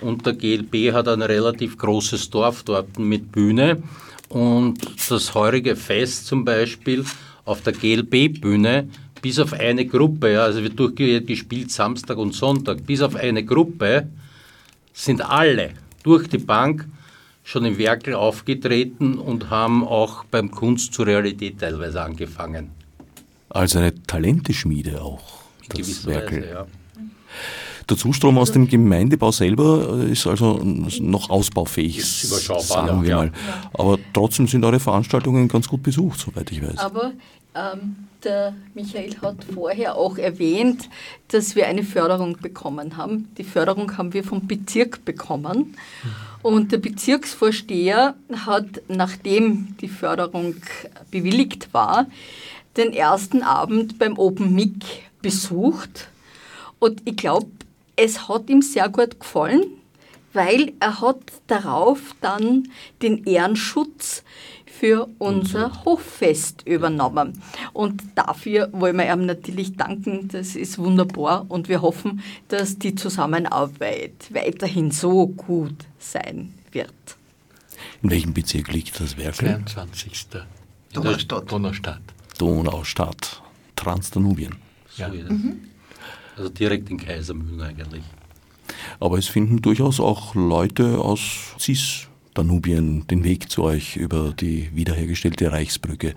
und 0.00 0.26
der 0.26 0.34
GLB 0.34 0.92
hat 0.92 1.08
ein 1.08 1.22
relativ 1.22 1.78
großes 1.78 2.30
Dorf 2.30 2.62
dort 2.62 2.98
mit 2.98 3.32
Bühne. 3.32 3.82
Und 4.28 4.78
das 5.08 5.34
heurige 5.34 5.76
Fest 5.76 6.26
zum 6.26 6.44
Beispiel 6.44 7.04
auf 7.44 7.62
der 7.62 7.72
GLB-Bühne, 7.72 8.88
bis 9.22 9.38
auf 9.38 9.52
eine 9.52 9.86
Gruppe, 9.86 10.32
ja, 10.32 10.44
also 10.44 10.62
wird 10.62 10.78
durchgespielt 10.78 11.70
Samstag 11.70 12.18
und 12.18 12.34
Sonntag, 12.34 12.84
bis 12.86 13.00
auf 13.02 13.14
eine 13.14 13.44
Gruppe 13.44 14.08
sind 14.92 15.20
alle 15.20 15.70
durch 16.02 16.28
die 16.28 16.38
Bank 16.38 16.86
schon 17.44 17.64
im 17.64 17.78
Werkel 17.78 18.14
aufgetreten 18.14 19.18
und 19.18 19.50
haben 19.50 19.86
auch 19.86 20.24
beim 20.24 20.50
Kunst 20.50 20.92
zur 20.92 21.06
Realität 21.06 21.60
teilweise 21.60 22.02
angefangen. 22.02 22.70
Also 23.48 23.78
eine 23.78 23.94
Talenteschmiede 24.02 25.00
auch, 25.00 25.44
das 25.68 26.06
Werkel. 26.06 26.42
Weise, 26.42 26.50
ja. 26.50 26.66
Der 27.88 27.96
Zustrom 27.96 28.36
aus 28.38 28.50
dem 28.50 28.66
Gemeindebau 28.66 29.30
selber 29.30 30.00
äh, 30.00 30.10
ist 30.10 30.26
also 30.26 30.60
noch 30.62 31.30
ausbaufähig, 31.30 32.04
sagen 32.04 33.04
wir 33.04 33.16
mal. 33.16 33.32
Aber 33.72 33.98
trotzdem 34.12 34.48
sind 34.48 34.64
eure 34.64 34.80
Veranstaltungen 34.80 35.46
ganz 35.46 35.68
gut 35.68 35.84
besucht, 35.84 36.18
soweit 36.18 36.50
ich 36.50 36.62
weiß. 36.62 36.78
Aber 36.78 37.12
ähm, 37.54 37.96
der 38.24 38.54
Michael 38.74 39.16
hat 39.22 39.36
vorher 39.54 39.94
auch 39.94 40.18
erwähnt, 40.18 40.88
dass 41.28 41.54
wir 41.54 41.68
eine 41.68 41.84
Förderung 41.84 42.36
bekommen 42.42 42.96
haben. 42.96 43.28
Die 43.38 43.44
Förderung 43.44 43.96
haben 43.96 44.12
wir 44.12 44.24
vom 44.24 44.46
Bezirk 44.48 45.04
bekommen. 45.04 45.76
Und 46.42 46.72
der 46.72 46.78
Bezirksvorsteher 46.78 48.14
hat, 48.46 48.82
nachdem 48.88 49.76
die 49.80 49.88
Förderung 49.88 50.56
bewilligt 51.10 51.72
war, 51.72 52.06
den 52.76 52.92
ersten 52.92 53.42
Abend 53.42 53.98
beim 53.98 54.18
Open 54.18 54.54
Mic 54.54 54.84
besucht. 55.22 56.08
Und 56.78 57.02
ich 57.04 57.16
glaube, 57.16 57.46
es 57.96 58.28
hat 58.28 58.48
ihm 58.48 58.62
sehr 58.62 58.88
gut 58.88 59.18
gefallen, 59.18 59.64
weil 60.32 60.72
er 60.80 61.00
hat 61.00 61.32
darauf 61.46 62.14
dann 62.20 62.68
den 63.02 63.24
Ehrenschutz 63.24 64.22
für 64.66 65.08
unser 65.18 65.84
Hoffest 65.84 66.66
übernommen. 66.66 67.42
Und 67.72 68.02
dafür 68.14 68.68
wollen 68.72 68.96
wir 68.96 69.10
ihm 69.10 69.24
natürlich 69.24 69.76
danken. 69.76 70.28
Das 70.28 70.54
ist 70.54 70.78
wunderbar 70.78 71.46
und 71.48 71.68
wir 71.70 71.80
hoffen, 71.80 72.22
dass 72.48 72.78
die 72.78 72.94
Zusammenarbeit 72.94 74.28
weiterhin 74.30 74.90
so 74.90 75.28
gut 75.28 75.86
sein 75.98 76.52
wird. 76.72 76.92
In 78.02 78.10
welchem 78.10 78.34
Bezirk 78.34 78.72
liegt 78.72 79.00
das 79.00 79.16
Werk? 79.16 79.36
22. 79.36 80.26
Donaustadt. 80.92 81.50
Donaustadt. 81.50 82.02
Donaustadt. 82.38 83.42
Transdanubien. 83.74 84.56
Ja. 84.96 85.08
Mhm. 85.08 85.60
Also 86.36 86.50
direkt 86.50 86.90
in 86.90 86.98
Kaisermühlen 86.98 87.60
eigentlich. 87.62 88.04
Aber 89.00 89.18
es 89.18 89.26
finden 89.26 89.62
durchaus 89.62 90.00
auch 90.00 90.34
Leute 90.34 90.98
aus 90.98 91.54
Cis-Danubien 91.58 93.06
den 93.06 93.24
Weg 93.24 93.50
zu 93.50 93.62
euch 93.62 93.96
über 93.96 94.32
die 94.32 94.70
wiederhergestellte 94.74 95.50
Reichsbrücke. 95.50 96.08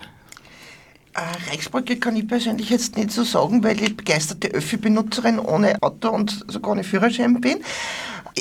Äh, 1.14 1.50
Reichsbrücke 1.50 1.98
kann 1.98 2.16
ich 2.16 2.28
persönlich 2.28 2.70
jetzt 2.70 2.98
nicht 2.98 3.12
so 3.12 3.24
sagen, 3.24 3.64
weil 3.64 3.82
ich 3.82 3.96
begeisterte 3.96 4.50
Öffi-Benutzerin 4.50 5.40
ohne 5.40 5.82
Auto 5.82 6.10
und 6.10 6.46
sogar 6.48 6.74
ohne 6.74 6.84
Führerschein 6.84 7.40
bin. 7.40 7.60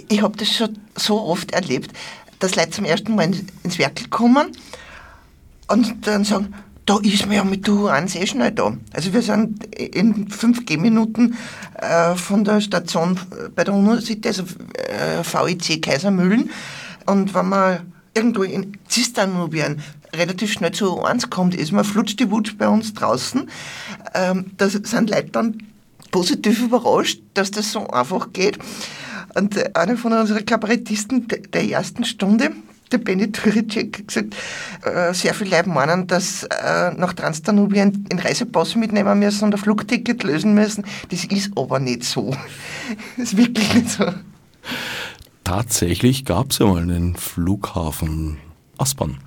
Ich 0.09 0.23
habe 0.23 0.37
das 0.37 0.53
schon 0.53 0.79
so 0.95 1.21
oft 1.23 1.53
erlebt. 1.53 1.93
dass 2.39 2.57
Leute 2.57 2.71
zum 2.71 2.85
ersten 2.85 3.15
Mal 3.15 3.33
ins 3.63 3.79
Werk 3.79 4.11
kommen 4.11 4.53
und 5.69 6.07
dann 6.07 6.25
sagen, 6.25 6.55
da 6.89 6.97
ist 7.03 7.27
man 7.27 7.37
ja 7.37 7.45
mit 7.45 7.67
der 7.67 7.75
U1 7.75 8.19
eh 8.19 8.27
schnell 8.27 8.51
da. 8.53 8.75
Also 8.95 9.13
wir 9.13 9.21
sind 9.21 9.63
in 9.77 10.31
5 10.31 10.65
G-Minuten 10.65 11.37
äh, 11.75 12.15
von 12.15 12.45
der 12.45 12.63
Station 12.63 13.21
bei 13.55 13.65
der 13.65 13.75
Universität, 13.75 14.27
also 14.27 14.45
äh, 14.75 15.23
VIC 15.23 15.83
Kaisermühlen. 15.83 16.51
Und 17.05 17.35
wenn 17.35 17.51
man 17.51 17.93
irgendwo 18.15 18.43
in 18.43 18.79
Zisternubien 18.89 19.83
relativ 20.17 20.51
schnell 20.51 20.73
zu 20.73 20.99
U1 20.99 21.29
kommt, 21.29 21.55
ist 21.55 21.73
man 21.73 21.85
flutscht 21.85 22.21
die 22.21 22.31
Wutsch 22.31 22.57
bei 22.57 22.69
uns 22.69 22.95
draußen. 22.95 23.51
Ähm, 24.15 24.53
da 24.57 24.71
sind 24.71 25.11
Leute 25.11 25.29
dann 25.31 25.63
positiv 26.11 26.63
überrascht, 26.63 27.21
dass 27.35 27.51
das 27.51 27.71
so 27.71 27.87
einfach 27.89 28.33
geht. 28.33 28.59
Und 29.35 29.77
einer 29.77 29.99
von 29.99 30.15
unseren 30.15 30.47
Kabarettisten 30.47 31.29
der 31.29 31.69
ersten 31.69 32.07
Stunde, 32.07 32.53
der 32.93 32.99
Benny 32.99 33.31
Turicek 33.31 34.07
gesagt, 34.07 34.35
äh, 34.85 35.13
sehr 35.13 35.35
viele 35.35 35.51
Leute 35.51 35.69
meinen, 35.69 36.07
dass 36.07 36.45
äh, 36.45 36.93
nach 36.93 37.13
Transdanubien 37.13 38.07
in 38.11 38.19
Reisepass 38.19 38.77
mitnehmen 38.77 39.19
müssen 39.19 39.45
und 39.45 39.55
ein 39.55 39.59
Flugticket 39.59 40.23
lösen 40.23 40.55
müssen. 40.55 40.85
Das 41.11 41.25
ist 41.25 41.53
aber 41.57 41.79
nicht 41.79 42.05
so. 42.05 42.35
Das 43.17 43.33
ist 43.33 43.37
wirklich 43.37 43.75
nicht 43.75 43.91
so. 43.91 44.05
Tatsächlich 45.45 46.25
gab 46.25 46.51
es 46.51 46.59
ja 46.59 46.67
mal 46.67 46.83
einen 46.83 47.17
Flughafen 47.17 48.39
Aspern. 48.79 49.19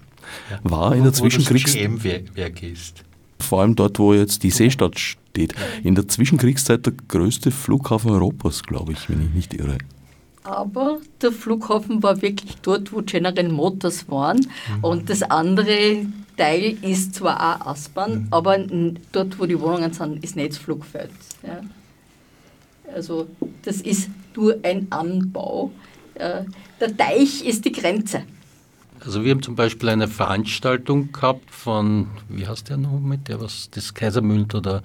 War 0.63 0.95
in 0.95 1.03
der 1.03 1.13
Zwischenkriegszeit. 1.13 2.61
ist. 2.61 3.03
Vor 3.39 3.61
allem 3.61 3.75
dort, 3.75 3.99
wo 3.99 4.13
jetzt 4.13 4.43
die 4.43 4.51
Seestadt 4.51 4.99
steht. 4.99 5.53
In 5.83 5.95
der 5.95 6.07
Zwischenkriegszeit 6.07 6.85
der 6.85 6.93
größte 7.07 7.51
Flughafen 7.51 8.11
Europas, 8.11 8.63
glaube 8.63 8.93
ich, 8.93 9.09
wenn 9.09 9.21
ich 9.21 9.33
nicht 9.33 9.53
irre. 9.53 9.77
Aber 10.43 10.99
der 11.21 11.31
Flughafen 11.31 12.01
war 12.01 12.21
wirklich 12.21 12.57
dort, 12.61 12.91
wo 12.91 13.01
General 13.01 13.49
Motors 13.49 14.09
waren. 14.09 14.37
Mhm. 14.39 14.83
Und 14.83 15.09
das 15.09 15.21
andere 15.23 16.05
Teil 16.37 16.77
ist 16.81 17.15
zwar 17.15 17.61
auch 17.61 17.67
Aspern, 17.67 18.13
mhm. 18.13 18.27
aber 18.31 18.57
dort, 19.11 19.39
wo 19.39 19.45
die 19.45 19.59
Wohnungen 19.59 19.93
sind, 19.93 20.23
ist 20.23 20.35
nicht 20.35 20.51
das 20.51 20.57
Flugfeld. 20.57 21.11
Ja. 21.43 21.61
Also 22.93 23.27
das 23.61 23.81
ist 23.81 24.09
nur 24.35 24.57
ein 24.63 24.87
Anbau. 24.89 25.71
Äh, 26.15 26.43
der 26.79 26.97
Teich 26.97 27.45
ist 27.45 27.65
die 27.65 27.71
Grenze. 27.71 28.23
Also 29.03 29.23
wir 29.23 29.31
haben 29.31 29.41
zum 29.41 29.55
Beispiel 29.55 29.89
eine 29.89 30.07
Veranstaltung 30.07 31.11
gehabt 31.11 31.49
von, 31.49 32.07
wie 32.29 32.47
heißt 32.47 32.69
der 32.69 32.77
noch 32.77 32.99
mit, 32.99 33.27
der 33.27 33.41
was, 33.41 33.69
das 33.71 33.93
Kaisermünd 33.93 34.53
oder 34.53 34.83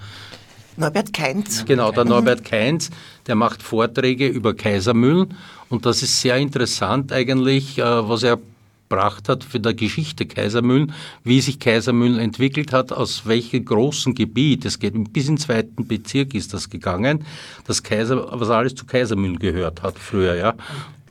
Norbert 0.76 1.12
Keinz. 1.12 1.64
Genau, 1.64 1.90
der 1.90 2.04
Norbert 2.04 2.44
Keinz, 2.44 2.90
der 3.26 3.34
macht 3.34 3.62
Vorträge 3.62 4.28
über 4.28 4.54
Kaisermühlen 4.54 5.34
und 5.68 5.86
das 5.86 6.02
ist 6.02 6.20
sehr 6.20 6.36
interessant 6.36 7.12
eigentlich, 7.12 7.78
äh, 7.78 7.82
was 7.82 8.22
er 8.22 8.38
gebracht 8.88 9.28
hat 9.28 9.42
für 9.42 9.58
die 9.58 9.74
Geschichte 9.74 10.26
Kaisermühlen, 10.26 10.92
wie 11.24 11.40
sich 11.40 11.58
Kaisermühlen 11.58 12.18
entwickelt 12.18 12.72
hat, 12.72 12.92
aus 12.92 13.26
welchem 13.26 13.64
großen 13.64 14.14
Gebiet, 14.14 14.64
es 14.64 14.78
geht 14.78 14.94
bis 15.12 15.28
in 15.28 15.34
den 15.34 15.40
zweiten 15.40 15.86
Bezirk 15.88 16.34
ist 16.34 16.54
das 16.54 16.70
gegangen, 16.70 17.24
das 17.66 17.82
Kaiser, 17.82 18.28
was 18.38 18.50
alles 18.50 18.74
zu 18.74 18.86
Kaisermühlen 18.86 19.38
gehört 19.38 19.82
hat 19.82 19.98
früher, 19.98 20.34
ja. 20.36 20.54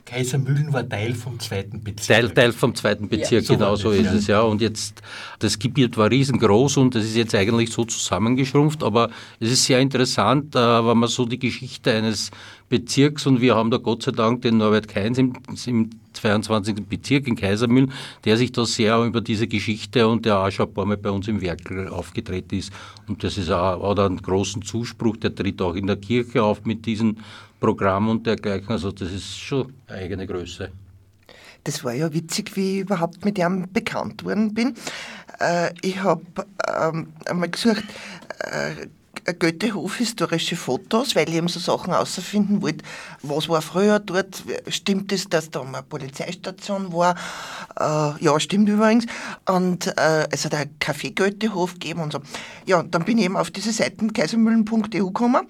Kaisermühlen 0.06 0.72
war 0.72 0.88
Teil 0.88 1.14
vom 1.14 1.38
zweiten 1.38 1.82
Bezirk. 1.82 2.20
Teil, 2.20 2.30
Teil 2.30 2.52
vom 2.52 2.74
zweiten 2.74 3.08
Bezirk, 3.08 3.42
ja, 3.42 3.48
so 3.48 3.54
genau 3.54 3.76
so 3.76 3.90
ist 3.90 4.06
ja. 4.06 4.14
es, 4.14 4.26
ja. 4.28 4.40
Und 4.40 4.62
jetzt, 4.62 5.02
das 5.40 5.58
Gebiet 5.58 5.96
war 5.96 6.10
riesengroß 6.10 6.78
und 6.78 6.94
das 6.94 7.04
ist 7.04 7.16
jetzt 7.16 7.34
eigentlich 7.34 7.70
so 7.70 7.84
zusammengeschrumpft, 7.84 8.82
aber 8.82 9.10
es 9.40 9.50
ist 9.50 9.64
sehr 9.64 9.80
interessant, 9.80 10.54
äh, 10.54 10.58
wenn 10.58 10.96
man 10.96 11.08
so 11.08 11.26
die 11.26 11.38
Geschichte 11.38 11.92
eines 11.92 12.30
Bezirks 12.68 13.26
und 13.26 13.40
wir 13.40 13.54
haben 13.54 13.70
da 13.70 13.76
Gott 13.76 14.02
sei 14.02 14.12
Dank 14.12 14.42
den 14.42 14.56
Norbert 14.56 14.88
Keins 14.88 15.18
im, 15.18 15.34
im 15.66 15.90
22. 16.14 16.86
Bezirk 16.88 17.26
in 17.28 17.36
Kaisermühlen, 17.36 17.92
der 18.24 18.36
sich 18.36 18.50
da 18.52 18.64
sehr 18.64 19.02
über 19.04 19.20
diese 19.20 19.46
Geschichte 19.46 20.08
und 20.08 20.24
der 20.24 20.38
auch 20.38 20.50
schon 20.50 20.68
ein 20.68 20.74
paar 20.74 20.86
Mal 20.86 20.96
bei 20.96 21.10
uns 21.10 21.28
im 21.28 21.40
Werkel 21.40 21.88
aufgetreten 21.88 22.56
ist. 22.56 22.72
Und 23.06 23.22
das 23.22 23.38
ist 23.38 23.50
auch, 23.50 23.90
hat 23.90 24.00
einen 24.00 24.22
großen 24.22 24.62
Zuspruch, 24.62 25.16
der 25.16 25.34
tritt 25.34 25.60
auch 25.62 25.74
in 25.74 25.86
der 25.86 25.96
Kirche 25.96 26.42
auf 26.42 26.64
mit 26.64 26.86
diesen 26.86 27.18
Programm 27.60 28.08
und 28.08 28.26
dergleichen. 28.26 28.70
Also 28.70 28.92
das 28.92 29.12
ist 29.12 29.38
schon 29.38 29.72
eigene 29.88 30.26
Größe. 30.26 30.70
Das 31.64 31.82
war 31.82 31.92
ja 31.92 32.12
witzig, 32.12 32.54
wie 32.56 32.76
ich 32.76 32.80
überhaupt 32.82 33.24
mit 33.24 33.38
ihm 33.38 33.66
bekannt 33.72 34.24
worden 34.24 34.54
bin. 34.54 34.74
Äh, 35.40 35.72
ich 35.82 36.00
habe 36.02 36.22
ähm, 36.80 37.12
einmal 37.26 37.50
gesucht, 37.50 37.84
äh, 38.38 38.86
Goethehof 39.32 39.96
historische 39.96 40.56
Fotos, 40.56 41.16
weil 41.16 41.28
ich 41.28 41.34
eben 41.34 41.48
so 41.48 41.58
Sachen 41.58 41.92
herausfinden 41.92 42.62
wollte, 42.62 42.84
was 43.22 43.48
war 43.48 43.62
früher 43.62 43.98
dort, 43.98 44.44
stimmt 44.68 45.12
es, 45.12 45.28
dass 45.28 45.50
da 45.50 45.62
eine 45.62 45.82
Polizeistation 45.82 46.92
war, 46.92 47.16
äh, 47.78 48.24
ja, 48.24 48.38
stimmt 48.38 48.68
übrigens, 48.68 49.06
und 49.46 49.86
äh, 49.98 50.28
es 50.30 50.44
hat 50.44 50.54
ein 50.54 50.76
Café 50.78 51.14
Goethehof 51.14 51.74
gegeben 51.74 52.02
und 52.02 52.12
so. 52.12 52.20
Ja, 52.66 52.78
und 52.78 52.94
dann 52.94 53.04
bin 53.04 53.18
ich 53.18 53.24
eben 53.24 53.36
auf 53.36 53.50
diese 53.50 53.72
Seiten 53.72 54.12
kaisermühlen.eu 54.12 55.06
gekommen 55.06 55.46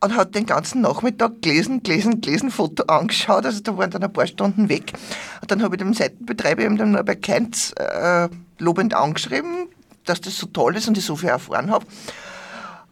und 0.00 0.16
hat 0.16 0.34
den 0.34 0.46
ganzen 0.46 0.80
Nachmittag 0.82 1.42
gelesen, 1.42 1.82
gelesen, 1.82 2.20
gelesen, 2.20 2.50
Foto 2.50 2.84
angeschaut. 2.84 3.44
Also 3.44 3.60
da 3.60 3.76
waren 3.76 3.90
dann 3.90 4.04
ein 4.04 4.12
paar 4.12 4.26
Stunden 4.26 4.68
weg. 4.68 4.92
Und 5.40 5.50
dann 5.50 5.62
habe 5.62 5.76
ich 5.76 5.78
dem 5.78 5.94
Seitenbetreiber 5.94 6.62
eben 6.62 6.76
dann 6.76 7.04
bei 7.04 7.14
Keinz 7.14 7.72
äh, 7.76 8.28
lobend 8.58 8.94
angeschrieben, 8.94 9.68
dass 10.04 10.20
das 10.20 10.36
so 10.36 10.46
toll 10.46 10.76
ist 10.76 10.88
und 10.88 10.98
ich 10.98 11.04
so 11.04 11.16
viel 11.16 11.30
erfahren 11.30 11.70
habe. 11.70 11.86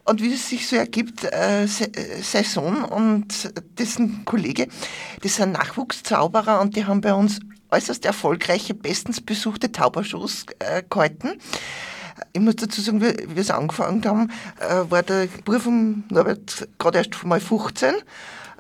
Und 0.04 0.22
wie 0.22 0.32
es 0.32 0.48
sich 0.48 0.68
so 0.68 0.76
ergibt, 0.76 1.24
äh, 1.24 1.66
sein 1.66 2.44
Sohn 2.44 2.84
und 2.84 3.52
dessen 3.78 4.24
Kollege, 4.24 4.68
die 5.24 5.28
sind 5.28 5.52
Nachwuchszauberer 5.52 6.60
und 6.60 6.76
die 6.76 6.84
haben 6.84 7.00
bei 7.00 7.12
uns 7.12 7.40
äußerst 7.70 8.04
erfolgreiche, 8.04 8.74
bestens 8.74 9.20
besuchte 9.20 9.72
Taubershows 9.72 10.46
äh, 10.60 10.84
gehalten. 10.88 11.40
Ich 12.32 12.40
muss 12.40 12.56
dazu 12.56 12.80
sagen, 12.80 13.00
wie 13.00 13.14
wir 13.34 13.42
es 13.42 13.50
angefangen 13.50 14.04
haben, 14.04 14.30
äh, 14.60 14.90
war 14.90 15.02
der 15.02 15.28
Bruder 15.44 15.60
von 15.60 16.04
Norbert 16.08 16.68
gerade 16.78 16.98
erst 16.98 17.24
mal 17.24 17.40
15 17.40 17.94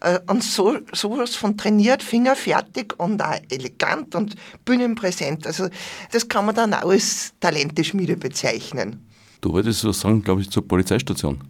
äh, 0.00 0.20
und 0.26 0.42
so 0.42 0.78
sowas 0.92 1.36
von 1.36 1.56
trainiert, 1.56 2.02
fingerfertig 2.02 2.98
und 2.98 3.22
auch 3.22 3.38
elegant 3.50 4.14
und 4.14 4.34
bühnenpräsent. 4.64 5.46
Also 5.46 5.68
das 6.12 6.28
kann 6.28 6.46
man 6.46 6.54
dann 6.54 6.74
auch 6.74 6.90
als 6.90 7.32
Talenteschmiede 7.40 8.16
bezeichnen. 8.16 9.06
Du 9.40 9.52
wolltest 9.52 9.84
was 9.84 10.00
sagen, 10.00 10.22
glaube 10.22 10.42
ich, 10.42 10.50
zur 10.50 10.66
Polizeistation. 10.66 11.42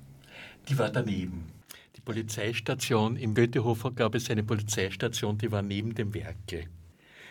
Die 0.69 0.79
war 0.79 0.90
daneben. 0.90 1.45
Die 1.97 2.01
Polizeistation 2.01 3.16
im 3.16 3.35
Goethehofer 3.35 3.90
gab 3.92 4.14
es 4.14 4.31
eine 4.31 4.42
Polizeistation, 4.42 5.38
die 5.38 5.51
war 5.51 5.62
neben 5.62 5.95
dem 5.95 6.12
Werke. 6.14 6.66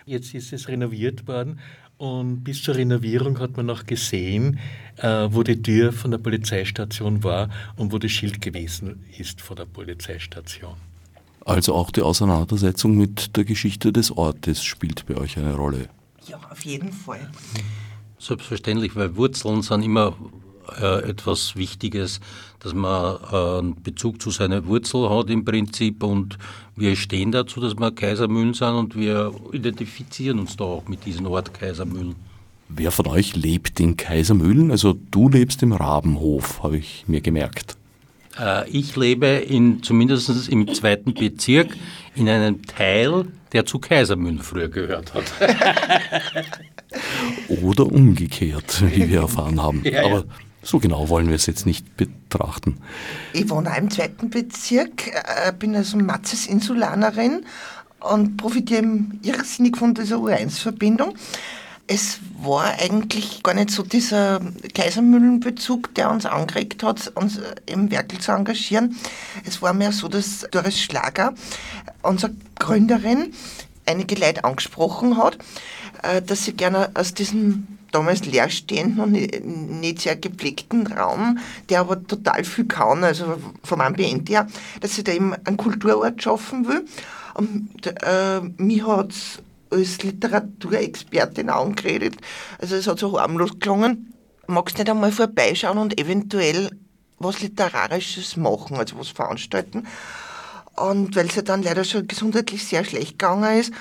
Jetzt 0.06 0.36
ist 0.36 0.54
es 0.54 0.68
renoviert 0.68 1.28
worden 1.28 1.60
und 1.98 2.44
bis 2.44 2.64
zur 2.64 2.76
Renovierung 2.76 3.40
hat 3.40 3.56
man 3.58 3.66
noch 3.66 3.86
gesehen, 3.86 4.60
äh, 4.98 5.28
wo 5.30 5.44
die 5.44 5.62
Tür 5.62 5.94
von 5.94 6.12
der 6.12 6.18
Polizeistation 6.18 7.24
war 7.24 7.50
und 7.78 7.92
wo 7.92 7.98
das 7.98 8.12
Schild 8.12 8.42
gewesen 8.42 9.06
ist 9.18 9.42
von 9.42 9.56
der 9.56 9.66
Polizeistation. 9.66 10.76
Also 11.46 11.76
auch 11.76 11.92
die 11.92 12.02
Auseinandersetzung 12.02 12.98
mit 12.98 13.38
der 13.38 13.46
Geschichte 13.46 13.94
des 13.94 14.12
Ortes 14.12 14.64
spielt 14.64 15.06
bei 15.06 15.16
euch 15.16 15.38
eine 15.38 15.54
Rolle. 15.54 15.90
Ja, 16.28 16.40
auf 16.50 16.66
jeden 16.66 16.92
Fall. 16.92 17.30
Selbstverständlich, 18.18 18.96
weil 18.96 19.16
Wurzeln 19.16 19.62
sind 19.62 19.84
immer 19.84 20.16
äh, 20.82 21.10
etwas 21.10 21.56
Wichtiges, 21.56 22.20
dass 22.60 22.74
man 22.74 23.18
äh, 23.32 23.60
einen 23.60 23.82
Bezug 23.82 24.22
zu 24.22 24.32
seiner 24.32 24.66
Wurzel 24.66 25.10
hat 25.10 25.30
im 25.30 25.46
Prinzip 25.46 26.04
und 26.04 26.38
wir 26.76 26.96
stehen 26.96 27.32
dazu, 27.32 27.62
dass 27.62 27.76
wir 27.76 27.92
Kaisermühlen 27.92 28.54
sind 28.54 28.74
und 28.74 28.96
wir 28.96 29.32
identifizieren 29.52 30.40
uns 30.40 30.58
da 30.58 30.66
auch 30.66 30.88
mit 30.88 31.06
diesem 31.06 31.28
Ort 31.28 31.54
Kaisermühlen. 31.54 32.16
Wer 32.68 32.92
von 32.92 33.08
euch 33.08 33.36
lebt 33.36 33.80
in 33.80 33.96
Kaisermühlen? 33.96 34.72
Also 34.72 34.98
du 35.12 35.30
lebst 35.30 35.64
im 35.64 35.72
Rabenhof, 35.72 36.64
habe 36.64 36.78
ich 36.78 37.06
mir 37.08 37.22
gemerkt. 37.22 37.78
Äh, 38.40 38.68
ich 38.70 38.96
lebe 38.96 39.28
in, 39.28 39.84
zumindest 39.84 40.50
im 40.50 40.74
zweiten 40.74 41.14
Bezirk 41.14 41.76
in 42.16 42.28
einem 42.28 42.64
Teil, 42.64 43.26
der 43.54 43.66
zu 43.66 43.80
Kaisermühlen 43.80 44.40
früher 44.40 44.68
gehört 44.68 45.14
hat. 45.14 45.26
Oder 47.62 47.86
umgekehrt, 47.86 48.84
wie 48.94 49.10
wir 49.10 49.22
erfahren 49.22 49.62
haben. 49.62 49.84
Ja, 49.96 50.06
Aber 50.06 50.20
ja. 50.20 50.26
So 50.66 50.80
genau 50.80 51.10
wollen 51.10 51.28
wir 51.28 51.36
es 51.36 51.46
jetzt 51.46 51.68
nicht 51.68 51.96
betrachten. 51.96 52.82
Ich 53.34 53.48
wohne 53.52 53.72
auch 53.72 53.78
im 53.78 53.92
zweiten 53.92 54.32
Bezirk, 54.32 55.08
äh, 55.08 55.54
bin 55.54 55.76
also 55.76 55.96
Matzes-Insulanerin 55.96 57.46
und 58.00 58.36
profitiere 58.38 58.84
irrsinnig 59.22 59.78
von 59.78 59.94
dieser 59.94 60.18
U1-Verbindung. 60.18 61.14
Es 61.86 62.20
war 62.42 62.66
eigentlich 62.80 63.44
gar 63.44 63.54
nicht 63.54 63.70
so 63.70 63.84
dieser 63.84 64.42
Kaisermühlenbezug, 64.74 65.94
der 65.94 66.10
uns 66.10 66.26
angeregt 66.26 66.82
hat, 66.82 67.12
uns 67.14 67.40
im 67.68 67.92
Werkel 67.92 68.18
zu 68.20 68.32
engagieren. 68.32 68.96
Es 69.46 69.62
war 69.62 69.74
mehr 69.74 69.92
so, 69.92 70.08
dass 70.08 70.48
Doris 70.50 70.82
Schlager, 70.82 71.36
unsere 72.02 72.34
Gründerin, 72.58 73.34
einige 73.86 74.16
Leute 74.16 74.44
angesprochen 74.46 75.18
hat, 75.18 75.38
äh, 76.02 76.24
dass 76.24 76.46
sie 76.46 76.54
gerne 76.54 76.90
aus 76.96 77.14
diesem 77.14 77.68
damals 77.96 78.26
leerstehenden 78.26 79.00
und 79.00 79.12
nicht 79.82 80.02
sehr 80.02 80.18
gepflegten 80.18 80.88
Raum, 80.88 81.40
der 81.70 81.80
aber 81.80 82.06
total 82.06 82.44
viel 82.44 82.66
kann, 82.66 83.04
also 83.04 83.38
vom 83.64 83.82
Ambiente 83.82 84.34
her, 84.34 84.48
dass 84.82 84.96
sie 84.96 85.04
da 85.04 85.14
eben 85.14 85.34
einen 85.46 85.58
Kulturort 85.58 86.22
schaffen 86.22 86.68
will. 86.68 86.86
Und 87.36 87.70
äh, 88.04 88.42
mich 88.58 88.86
hat 88.86 89.14
als 89.70 90.04
Literaturexpertin 90.04 91.50
angeredet. 91.50 92.16
Also 92.60 92.76
es 92.76 92.88
hat 92.88 93.00
so 93.00 93.20
harmlos 93.20 93.60
gelungen. 93.60 94.14
Magst 94.48 94.78
nicht 94.78 94.90
einmal 94.90 95.12
vorbeischauen 95.12 95.78
und 95.78 96.00
eventuell 96.00 96.70
was 97.18 97.42
Literarisches 97.42 98.38
machen, 98.38 98.78
also 98.78 99.00
was 99.00 99.10
veranstalten? 99.10 99.88
Und 100.76 101.16
weil 101.16 101.28
es 101.28 101.36
ja 101.36 101.42
dann 101.42 101.64
leider 101.64 101.84
schon 101.84 102.08
gesundheitlich 102.08 102.66
sehr 102.66 102.84
schlecht 102.84 103.18
gegangen 103.18 103.60
ist, 103.60 103.74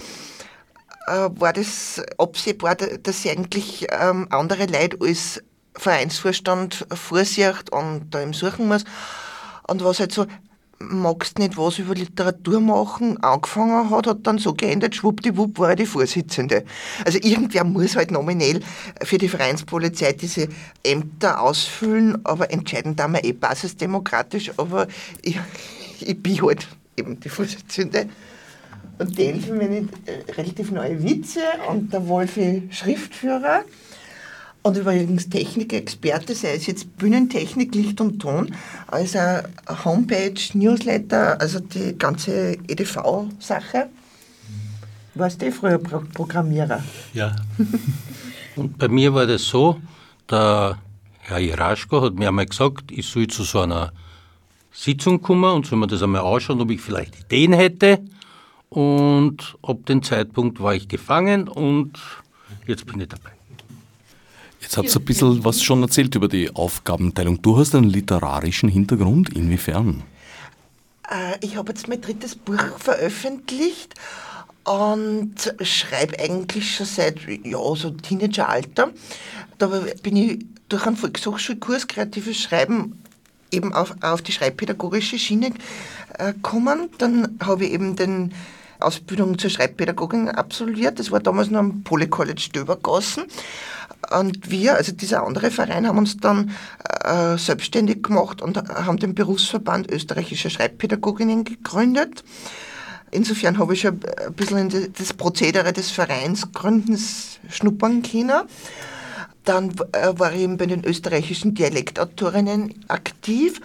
war 1.07 1.53
das 1.53 2.03
absehbar, 2.19 2.77
dass 2.77 3.23
sie 3.23 3.31
eigentlich 3.31 3.87
ähm, 3.91 4.27
andere 4.31 4.67
Leute 4.67 4.99
als 5.01 5.43
Vereinsvorstand 5.77 6.87
vorsieht 6.95 7.71
und 7.71 8.07
da 8.11 8.23
eben 8.23 8.33
suchen 8.33 8.69
muss. 8.69 8.85
Und 9.67 9.83
was 9.83 10.01
halt 10.01 10.13
so, 10.13 10.27
magst 10.79 11.39
nicht 11.39 11.57
was 11.57 11.79
über 11.79 11.95
Literatur 11.95 12.61
machen, 12.61 13.23
angefangen 13.23 13.91
hat, 13.91 14.07
hat 14.07 14.27
dann 14.27 14.39
so 14.39 14.55
geendet, 14.55 14.95
schwuppdiwupp 14.95 15.59
war 15.59 15.71
er 15.71 15.77
die 15.77 15.87
Vorsitzende. 15.87 16.65
Also 17.05 17.19
irgendwer 17.23 17.65
muss 17.65 17.97
halt 17.97 18.11
nominell 18.11 18.61
für 19.03 19.19
die 19.19 19.29
Vereinspolizei 19.29 20.13
diese 20.13 20.49
Ämter 20.83 21.41
ausfüllen, 21.41 22.25
aber 22.25 22.51
entscheiden 22.51 22.97
da 22.97 23.09
wir 23.09 23.25
eh 23.25 23.33
basisdemokratisch, 23.33 24.53
aber 24.57 24.87
ich, 25.23 25.39
ich 26.01 26.23
bin 26.23 26.43
halt 26.43 26.67
eben 26.97 27.19
die 27.21 27.29
Vorsitzende. 27.29 28.09
Und 28.99 29.19
Delphi 29.19 29.53
meine 29.53 29.89
äh, 30.07 30.33
relativ 30.33 30.71
neue 30.71 31.03
Witze 31.03 31.41
und 31.69 31.93
der 31.93 32.07
Wolfi 32.09 32.69
Schriftführer. 32.71 33.65
Und 34.63 34.79
übrigens 34.79 35.29
Technikexperte, 35.29 36.35
sei 36.35 36.55
es 36.55 36.67
jetzt 36.67 36.97
Bühnentechnik, 36.97 37.75
Licht 37.75 38.01
und 38.01 38.19
Ton, 38.19 38.55
also 38.87 39.19
Homepage, 39.85 40.41
Newsletter, 40.55 41.39
also 41.39 41.61
die 41.61 41.99
ganze 41.99 42.57
EDV-Sache. 42.67 43.89
Warst 45.15 45.43
du 45.43 45.47
eh 45.47 45.53
früher 45.53 45.79
Pro 45.79 46.03
Programmierer? 46.15 46.83
Ja. 47.13 47.37
und 48.57 48.79
bei 48.79 48.89
mir 48.89 49.13
war 49.13 49.27
das 49.27 49.45
so, 49.45 49.79
der 50.31 50.79
Herr 51.21 51.39
Jeraschko 51.39 52.01
hat 52.01 52.15
mir 52.15 52.29
einmal 52.29 52.47
gesagt, 52.47 52.91
ich 52.91 53.07
soll 53.07 53.27
zu 53.27 53.43
so 53.45 53.61
einer 53.61 53.93
Sitzung 54.73 55.21
kommen 55.21 55.53
und 55.53 55.67
soll 55.67 55.79
mir 55.79 55.87
das 55.87 56.03
einmal 56.03 56.23
anschauen, 56.23 56.61
ob 56.61 56.71
ich 56.71 56.81
vielleicht 56.81 57.21
Ideen 57.21 57.53
hätte. 57.53 58.01
Und 58.75 59.57
ab 59.63 59.87
dem 59.87 60.03
Zeitpunkt 60.03 60.59
war 60.59 60.75
ich 60.75 60.89
gefangen 60.89 61.47
und 61.47 61.93
jetzt 62.67 62.85
bin 62.87 63.01
ich 63.01 63.09
dabei. 63.09 63.31
Jetzt 64.61 64.77
habt 64.77 64.89
ihr 64.89 64.97
ein 64.97 65.05
bisschen 65.05 65.45
was 65.45 65.63
schon 65.63 65.81
erzählt 65.83 66.17
über 66.17 66.27
die 66.27 66.51
Aufgabenteilung. 66.51 67.41
Du 67.41 67.57
hast 67.57 67.77
einen 67.77 67.89
literarischen 67.89 68.69
Hintergrund, 68.69 69.29
inwiefern? 69.29 70.03
Äh, 71.09 71.37
ich 71.41 71.55
habe 71.55 71.71
jetzt 71.71 71.87
mein 71.87 72.01
drittes 72.01 72.35
Buch 72.35 72.77
veröffentlicht 72.79 73.95
und 74.65 75.55
schreibe 75.61 76.19
eigentlich 76.19 76.75
schon 76.75 76.87
seit 76.87 77.21
ja, 77.45 77.59
so 77.77 77.91
Teenageralter. 77.91 78.91
Da 79.59 79.85
bin 80.03 80.17
ich 80.17 80.47
durch 80.69 80.85
einen 80.85 80.97
Volkshochschulkurs 80.97 81.87
Kreatives 81.87 82.39
Schreiben 82.39 83.01
eben 83.53 83.73
auf, 83.73 83.95
auf 84.01 84.21
die 84.21 84.33
schreibpädagogische 84.33 85.17
Schiene 85.17 85.53
äh, 86.19 86.33
gekommen. 86.33 86.89
Dann 86.99 87.39
habe 87.41 87.67
ich 87.67 87.71
eben 87.71 87.95
den 87.95 88.33
Ausbildung 88.85 89.39
zur 89.39 89.51
Schreibpädagogin 89.51 90.29
absolviert. 90.29 90.99
Das 90.99 91.11
war 91.11 91.21
damals 91.21 91.51
noch 91.51 91.61
am 91.61 91.83
Polycollege 91.83 92.41
Stöbergassen. 92.41 93.25
Und 94.11 94.51
wir, 94.51 94.75
also 94.75 94.93
dieser 94.93 95.27
andere 95.27 95.51
Verein, 95.51 95.87
haben 95.87 95.99
uns 95.99 96.19
dann 96.19 96.51
äh, 97.05 97.37
selbstständig 97.39 98.03
gemacht 98.03 98.43
und 98.43 98.57
haben 98.57 98.99
den 98.99 99.15
Berufsverband 99.15 99.91
österreichischer 99.91 100.51
Schreibpädagoginnen 100.51 101.45
gegründet. 101.45 102.23
Insofern 103.11 103.59
habe 103.59 103.75
ich 103.75 103.83
schon 103.83 104.01
ein 104.27 104.33
bisschen 104.35 104.71
in 104.71 104.93
das 104.93 105.13
Prozedere 105.13 105.73
des 105.73 105.91
Vereinsgründens 105.91 107.39
schnuppern 107.49 108.03
können. 108.03 108.43
Dann 109.45 109.71
äh, 109.93 110.13
war 110.19 110.33
ich 110.33 110.41
eben 110.41 110.57
bei 110.57 110.67
den 110.67 110.85
österreichischen 110.85 111.55
Dialektautorinnen 111.55 112.85
aktiv 112.89 113.61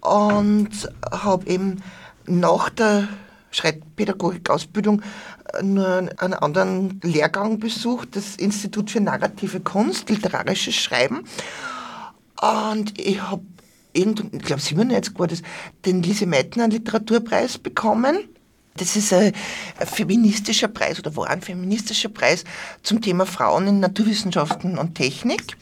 und 0.00 0.70
habe 1.10 1.46
eben 1.46 1.82
nach 2.26 2.70
der 2.70 3.08
Schreibpädagogik-Ausbildung 3.54 5.02
äh, 5.52 5.62
nur 5.62 6.08
einen 6.18 6.34
anderen 6.34 7.00
Lehrgang 7.02 7.58
besucht, 7.58 8.16
das 8.16 8.36
Institut 8.36 8.90
für 8.90 9.00
narrative 9.00 9.60
Kunst, 9.60 10.10
literarisches 10.10 10.74
Schreiben. 10.74 11.24
Und 12.40 12.98
ich 13.00 13.20
habe, 13.22 13.42
ich 13.92 14.04
glaube 14.42 14.60
97 14.60 15.18
war 15.18 15.26
das, 15.26 15.42
den 15.84 16.02
Lise 16.02 16.26
Meitner 16.26 16.68
Literaturpreis 16.68 17.58
bekommen. 17.58 18.28
Das 18.76 18.96
ist 18.96 19.12
ein 19.12 19.32
feministischer 19.86 20.66
Preis 20.66 20.98
oder 20.98 21.14
war 21.16 21.30
ein 21.30 21.40
feministischer 21.40 22.08
Preis 22.08 22.42
zum 22.82 23.00
Thema 23.00 23.24
Frauen 23.24 23.68
in 23.68 23.80
Naturwissenschaften 23.80 24.78
und 24.78 24.96
Technik. 24.96 25.56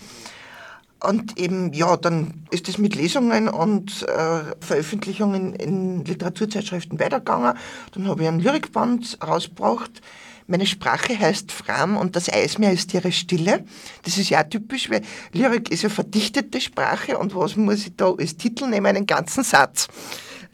Und 1.02 1.38
eben, 1.38 1.72
ja, 1.72 1.96
dann 1.96 2.46
ist 2.50 2.68
es 2.68 2.78
mit 2.78 2.94
Lesungen 2.94 3.48
und 3.48 4.02
äh, 4.02 4.42
Veröffentlichungen 4.60 5.54
in 5.54 6.04
Literaturzeitschriften 6.04 7.00
weitergegangen. 7.00 7.54
Dann 7.92 8.06
habe 8.06 8.22
ich 8.22 8.28
einen 8.28 8.40
Lyrikband 8.40 9.18
rausgebracht. 9.26 10.00
Meine 10.46 10.66
Sprache 10.66 11.18
heißt 11.18 11.50
Fram 11.50 11.96
und 11.96 12.14
das 12.14 12.28
Eismeer 12.32 12.72
ist 12.72 12.94
ihre 12.94 13.10
Stille. 13.10 13.64
Das 14.02 14.16
ist 14.18 14.30
ja 14.30 14.44
typisch, 14.44 14.90
weil 14.90 15.02
Lyrik 15.32 15.70
ist 15.70 15.82
ja 15.82 15.88
verdichtete 15.88 16.60
Sprache 16.60 17.18
und 17.18 17.34
was 17.34 17.56
muss 17.56 17.86
ich 17.86 17.96
da 17.96 18.12
als 18.12 18.36
Titel 18.36 18.68
nehmen? 18.68 18.86
Einen 18.86 19.06
ganzen 19.06 19.44
Satz. 19.44 19.88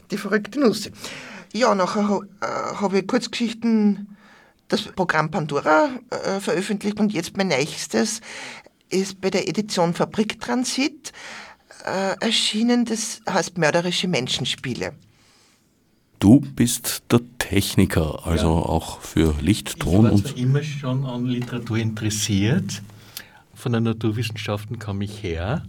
Die 0.09 0.17
verrückte 0.17 0.59
Nuss. 0.59 0.89
Ja, 1.53 1.75
nachher 1.75 2.21
äh, 2.41 2.45
habe 2.75 2.99
ich 2.99 3.07
Kurzgeschichten 3.07 4.15
das 4.67 4.83
Programm 4.83 5.31
Pandora 5.31 5.89
äh, 6.11 6.39
veröffentlicht 6.39 6.99
und 6.99 7.11
jetzt 7.11 7.35
mein 7.35 7.47
nächstes 7.47 8.21
ist 8.89 9.21
bei 9.21 9.29
der 9.29 9.47
Edition 9.47 9.93
Fabriktransit 9.93 11.11
äh, 11.85 12.15
erschienen, 12.19 12.85
das 12.85 13.21
heißt 13.29 13.57
Mörderische 13.57 14.07
Menschenspiele. 14.07 14.93
Du 16.19 16.41
bist 16.41 17.03
der 17.11 17.21
Techniker, 17.37 18.27
also 18.27 18.47
ja. 18.47 18.65
auch 18.65 18.99
für 18.99 19.33
Licht, 19.41 19.79
Ton 19.79 19.91
ich 19.91 20.03
war 20.03 20.11
und. 20.11 20.37
immer 20.37 20.63
schon 20.63 21.05
an 21.05 21.25
Literatur 21.25 21.77
interessiert. 21.77 22.81
Von 23.53 23.73
den 23.73 23.83
Naturwissenschaften 23.83 24.79
kam 24.79 25.01
ich 25.01 25.23
her 25.23 25.63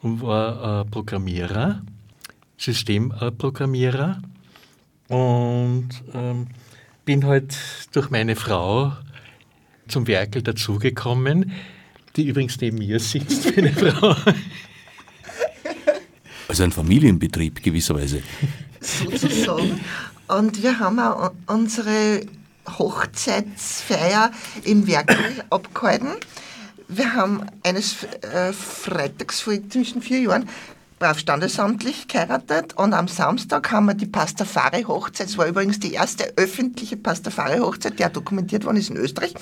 und 0.00 0.22
war 0.22 0.80
äh, 0.80 0.84
Programmierer, 0.86 1.82
Systemprogrammierer 2.56 4.22
und 5.08 5.88
ähm, 6.14 6.46
bin 7.04 7.26
halt 7.26 7.56
durch 7.92 8.10
meine 8.10 8.36
Frau 8.36 8.92
zum 9.88 10.06
Werkel 10.06 10.42
dazugekommen 10.42 11.52
die 12.16 12.28
übrigens 12.28 12.60
neben 12.60 12.78
mir 12.78 12.98
sitzt, 13.00 13.44
meine 13.56 13.72
Frau. 13.72 14.16
Also 16.48 16.64
ein 16.64 16.72
Familienbetrieb 16.72 17.62
gewisserweise. 17.62 18.22
Sozusagen. 18.80 19.80
Und 20.28 20.62
wir 20.62 20.78
haben 20.78 20.98
auch 20.98 21.32
unsere 21.46 22.22
Hochzeitsfeier 22.78 24.30
im 24.64 24.86
Werk 24.86 25.16
abgehalten. 25.50 26.14
Wir 26.88 27.14
haben 27.14 27.46
eines 27.62 28.04
äh, 28.22 28.52
Freitags 28.52 29.40
vor 29.40 29.54
zwischen 29.68 30.02
vier 30.02 30.20
Jahren 30.22 30.48
brav 31.00 31.18
standesamtlich 31.18 32.08
geheiratet 32.08 32.74
und 32.76 32.92
am 32.92 33.08
Samstag 33.08 33.70
haben 33.72 33.86
wir 33.86 33.94
die 33.94 34.06
Pastafari-Hochzeit, 34.06 35.28
es 35.28 35.38
war 35.38 35.46
übrigens 35.46 35.80
die 35.80 35.94
erste 35.94 36.34
öffentliche 36.36 36.98
Pastafari-Hochzeit, 36.98 37.98
die 37.98 38.04
auch 38.04 38.10
dokumentiert 38.10 38.66
worden 38.66 38.76
ist 38.76 38.90
in 38.90 38.98
Österreich, 38.98 39.32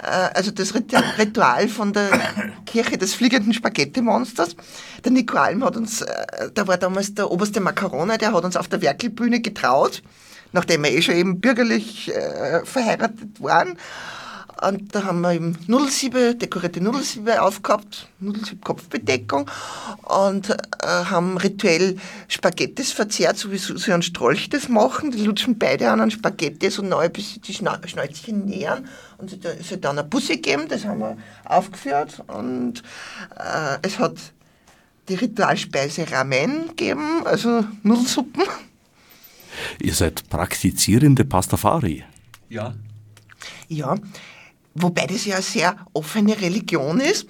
also 0.00 0.50
das 0.50 0.74
Ritual 0.74 1.68
von 1.68 1.92
der 1.92 2.10
Kirche 2.66 2.98
des 2.98 3.14
fliegenden 3.14 3.52
Spaghetti-Monsters. 3.52 4.56
Der 5.04 5.12
Nico 5.12 5.36
Alm 5.36 5.64
hat 5.64 5.76
uns, 5.76 6.02
äh, 6.02 6.50
da 6.54 6.66
war 6.66 6.78
damals 6.78 7.14
der 7.14 7.30
oberste 7.30 7.60
Macarone, 7.60 8.18
der 8.18 8.32
hat 8.32 8.44
uns 8.44 8.56
auf 8.56 8.68
der 8.68 8.82
Werkelbühne 8.82 9.40
getraut, 9.40 10.02
nachdem 10.52 10.84
wir 10.84 10.92
eh 10.92 11.02
schon 11.02 11.16
eben 11.16 11.40
bürgerlich 11.40 12.14
äh, 12.14 12.64
verheiratet 12.64 13.40
waren. 13.40 13.78
Und 14.60 14.94
da 14.94 15.04
haben 15.04 15.20
wir 15.22 15.32
eben 15.32 15.58
Nudelsiebe, 15.66 16.34
dekorierte 16.34 16.80
Nudelsiebe 16.80 17.42
aufgehabt, 17.42 18.08
Nudelsieb-Kopfbedeckung 18.20 19.50
und 20.04 20.50
äh, 20.50 20.56
haben 20.86 21.36
rituell 21.36 21.96
Spaghettis 22.28 22.92
verzehrt, 22.92 23.38
so 23.38 23.50
wie 23.50 23.58
Susi 23.58 23.92
und 23.92 24.04
Strolch 24.04 24.48
das 24.50 24.68
machen. 24.68 25.10
Die 25.10 25.24
lutschen 25.24 25.58
beide 25.58 25.90
an 25.90 26.00
einen 26.00 26.10
Spaghetti 26.10 26.70
so 26.70 26.82
neu, 26.82 27.08
bis 27.08 27.34
sie 27.34 27.40
die 27.40 27.54
Schnäuzchen 27.54 28.44
nähern 28.44 28.86
und 29.18 29.44
es 29.44 29.70
hat 29.70 29.84
dann 29.84 29.98
eine 29.98 30.08
Busse 30.08 30.34
gegeben, 30.34 30.66
das 30.68 30.84
haben 30.84 31.00
wir 31.00 31.16
aufgeführt 31.44 32.22
und 32.26 32.82
äh, 33.36 33.78
es 33.82 33.98
hat 33.98 34.16
die 35.08 35.14
Ritualspeise 35.14 36.10
Ramen 36.10 36.68
gegeben, 36.68 37.24
also 37.24 37.64
Nudelsuppen. 37.82 38.44
Ihr 39.80 39.94
seid 39.94 40.28
praktizierende 40.28 41.24
Pastafari. 41.24 42.04
Ja. 42.48 42.74
Ja, 43.68 43.96
Wobei 44.74 45.06
das 45.06 45.26
ja 45.26 45.36
eine 45.36 45.42
sehr 45.42 45.76
offene 45.92 46.40
Religion 46.40 47.00
ist. 47.00 47.26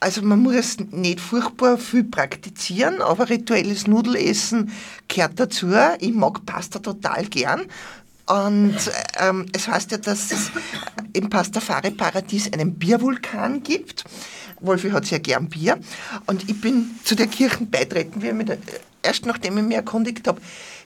Also 0.00 0.22
man 0.22 0.40
muss 0.40 0.78
nicht 0.90 1.20
furchtbar 1.20 1.76
viel 1.76 2.04
praktizieren, 2.04 3.02
aber 3.02 3.28
rituelles 3.28 3.86
Nudelessen 3.86 4.70
gehört 5.08 5.38
dazu. 5.38 5.68
Ich 5.98 6.14
mag 6.14 6.46
Pasta 6.46 6.78
total 6.78 7.26
gern. 7.26 7.62
Und 8.26 8.76
ähm, 9.18 9.46
es 9.54 9.68
heißt 9.68 9.90
ja, 9.90 9.98
dass 9.98 10.30
es 10.30 10.50
im 11.14 11.30
Pastafari-Paradies 11.30 12.52
einen 12.52 12.74
Biervulkan 12.74 13.62
gibt. 13.62 14.04
Wolfi 14.60 14.90
hat 14.90 15.06
sehr 15.06 15.20
gern 15.20 15.48
Bier. 15.48 15.78
Und 16.26 16.48
ich 16.48 16.60
bin 16.60 16.90
zu 17.04 17.14
der 17.14 17.26
Kirche 17.26 17.64
beitreten, 17.64 18.22
wie 18.22 18.32
mit, 18.32 18.56
erst 19.02 19.24
nachdem 19.24 19.56
ich 19.58 19.64
mich 19.64 19.76
erkundigt 19.76 20.28
habe, 20.28 20.40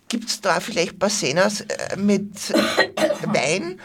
gibt 0.09 0.29
es 0.29 0.41
da 0.41 0.61
vielleicht 0.61 0.93
ein 0.93 0.99
paar 0.99 1.11
Szenas 1.11 1.63
äh, 1.63 1.97
mit 1.97 2.53
Wein 3.27 3.81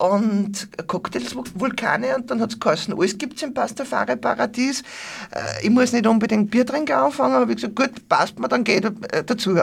und 0.00 0.68
Cocktails, 0.86 1.34
Vulkane 1.54 2.16
und 2.16 2.30
dann 2.30 2.40
hat 2.40 2.52
es 2.52 2.60
geheißen, 2.60 2.94
alles 2.94 3.18
gibt 3.18 3.36
es 3.36 3.42
im 3.42 3.52
Pastafari-Paradies. 3.52 4.82
Äh, 5.30 5.66
ich 5.66 5.70
muss 5.70 5.92
nicht 5.92 6.06
unbedingt 6.06 6.50
Bier 6.50 6.64
trinken 6.64 6.92
anfangen, 6.92 7.34
aber 7.34 7.50
ich 7.50 7.56
gesagt, 7.56 7.76
gut, 7.76 8.08
passt 8.08 8.38
mir, 8.38 8.48
dann 8.48 8.64
geht 8.64 8.84
äh, 8.84 9.22
dazu. 9.24 9.58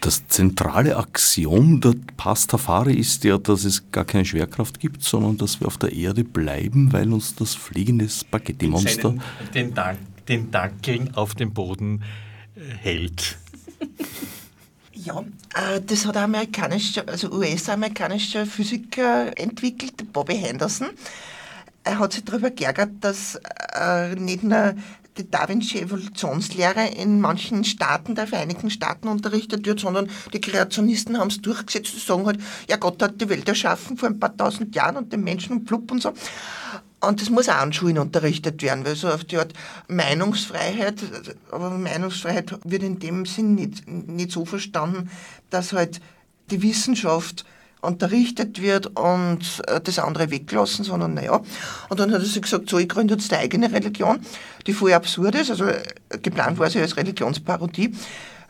Das 0.00 0.26
zentrale 0.28 0.96
Axiom 0.96 1.80
der 1.80 1.94
Pastafari 2.16 2.94
ist 2.94 3.22
ja, 3.22 3.38
dass 3.38 3.64
es 3.64 3.92
gar 3.92 4.04
keine 4.04 4.24
Schwerkraft 4.24 4.80
gibt, 4.80 5.04
sondern 5.04 5.36
dass 5.36 5.60
wir 5.60 5.66
auf 5.66 5.78
der 5.78 5.92
Erde 5.92 6.24
bleiben, 6.24 6.92
weil 6.92 7.12
uns 7.12 7.34
das 7.36 7.54
fliegende 7.54 8.08
Spaghetti-Monster 8.08 9.14
den, 9.54 9.74
Dank, 9.74 9.98
den 10.26 10.50
Dankeln 10.50 11.14
auf 11.14 11.34
dem 11.34 11.52
Boden 11.52 12.02
äh, 12.56 12.60
hält. 12.60 13.38
Ja, 15.04 15.24
äh, 15.54 15.80
das 15.80 16.04
hat 16.04 16.16
ein 16.16 16.24
amerikanischer, 16.24 17.08
also 17.08 17.30
US-amerikanischer 17.30 18.44
Physiker 18.44 19.36
entwickelt, 19.38 20.12
Bobby 20.12 20.36
Henderson. 20.36 20.88
Er 21.84 21.98
hat 21.98 22.12
sich 22.12 22.24
darüber 22.24 22.50
geärgert, 22.50 22.90
dass 23.00 23.40
äh, 23.74 24.14
nicht 24.16 24.42
nur 24.42 24.74
die 25.16 25.30
Da 25.30 25.48
Vinci-Evolutionslehre 25.48 26.86
in 26.96 27.20
manchen 27.20 27.64
Staaten 27.64 28.14
der 28.14 28.26
Vereinigten 28.26 28.70
Staaten 28.70 29.08
unterrichtet 29.08 29.66
wird, 29.66 29.80
sondern 29.80 30.10
die 30.32 30.40
Kreationisten 30.40 31.18
haben 31.18 31.28
es 31.28 31.40
durchgesetzt, 31.40 31.94
die 31.94 32.00
sagen 32.00 32.26
halt, 32.26 32.40
ja 32.68 32.76
Gott 32.76 33.02
hat 33.02 33.20
die 33.20 33.28
Welt 33.28 33.48
erschaffen 33.48 33.96
vor 33.96 34.08
ein 34.08 34.20
paar 34.20 34.36
tausend 34.36 34.74
Jahren 34.74 34.96
und 34.96 35.12
den 35.12 35.24
Menschen 35.24 35.52
und 35.52 35.64
plupp 35.64 35.90
und 35.90 36.02
so. 36.02 36.12
Und 37.00 37.22
das 37.22 37.30
muss 37.30 37.48
auch 37.48 37.56
an 37.56 37.72
Schulen 37.72 37.98
unterrichtet 37.98 38.62
werden, 38.62 38.84
weil 38.84 38.94
so 38.94 39.08
auf 39.08 39.24
die 39.24 39.38
Art 39.38 39.54
Meinungsfreiheit, 39.88 41.02
aber 41.50 41.70
Meinungsfreiheit 41.70 42.58
wird 42.64 42.82
in 42.82 42.98
dem 42.98 43.24
Sinn 43.24 43.54
nicht, 43.54 43.88
nicht 43.88 44.32
so 44.32 44.44
verstanden, 44.44 45.10
dass 45.48 45.72
halt 45.72 46.00
die 46.50 46.62
Wissenschaft 46.62 47.44
unterrichtet 47.80 48.60
wird 48.60 48.98
und 48.98 49.62
äh, 49.66 49.80
das 49.80 49.98
andere 49.98 50.30
weglassen, 50.30 50.84
sondern 50.84 51.14
naja. 51.14 51.40
Und 51.88 52.00
dann 52.00 52.12
hat 52.12 52.20
er 52.20 52.26
sich 52.26 52.42
gesagt, 52.42 52.68
so, 52.68 52.78
ich 52.78 52.88
gründe 52.88 53.14
jetzt 53.14 53.32
eine 53.32 53.42
eigene 53.42 53.72
Religion, 53.72 54.20
die 54.66 54.72
voll 54.72 54.92
absurd 54.92 55.34
ist, 55.34 55.50
also 55.50 55.64
äh, 55.64 55.82
geplant 56.22 56.58
war 56.58 56.68
sie 56.68 56.80
als 56.80 56.96
Religionsparodie. 56.96 57.94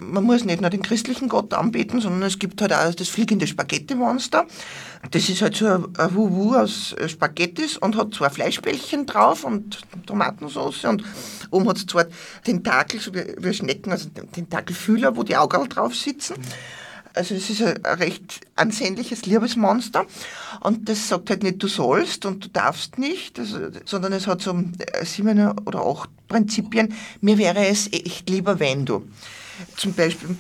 Man 0.01 0.25
muss 0.25 0.45
nicht 0.45 0.61
nur 0.61 0.71
den 0.71 0.83
christlichen 0.83 1.29
Gott 1.29 1.53
anbeten, 1.55 2.01
sondern 2.01 2.23
es 2.23 2.39
gibt 2.39 2.61
halt 2.63 2.73
auch 2.73 2.95
das 2.95 3.09
fliegende 3.09 3.47
Spaghetti-Monster. 3.47 4.47
Das 5.11 5.29
ist 5.29 5.43
halt 5.43 5.57
so 5.57 5.67
ein 5.67 6.15
Wuhu 6.15 6.55
aus 6.55 6.93
äh, 6.95 7.09
Spaghettis 7.09 7.77
und 7.77 7.97
hat 7.97 8.15
zwei 8.15 8.31
Fleischbällchen 8.31 9.07
drauf 9.07 9.45
und 9.45 9.81
Tomatensauce 10.07 10.85
und 10.85 11.05
oben 11.51 11.69
hat 11.69 11.79
es 11.79 11.87
zwei 11.87 12.07
Tentakel, 12.45 13.01
so 13.01 13.15
wie, 13.15 13.35
wie 13.39 13.55
Schnecken, 13.55 13.93
also 13.93 14.09
Tentakelfühler, 14.09 15.17
wo 15.17 15.23
die 15.23 15.37
Augen 15.37 15.69
drauf 15.69 15.95
sitzen. 15.95 16.35
Also 17.15 17.35
es 17.35 17.51
ist 17.51 17.63
ein, 17.63 17.77
recht 17.85 18.41
ansehnliches 18.57 19.27
Liebesmonster 19.27 20.07
und 20.61 20.89
das 20.89 21.09
sagt 21.09 21.31
halt 21.31 21.43
nicht, 21.43 21.63
du 21.63 21.67
sollst 21.67 22.25
und 22.25 22.45
du 22.45 22.49
darfst 22.49 22.99
nicht, 22.99 23.39
also, 23.39 23.59
sondern 23.85 24.13
es 24.13 24.27
hat 24.27 24.43
so 24.43 24.53
äh, 24.53 25.05
sieben 25.05 25.59
oder 25.67 25.85
acht 25.85 26.11
Prinzipien. 26.29 26.95
Mir 27.21 27.39
wäre 27.39 27.67
es 27.67 27.93
echt 27.93 28.31
lieber, 28.31 28.61
wenn 28.61 28.85
du. 28.85 29.09
Zum 29.77 29.93
Beispiel, 29.95 30.37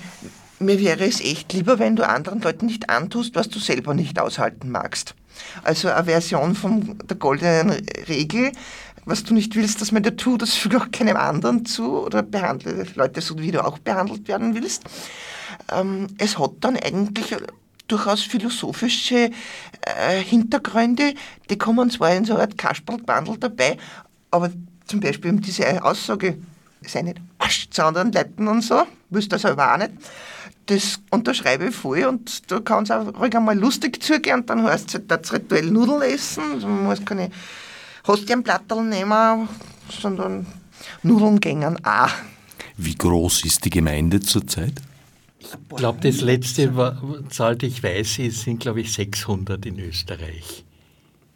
mir 0.58 0.80
wäre 0.80 1.04
es 1.06 1.20
echt 1.20 1.52
lieber, 1.52 1.78
wenn 1.78 1.96
du 1.96 2.06
anderen 2.06 2.40
Leuten 2.40 2.66
nicht 2.66 2.90
antust, 2.90 3.34
was 3.34 3.48
du 3.48 3.58
selber 3.58 3.94
nicht 3.94 4.18
aushalten 4.18 4.70
magst. 4.70 5.14
Also 5.62 5.88
eine 5.88 6.04
Version 6.04 6.54
von 6.54 6.98
der 7.08 7.16
goldenen 7.16 7.70
Regel, 8.08 8.52
was 9.06 9.24
du 9.24 9.32
nicht 9.32 9.56
willst, 9.56 9.80
dass 9.80 9.92
man 9.92 10.02
dir 10.02 10.16
tut, 10.16 10.42
das 10.42 10.54
füge 10.54 10.76
auch 10.76 10.90
keinem 10.90 11.16
anderen 11.16 11.64
zu 11.64 12.04
oder 12.04 12.22
behandle 12.22 12.86
Leute 12.94 13.20
so, 13.22 13.38
wie 13.38 13.50
du 13.50 13.64
auch 13.64 13.78
behandelt 13.78 14.28
werden 14.28 14.54
willst 14.54 14.84
ähm, 15.72 16.06
es 16.18 16.38
hat 16.38 16.52
dann 16.60 16.76
eigentlich 16.76 17.36
durchaus 17.88 18.22
philosophische 18.22 19.30
äh, 19.82 20.22
Hintergründe, 20.22 21.14
die 21.48 21.58
kommen 21.58 21.90
zwar 21.90 22.14
in 22.14 22.24
so 22.24 22.34
einer 22.34 22.42
Art 22.42 22.58
Kasperlbandel 22.58 23.38
dabei, 23.38 23.76
aber 24.30 24.50
zum 24.86 25.00
Beispiel 25.00 25.32
diese 25.40 25.82
Aussage, 25.84 26.38
sei 26.86 27.02
nicht 27.02 27.20
Arsch 27.38 27.68
zu 27.70 27.84
anderen 27.84 28.12
Leuten 28.12 28.48
und 28.48 28.62
so, 28.62 28.82
wüsste 29.10 29.36
das 29.36 29.44
aber 29.44 29.74
auch 29.74 29.78
nicht, 29.78 29.92
das 30.66 31.00
unterschreibe 31.10 31.66
ich 31.66 31.74
voll 31.74 32.04
und 32.04 32.50
da 32.50 32.60
kann 32.60 32.84
es 32.84 32.90
auch 32.90 33.06
ruhig 33.18 33.36
einmal 33.36 33.58
lustig 33.58 34.02
zugehen 34.02 34.40
und 34.40 34.50
dann 34.50 34.62
heißt 34.62 34.88
es 34.88 34.94
halt, 34.94 35.10
das 35.10 35.32
rituell 35.32 35.70
Nudeln 35.70 36.02
essen, 36.02 36.60
man 36.60 36.84
muss 36.84 37.04
keine 37.04 37.30
Hostienplattel 38.06 38.82
nehmen, 38.82 39.48
sondern 40.00 40.46
Nudeln 41.02 41.40
gängen 41.40 41.84
auch. 41.84 42.10
Wie 42.76 42.94
groß 42.94 43.44
ist 43.44 43.64
die 43.64 43.70
Gemeinde 43.70 44.20
zurzeit? 44.20 44.74
Ich 45.38 45.48
glaube, 45.76 45.98
das 46.00 46.20
letzte 46.20 46.72
Zahl, 47.30 47.56
die 47.56 47.66
ich 47.66 47.82
weiß, 47.82 48.14
sind, 48.14 48.60
glaube 48.60 48.82
ich, 48.82 48.92
600 48.92 49.66
in 49.66 49.78
Österreich. 49.80 50.64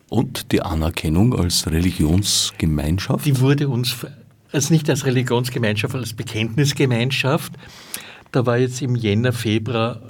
Und 0.09 0.53
die 0.53 0.63
Anerkennung 0.63 1.35
als 1.35 1.67
Religionsgemeinschaft? 1.67 3.27
Die 3.27 3.41
wurde 3.41 3.69
uns, 3.69 3.97
also 4.55 4.73
nicht 4.73 4.89
als 4.89 5.05
Religionsgemeinschaft, 5.05 5.95
als 5.95 6.15
Bekenntnisgemeinschaft. 6.15 7.53
Da 8.33 8.47
war 8.47 8.59
jetzt 8.59 8.83
im 8.83 8.97
Jänner, 8.97 9.33
Februar 9.33 10.01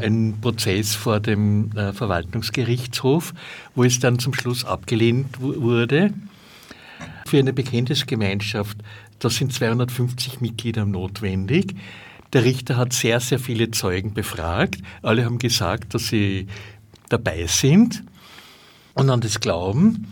äh, 0.00 0.06
ein 0.06 0.38
Prozess 0.40 0.94
vor 0.94 1.20
dem 1.20 1.70
äh, 1.76 1.92
Verwaltungsgerichtshof, 1.92 3.32
wo 3.74 3.84
es 3.84 4.00
dann 4.00 4.18
zum 4.18 4.34
Schluss 4.34 4.64
abgelehnt 4.64 5.40
wurde. 5.40 6.12
Für 7.26 7.38
eine 7.38 7.52
Bekenntnisgemeinschaft, 7.52 8.78
da 9.20 9.30
sind 9.30 9.52
250 9.52 10.40
Mitglieder 10.40 10.84
notwendig. 10.84 11.74
Der 12.32 12.44
Richter 12.44 12.76
hat 12.76 12.92
sehr, 12.92 13.20
sehr 13.20 13.38
viele 13.38 13.70
Zeugen 13.70 14.14
befragt. 14.14 14.80
Alle 15.02 15.24
haben 15.24 15.38
gesagt, 15.38 15.94
dass 15.94 16.08
sie 16.08 16.46
dabei 17.08 17.46
sind 17.46 18.02
und 18.94 19.10
an 19.10 19.20
das 19.20 19.40
glauben. 19.40 20.06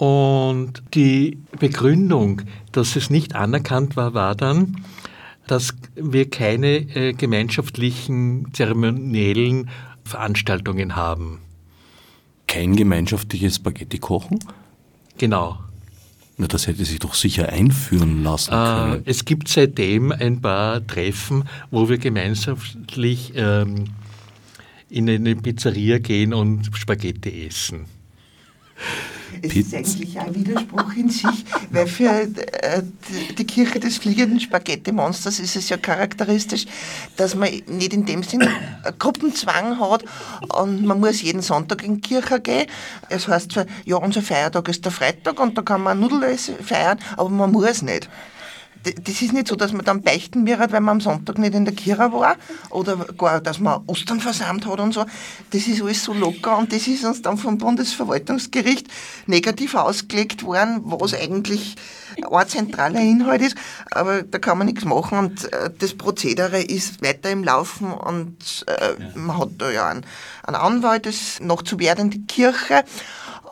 Und 0.00 0.82
die 0.94 1.36
Begründung, 1.58 2.40
dass 2.72 2.96
es 2.96 3.10
nicht 3.10 3.34
anerkannt 3.34 3.96
war, 3.96 4.14
war 4.14 4.34
dann, 4.34 4.82
dass 5.46 5.74
wir 5.94 6.30
keine 6.30 6.68
äh, 6.96 7.12
gemeinschaftlichen 7.12 8.48
zeremoniellen 8.54 9.68
Veranstaltungen 10.02 10.96
haben. 10.96 11.40
Kein 12.46 12.76
gemeinschaftliches 12.76 13.56
Spaghetti-Kochen? 13.56 14.38
Genau. 15.18 15.58
Na, 16.38 16.46
das 16.46 16.66
hätte 16.66 16.86
sich 16.86 16.98
doch 17.00 17.12
sicher 17.12 17.50
einführen 17.50 18.22
lassen 18.22 18.52
können. 18.52 19.04
Äh, 19.04 19.10
es 19.10 19.26
gibt 19.26 19.48
seitdem 19.48 20.12
ein 20.12 20.40
paar 20.40 20.86
Treffen, 20.86 21.44
wo 21.70 21.90
wir 21.90 21.98
gemeinschaftlich 21.98 23.34
ähm, 23.36 23.84
in 24.88 25.10
eine 25.10 25.36
Pizzeria 25.36 25.98
gehen 25.98 26.32
und 26.32 26.70
Spaghetti 26.74 27.46
essen. 27.46 27.84
Es 29.42 29.56
ist 29.56 29.74
eigentlich 29.74 30.18
ein 30.18 30.34
Widerspruch 30.34 30.94
in 30.96 31.08
sich, 31.08 31.44
weil 31.70 31.86
für 31.86 32.10
äh, 32.10 32.82
die 33.38 33.44
Kirche 33.44 33.80
des 33.80 33.98
fliegenden 33.98 34.40
Spaghetti-Monsters 34.40 35.38
ist 35.38 35.56
es 35.56 35.68
ja 35.68 35.76
charakteristisch, 35.76 36.66
dass 37.16 37.34
man 37.34 37.48
nicht 37.66 37.92
in 37.92 38.04
dem 38.04 38.22
Sinne 38.22 38.50
Gruppenzwang 38.98 39.78
hat 39.80 40.04
und 40.54 40.84
man 40.84 41.00
muss 41.00 41.22
jeden 41.22 41.42
Sonntag 41.42 41.84
in 41.84 41.96
die 41.96 42.00
Kirche 42.00 42.40
gehen. 42.40 42.66
Es 43.08 43.28
heißt 43.28 43.52
zwar, 43.52 43.66
ja, 43.84 43.96
unser 43.96 44.22
Feiertag 44.22 44.68
ist 44.68 44.84
der 44.84 44.92
Freitag 44.92 45.40
und 45.40 45.56
da 45.56 45.62
kann 45.62 45.82
man 45.82 46.00
Nudeln 46.00 46.38
feiern, 46.38 46.98
aber 47.16 47.30
man 47.30 47.52
muss 47.52 47.82
nicht 47.82 48.08
das 48.82 49.22
ist 49.22 49.32
nicht 49.32 49.48
so, 49.48 49.56
dass 49.56 49.72
man 49.72 49.84
dann 49.84 50.02
beichten 50.02 50.46
wird, 50.46 50.72
weil 50.72 50.80
man 50.80 50.96
am 50.96 51.00
Sonntag 51.00 51.38
nicht 51.38 51.54
in 51.54 51.64
der 51.64 51.74
Kirche 51.74 52.12
war 52.12 52.36
oder 52.70 52.96
gar, 52.96 53.40
dass 53.40 53.60
man 53.60 53.82
Ostern 53.86 54.20
versammelt 54.20 54.66
hat 54.66 54.80
und 54.80 54.92
so. 54.92 55.04
Das 55.50 55.66
ist 55.66 55.82
alles 55.82 56.04
so 56.04 56.12
locker 56.12 56.56
und 56.56 56.72
das 56.72 56.86
ist 56.86 57.04
uns 57.04 57.22
dann 57.22 57.36
vom 57.36 57.58
Bundesverwaltungsgericht 57.58 58.86
negativ 59.26 59.74
ausgelegt 59.74 60.44
worden, 60.44 60.80
was 60.84 61.14
eigentlich 61.14 61.76
ein 62.30 62.48
zentraler 62.48 63.00
Inhalt 63.00 63.42
ist, 63.42 63.56
aber 63.90 64.22
da 64.22 64.38
kann 64.38 64.58
man 64.58 64.66
nichts 64.66 64.84
machen 64.84 65.18
und 65.18 65.52
äh, 65.52 65.70
das 65.78 65.94
Prozedere 65.94 66.60
ist 66.60 67.02
weiter 67.02 67.30
im 67.30 67.44
Laufen 67.44 67.92
und 67.92 68.64
äh, 68.66 69.18
man 69.18 69.38
hat 69.38 69.50
da 69.58 69.70
ja 69.70 69.88
einen, 69.88 70.04
einen 70.42 70.56
Anwalt, 70.56 71.06
das 71.06 71.40
noch 71.40 71.62
zu 71.62 71.78
werdende 71.78 72.18
Kirche 72.20 72.84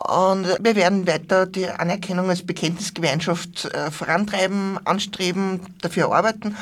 und 0.07 0.47
wir 0.61 0.75
werden 0.75 1.05
weiter 1.07 1.45
die 1.45 1.67
Anerkennung 1.67 2.29
als 2.29 2.43
Bekenntnisgemeinschaft 2.43 3.65
äh, 3.65 3.91
vorantreiben, 3.91 4.79
anstreben, 4.85 5.59
dafür 5.81 6.13
arbeiten. 6.13 6.55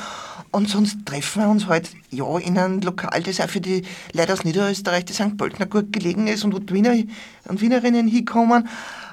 Und 0.49 0.69
sonst 0.69 1.05
treffen 1.05 1.43
wir 1.43 1.49
uns 1.49 1.67
halt 1.67 1.91
ja, 2.09 2.37
in 2.39 2.57
einem 2.57 2.81
Lokal, 2.81 3.21
das 3.21 3.39
auch 3.39 3.49
für 3.49 3.61
die 3.61 3.83
Leute 4.13 4.33
aus 4.33 4.43
Niederösterreich, 4.43 5.05
die 5.05 5.13
St. 5.13 5.37
Pöltner 5.37 5.67
gut 5.67 5.93
gelegen 5.93 6.27
ist 6.27 6.45
und 6.45 6.53
wo 6.53 6.59
die 6.59 6.73
Wiener 6.73 6.95
und 7.47 7.61
Wienerinnen 7.61 8.07
hinkommen. 8.07 8.67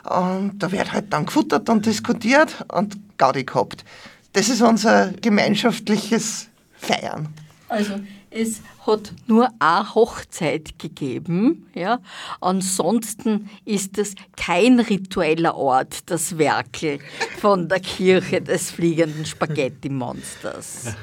Und 0.05 0.59
da 0.59 0.72
wird 0.72 0.93
halt 0.93 1.12
dann 1.12 1.27
gefuttert 1.27 1.68
und 1.68 1.85
diskutiert 1.85 2.64
und 2.72 2.97
Gaudi 3.18 3.45
gehabt. 3.45 3.85
Das 4.33 4.49
ist 4.49 4.62
unser 4.62 5.12
gemeinschaftliches 5.20 6.49
Feiern. 6.77 7.29
Also 7.68 7.95
Es 8.37 8.62
hat 8.85 9.12
nur 9.28 9.49
eine 9.61 9.95
Hochzeit 9.95 10.76
gegeben. 10.80 11.66
Ja. 11.72 12.01
Ansonsten 12.41 13.49
ist 13.64 13.97
es 13.97 14.16
kein 14.37 14.80
ritueller 14.80 15.55
Ort, 15.55 16.11
das 16.11 16.37
Werkel 16.37 16.99
von 17.39 17.68
der 17.68 17.78
Kirche 17.78 18.43
des 18.43 18.72
fliegenden 18.72 19.24
Spaghetti-Monsters. 19.24 20.97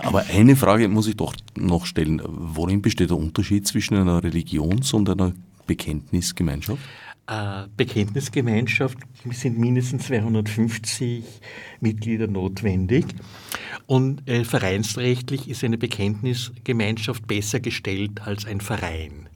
Aber 0.00 0.26
eine 0.30 0.54
Frage 0.54 0.88
muss 0.88 1.06
ich 1.06 1.16
doch 1.16 1.34
noch 1.56 1.86
stellen. 1.86 2.20
Worin 2.26 2.82
besteht 2.82 3.08
der 3.08 3.16
Unterschied 3.16 3.66
zwischen 3.66 3.96
einer 3.96 4.22
Religions- 4.22 4.92
und 4.92 5.08
einer 5.08 5.32
Bekenntnisgemeinschaft? 5.66 6.82
Äh, 7.26 7.68
Bekenntnisgemeinschaft 7.76 8.98
sind 9.30 9.58
mindestens 9.58 10.06
250 10.06 11.24
Mitglieder 11.80 12.26
notwendig. 12.26 13.06
Und 13.86 14.28
äh, 14.28 14.44
vereinsrechtlich 14.44 15.48
ist 15.48 15.64
eine 15.64 15.78
Bekenntnisgemeinschaft 15.78 17.26
besser 17.26 17.60
gestellt 17.60 18.20
als 18.22 18.46
ein 18.46 18.60
Verein. 18.60 19.28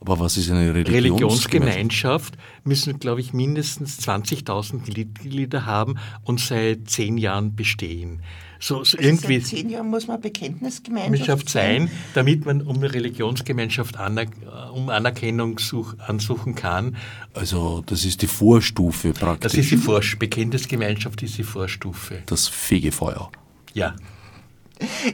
Aber 0.00 0.20
was 0.20 0.36
ist 0.36 0.50
eine 0.50 0.74
Religionsgemeinschaft? 0.74 0.94
Religionsgemeinschaft 0.94 2.38
müssen, 2.64 3.00
glaube 3.00 3.20
ich, 3.20 3.32
mindestens 3.32 3.98
20.000 3.98 4.86
Mitglieder 4.86 5.66
haben 5.66 5.96
und 6.24 6.40
seit 6.40 6.88
zehn 6.88 7.18
Jahren 7.18 7.56
bestehen. 7.56 8.22
So, 8.60 8.84
so 8.84 8.98
Also 8.98 9.08
irgendwie 9.08 9.40
seit 9.40 9.46
zehn 9.46 9.70
Jahren 9.70 9.88
muss 9.88 10.06
man 10.06 10.20
Bekenntnisgemeinschaft 10.20 11.12
Gemeinschaft 11.12 11.48
sein, 11.48 11.90
damit 12.14 12.44
man 12.44 12.62
um 12.62 12.76
eine 12.76 12.92
Religionsgemeinschaft 12.92 13.96
anerk 13.96 14.30
um 14.72 14.88
Anerkennung 14.88 15.58
such, 15.58 15.94
ansuchen 15.98 16.54
kann. 16.54 16.96
Also 17.34 17.82
das 17.86 18.04
ist 18.04 18.22
die 18.22 18.26
Vorstufe 18.26 19.12
praktisch. 19.12 19.52
Das 19.52 19.54
ist 19.54 19.70
die 19.70 19.76
Vor 19.76 20.00
Bekenntnisgemeinschaft 20.18 21.22
ist 21.22 21.38
die 21.38 21.44
Vorstufe. 21.44 22.22
das 22.26 22.48
Fegefeuer. 22.48 23.30
Ja. 23.74 23.94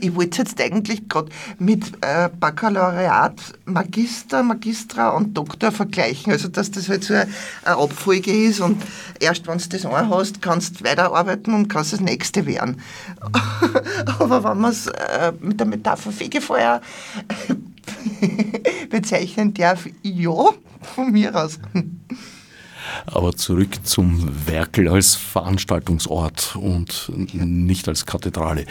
Ich 0.00 0.14
wollte 0.14 0.38
jetzt 0.42 0.60
eigentlich 0.60 1.08
gerade 1.08 1.30
mit 1.58 1.92
äh, 2.02 2.28
Baccalaureat, 2.28 3.34
Magister, 3.64 4.42
Magistra 4.42 5.10
und 5.10 5.34
Doktor 5.34 5.72
vergleichen. 5.72 6.32
Also, 6.32 6.48
dass 6.48 6.70
das 6.70 6.88
halt 6.88 7.04
so 7.04 7.14
eine, 7.14 7.28
eine 7.64 7.76
Abfolge 7.76 8.30
ist 8.30 8.60
und 8.60 8.82
erst 9.20 9.46
wenn 9.46 9.58
du 9.58 9.68
das 9.68 9.86
eine 9.86 10.08
hast, 10.10 10.42
kannst 10.42 10.80
du 10.80 10.84
weiterarbeiten 10.84 11.54
und 11.54 11.68
kannst 11.68 11.92
das 11.92 12.00
nächste 12.00 12.46
werden. 12.46 12.80
Aber 14.18 14.44
wenn 14.44 14.60
man 14.60 14.70
es 14.70 14.86
äh, 14.86 15.32
mit 15.40 15.58
der 15.58 15.66
Metapher 15.66 16.12
Fegefeuer 16.12 16.80
bezeichnen 18.90 19.54
darf, 19.54 19.86
ja, 20.02 20.50
von 20.94 21.12
mir 21.12 21.34
aus. 21.34 21.58
Aber 23.06 23.34
zurück 23.36 23.84
zum 23.84 24.46
Werkel 24.46 24.88
als 24.88 25.14
Veranstaltungsort 25.14 26.56
und 26.56 27.10
nicht 27.34 27.88
als 27.88 28.06
Kathedrale. 28.06 28.66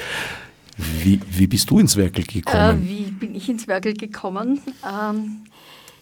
Wie, 0.78 1.20
wie 1.30 1.48
bist 1.48 1.70
du 1.70 1.80
ins 1.80 1.96
Werkel 1.98 2.24
Äh, 2.24 2.40
gekommen? 2.42 2.88
wie 2.88 3.04
bin 3.12 3.36
ich 3.36 3.48
ins 3.50 3.68
Werkel 3.68 3.94
gekommen? 3.94 4.60
Ähm, 4.88 5.42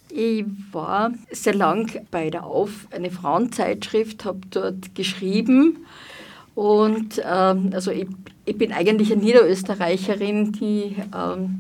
ich 0.09 0.45
war 0.71 1.11
sehr 1.31 1.55
lang 1.55 1.89
bei 2.11 2.29
der 2.29 2.45
Auf, 2.45 2.87
eine 2.91 3.11
Frauenzeitschrift, 3.11 4.25
habe 4.25 4.41
dort 4.49 4.93
geschrieben 4.95 5.85
und 6.55 7.21
ähm, 7.25 7.71
also 7.73 7.91
ich, 7.91 8.07
ich 8.45 8.57
bin 8.57 8.71
eigentlich 8.73 9.11
eine 9.11 9.21
Niederösterreicherin, 9.21 10.51
die 10.51 10.95
ähm, 11.15 11.59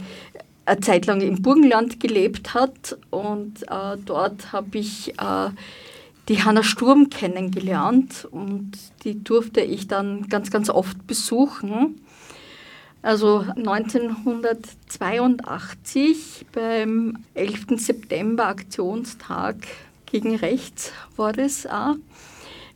eine 0.65 0.79
Zeit 0.81 1.05
lang 1.05 1.21
im 1.21 1.41
Burgenland 1.41 1.99
gelebt 1.99 2.53
hat 2.53 2.97
und 3.09 3.63
äh, 3.63 3.97
dort 4.05 4.51
habe 4.51 4.77
ich 4.77 5.13
äh, 5.19 5.49
die 6.29 6.43
Hanna 6.43 6.63
Sturm 6.63 7.09
kennengelernt 7.09 8.27
und 8.31 8.73
die 9.03 9.23
durfte 9.23 9.61
ich 9.61 9.87
dann 9.87 10.27
ganz, 10.29 10.51
ganz 10.51 10.69
oft 10.69 11.07
besuchen. 11.07 11.99
Also 13.03 13.43
1982 13.55 16.45
beim 16.51 17.17
11. 17.33 17.65
September 17.77 18.45
Aktionstag 18.45 19.55
gegen 20.05 20.35
rechts 20.35 20.91
war 21.15 21.33
das 21.33 21.65
auch, 21.65 21.95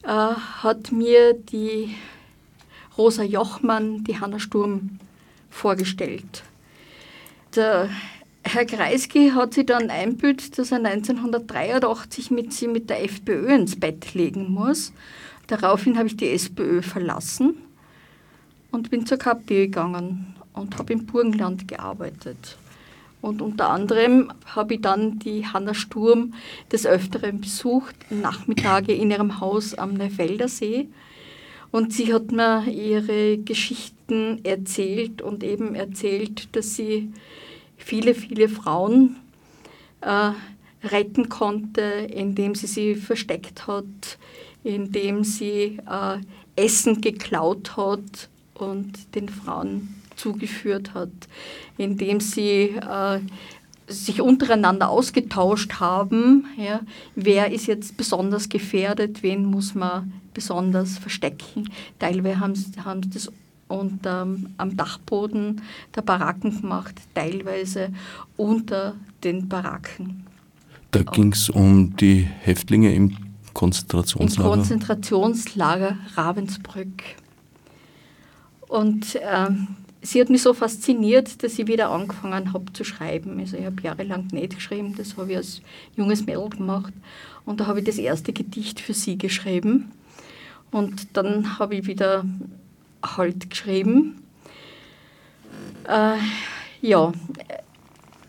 äh, 0.03 0.07
hat 0.07 0.91
mir 0.91 1.35
die 1.35 1.93
Rosa 2.97 3.21
Jochmann 3.21 4.03
die 4.03 4.19
Hanna 4.19 4.39
Sturm 4.39 4.97
vorgestellt. 5.51 6.41
Der 7.55 7.91
Herr 8.43 8.65
Kreisky 8.65 9.29
hat 9.29 9.53
sich 9.53 9.67
dann 9.67 9.91
einbildet, 9.91 10.57
dass 10.57 10.71
er 10.71 10.79
1983 10.79 12.31
mit 12.31 12.51
sie 12.51 12.67
mit 12.67 12.89
der 12.89 13.03
FPÖ 13.03 13.53
ins 13.53 13.79
Bett 13.79 14.15
legen 14.15 14.51
muss. 14.51 14.91
Daraufhin 15.47 15.99
habe 15.99 16.07
ich 16.07 16.17
die 16.17 16.31
SPÖ 16.31 16.81
verlassen 16.81 17.64
und 18.75 18.91
bin 18.91 19.05
zur 19.05 19.17
KP 19.17 19.67
gegangen 19.67 20.35
und 20.53 20.77
habe 20.77 20.93
im 20.93 21.05
Burgenland 21.05 21.67
gearbeitet. 21.67 22.57
Und 23.21 23.41
unter 23.41 23.69
anderem 23.69 24.31
habe 24.45 24.75
ich 24.75 24.81
dann 24.81 25.17
die 25.17 25.47
Hanna 25.47 25.73
Sturm 25.73 26.33
des 26.71 26.85
Öfteren 26.85 27.41
besucht, 27.41 27.95
Nachmittage 28.11 28.93
in 28.93 29.09
ihrem 29.09 29.39
Haus 29.39 29.73
am 29.73 29.93
Neufelder 29.93 30.49
See. 30.49 30.89
Und 31.71 31.93
sie 31.93 32.13
hat 32.13 32.31
mir 32.31 32.67
ihre 32.67 33.37
Geschichten 33.37 34.43
erzählt 34.43 35.21
und 35.21 35.43
eben 35.43 35.73
erzählt, 35.73 36.55
dass 36.55 36.75
sie 36.75 37.11
viele, 37.77 38.13
viele 38.13 38.49
Frauen 38.49 39.15
äh, 40.01 40.31
retten 40.83 41.29
konnte, 41.29 41.81
indem 41.81 42.53
sie 42.53 42.67
sie 42.67 42.95
versteckt 42.95 43.67
hat, 43.67 44.17
indem 44.63 45.23
sie 45.23 45.79
äh, 45.89 46.17
Essen 46.55 47.01
geklaut 47.01 47.75
hat 47.77 48.29
und 48.55 49.15
den 49.15 49.29
Frauen 49.29 49.95
zugeführt 50.15 50.93
hat, 50.93 51.09
indem 51.77 52.19
sie 52.19 52.75
äh, 52.75 53.19
sich 53.87 54.21
untereinander 54.21 54.89
ausgetauscht 54.89 55.73
haben, 55.79 56.45
ja, 56.57 56.81
wer 57.15 57.51
ist 57.51 57.67
jetzt 57.67 57.97
besonders 57.97 58.49
gefährdet, 58.49 59.21
wen 59.21 59.45
muss 59.45 59.75
man 59.75 60.13
besonders 60.33 60.97
verstecken. 60.97 61.69
Teilweise 61.99 62.39
haben 62.39 62.55
sie, 62.55 62.71
haben 62.83 63.03
sie 63.03 63.09
das 63.09 63.31
unter, 63.67 64.27
am 64.57 64.77
Dachboden 64.77 65.61
der 65.95 66.01
Baracken 66.01 66.61
gemacht, 66.61 66.95
teilweise 67.13 67.89
unter 68.37 68.95
den 69.23 69.47
Baracken. 69.47 70.25
Da 70.91 71.03
ging 71.03 71.33
es 71.33 71.49
um 71.49 71.95
die 71.97 72.21
Häftlinge 72.21 72.93
im 72.93 73.09
Im 73.09 73.17
Konzentrationslager. 73.53 74.49
Konzentrationslager 74.49 75.97
Ravensbrück. 76.15 77.03
Und 78.67 79.19
ähm, 79.21 79.67
sie 80.01 80.21
hat 80.21 80.29
mich 80.29 80.41
so 80.41 80.53
fasziniert, 80.53 81.43
dass 81.43 81.59
ich 81.59 81.67
wieder 81.67 81.89
angefangen 81.89 82.53
habe 82.53 82.71
zu 82.73 82.83
schreiben. 82.83 83.39
Also 83.39 83.57
ich 83.57 83.65
habe 83.65 83.81
jahrelang 83.81 84.27
nicht 84.31 84.55
geschrieben, 84.55 84.95
das 84.97 85.17
habe 85.17 85.31
ich 85.31 85.37
als 85.37 85.61
junges 85.95 86.25
Mädel 86.25 86.49
gemacht. 86.49 86.93
Und 87.45 87.59
da 87.59 87.67
habe 87.67 87.79
ich 87.79 87.85
das 87.85 87.97
erste 87.97 88.33
Gedicht 88.33 88.79
für 88.79 88.93
sie 88.93 89.17
geschrieben. 89.17 89.91
Und 90.71 91.15
dann 91.15 91.59
habe 91.59 91.75
ich 91.75 91.87
wieder 91.87 92.25
halt 93.03 93.49
geschrieben. 93.49 94.21
Äh, 95.87 96.17
ja, 96.81 97.11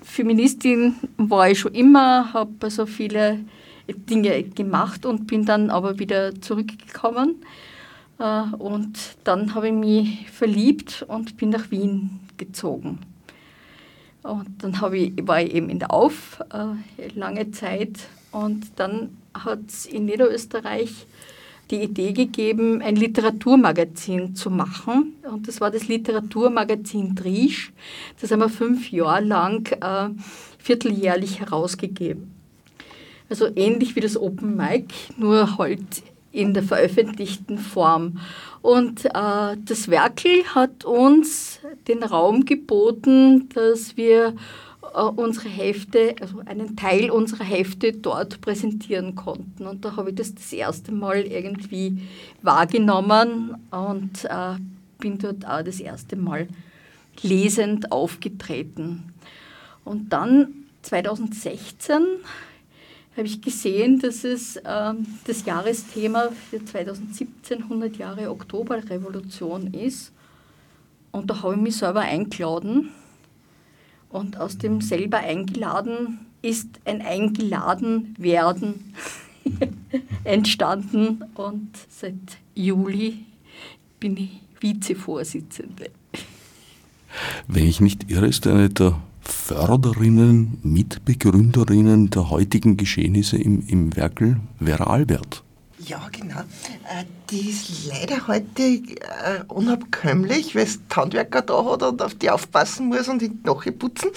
Feministin 0.02 0.96
war 1.16 1.50
ich 1.50 1.60
schon 1.60 1.74
immer, 1.74 2.32
habe 2.32 2.52
also 2.60 2.86
viele 2.86 3.40
Dinge 3.88 4.42
gemacht 4.42 5.06
und 5.06 5.26
bin 5.26 5.44
dann 5.44 5.70
aber 5.70 5.98
wieder 5.98 6.40
zurückgekommen. 6.40 7.36
Äh, 8.18 8.42
Und 8.58 9.16
dann 9.24 9.54
habe 9.54 9.68
ich 9.68 9.74
mich 9.74 10.30
verliebt 10.30 11.04
und 11.08 11.36
bin 11.36 11.50
nach 11.50 11.70
Wien 11.70 12.20
gezogen. 12.36 12.98
Und 14.22 14.62
dann 14.62 14.94
ich, 14.94 15.12
war 15.26 15.40
ich 15.40 15.54
eben 15.54 15.68
in 15.68 15.78
der 15.78 15.92
Auf 15.92 16.40
äh, 16.52 17.08
lange 17.14 17.52
Zeit 17.52 18.08
und 18.32 18.66
dann 18.76 19.16
hat 19.34 19.60
es 19.68 19.86
in 19.86 20.06
Niederösterreich 20.06 21.06
die 21.70 21.82
Idee 21.82 22.12
gegeben, 22.12 22.80
ein 22.82 22.96
Literaturmagazin 22.96 24.34
zu 24.34 24.50
machen. 24.50 25.14
Und 25.22 25.48
das 25.48 25.60
war 25.60 25.70
das 25.70 25.88
Literaturmagazin 25.88 27.14
Driesch. 27.14 27.72
Das 28.20 28.30
haben 28.30 28.40
wir 28.40 28.48
fünf 28.48 28.90
Jahre 28.90 29.24
lang 29.24 29.66
äh, 29.80 30.10
vierteljährlich 30.58 31.40
herausgegeben. 31.40 32.32
Also 33.28 33.48
ähnlich 33.56 33.96
wie 33.96 34.00
das 34.00 34.16
Open 34.16 34.56
Mic, 34.56 34.94
nur 35.16 35.58
halt 35.58 36.02
in 36.36 36.52
der 36.52 36.62
veröffentlichten 36.62 37.58
Form. 37.58 38.18
Und 38.60 39.06
äh, 39.06 39.10
das 39.64 39.88
Werkel 39.88 40.44
hat 40.54 40.84
uns 40.84 41.60
den 41.88 42.02
Raum 42.02 42.44
geboten, 42.44 43.48
dass 43.54 43.96
wir 43.96 44.34
äh, 44.94 45.00
unsere 45.00 45.48
Hefte, 45.48 46.14
also 46.20 46.42
einen 46.44 46.76
Teil 46.76 47.10
unserer 47.10 47.44
Hefte 47.44 47.92
dort 47.92 48.40
präsentieren 48.42 49.14
konnten. 49.14 49.66
Und 49.66 49.84
da 49.84 49.96
habe 49.96 50.10
ich 50.10 50.16
das 50.16 50.34
das 50.34 50.52
erste 50.52 50.92
Mal 50.92 51.20
irgendwie 51.20 52.02
wahrgenommen 52.42 53.56
und 53.70 54.24
äh, 54.24 54.56
bin 54.98 55.18
dort 55.18 55.46
auch 55.46 55.62
das 55.62 55.80
erste 55.80 56.16
Mal 56.16 56.48
lesend 57.22 57.92
aufgetreten. 57.92 59.14
Und 59.84 60.12
dann 60.12 60.48
2016 60.82 62.04
habe 63.16 63.26
ich 63.26 63.40
gesehen, 63.40 63.98
dass 63.98 64.24
es 64.24 64.60
ähm, 64.64 65.06
das 65.24 65.44
Jahresthema 65.46 66.28
für 66.50 66.62
2017 66.62 67.62
100 67.62 67.96
Jahre 67.96 68.30
Oktoberrevolution 68.30 69.72
ist. 69.72 70.12
Und 71.12 71.30
da 71.30 71.42
habe 71.42 71.54
ich 71.54 71.60
mich 71.60 71.76
selber 71.76 72.00
eingeladen. 72.00 72.90
Und 74.10 74.38
aus 74.38 74.58
dem 74.58 74.80
selber 74.82 75.18
eingeladen 75.18 76.26
ist 76.42 76.68
ein 76.84 77.00
eingeladen 77.00 78.14
werden 78.18 78.94
entstanden. 80.24 81.24
Und 81.34 81.70
seit 81.88 82.14
Juli 82.54 83.24
bin 83.98 84.16
ich 84.18 84.40
Vizevorsitzende. 84.60 85.90
Wenn 87.48 87.66
ich 87.66 87.80
nicht 87.80 88.10
irre, 88.10 88.26
ist 88.26 88.46
eine 88.46 88.68
der 88.68 89.00
Förderinnen, 89.28 90.58
Mitbegründerinnen 90.62 92.10
der 92.10 92.30
heutigen 92.30 92.76
Geschehnisse 92.76 93.36
im, 93.36 93.66
im 93.66 93.96
Werkel 93.96 94.40
Vera 94.58 94.84
Albert. 94.84 95.42
Ja, 95.78 96.08
genau. 96.10 96.40
Äh, 96.40 97.04
die 97.30 97.50
ist 97.50 97.86
leider 97.86 98.26
heute 98.26 98.62
äh, 98.62 99.44
unabkömmlich, 99.48 100.54
weil 100.56 100.64
es 100.64 100.80
Handwerker 100.94 101.42
da 101.42 101.64
hat 101.64 101.82
und 101.82 102.02
auf 102.02 102.14
die 102.14 102.30
aufpassen 102.30 102.88
muss 102.88 103.08
und 103.08 103.22
die 103.22 103.28
Knochen 103.28 103.78
putzen. 103.78 104.10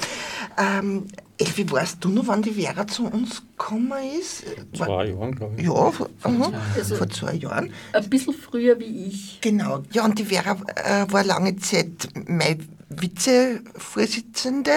Ähm, 0.57 1.05
Elfi, 1.37 1.69
weißt 1.69 2.03
du 2.03 2.09
noch, 2.09 2.27
wann 2.27 2.41
die 2.41 2.51
Vera 2.51 2.87
zu 2.87 3.05
uns 3.05 3.41
gekommen 3.57 3.93
ist? 4.19 4.43
Zwei 4.75 5.07
Jahren, 5.07 5.35
glaube 5.35 5.55
ich. 5.57 5.65
Ja, 5.65 5.91
vor, 5.91 6.09
aha, 6.23 6.51
also 6.75 6.95
vor 6.95 7.09
zwei 7.09 7.35
Jahren. 7.35 7.71
Ein 7.93 8.09
bisschen 8.09 8.33
früher 8.33 8.79
wie 8.79 9.05
ich. 9.07 9.39
Genau. 9.41 9.83
Ja, 9.91 10.05
und 10.05 10.17
die 10.17 10.25
Vera 10.25 10.57
äh, 10.75 11.11
war 11.11 11.23
lange 11.23 11.55
Zeit 11.57 12.09
meine 12.27 12.57
Vizevorsitzende. 12.89 14.71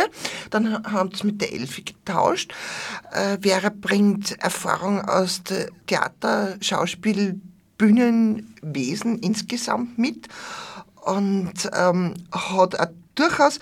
Dann 0.50 0.84
haben 0.84 1.10
sie 1.14 1.26
mit 1.26 1.40
der 1.40 1.52
Elfi 1.52 1.82
getauscht. 1.82 2.52
Äh, 3.12 3.38
Vera 3.40 3.70
bringt 3.70 4.38
Erfahrung 4.42 5.00
aus 5.00 5.42
der 5.42 5.68
Theater, 5.86 6.56
Schauspiel, 6.60 7.40
Bühnenwesen 7.78 9.18
insgesamt 9.18 9.98
mit 9.98 10.28
und 11.04 11.68
ähm, 11.74 12.14
hat 12.30 12.78
auch 12.78 12.86
durchaus 13.14 13.58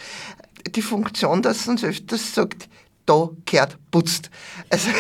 die 0.69 0.83
Funktion, 0.83 1.43
dass 1.43 1.65
sie 1.65 1.71
uns 1.71 1.85
öfters 1.85 2.35
sagt, 2.35 2.69
da 3.07 3.31
gehört 3.47 3.79
putzt. 3.91 4.31
Also, 4.69 4.91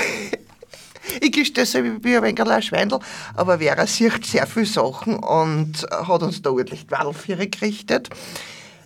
ich 1.20 1.32
gestehe 1.32 1.64
es, 1.64 1.74
ich 1.74 1.82
bin 1.82 2.16
ein 2.16 2.22
wenig 2.22 2.40
ein 2.40 2.62
Schweindel, 2.62 3.00
aber 3.34 3.58
Vera 3.58 3.86
sieht 3.86 4.24
sehr 4.24 4.46
viele 4.46 4.66
Sachen 4.66 5.16
und 5.16 5.86
hat 5.90 6.22
uns 6.22 6.40
da 6.42 6.50
ordentlich 6.50 6.86
die 6.86 6.90
Wadel 6.90 7.48
gerichtet. 7.48 8.08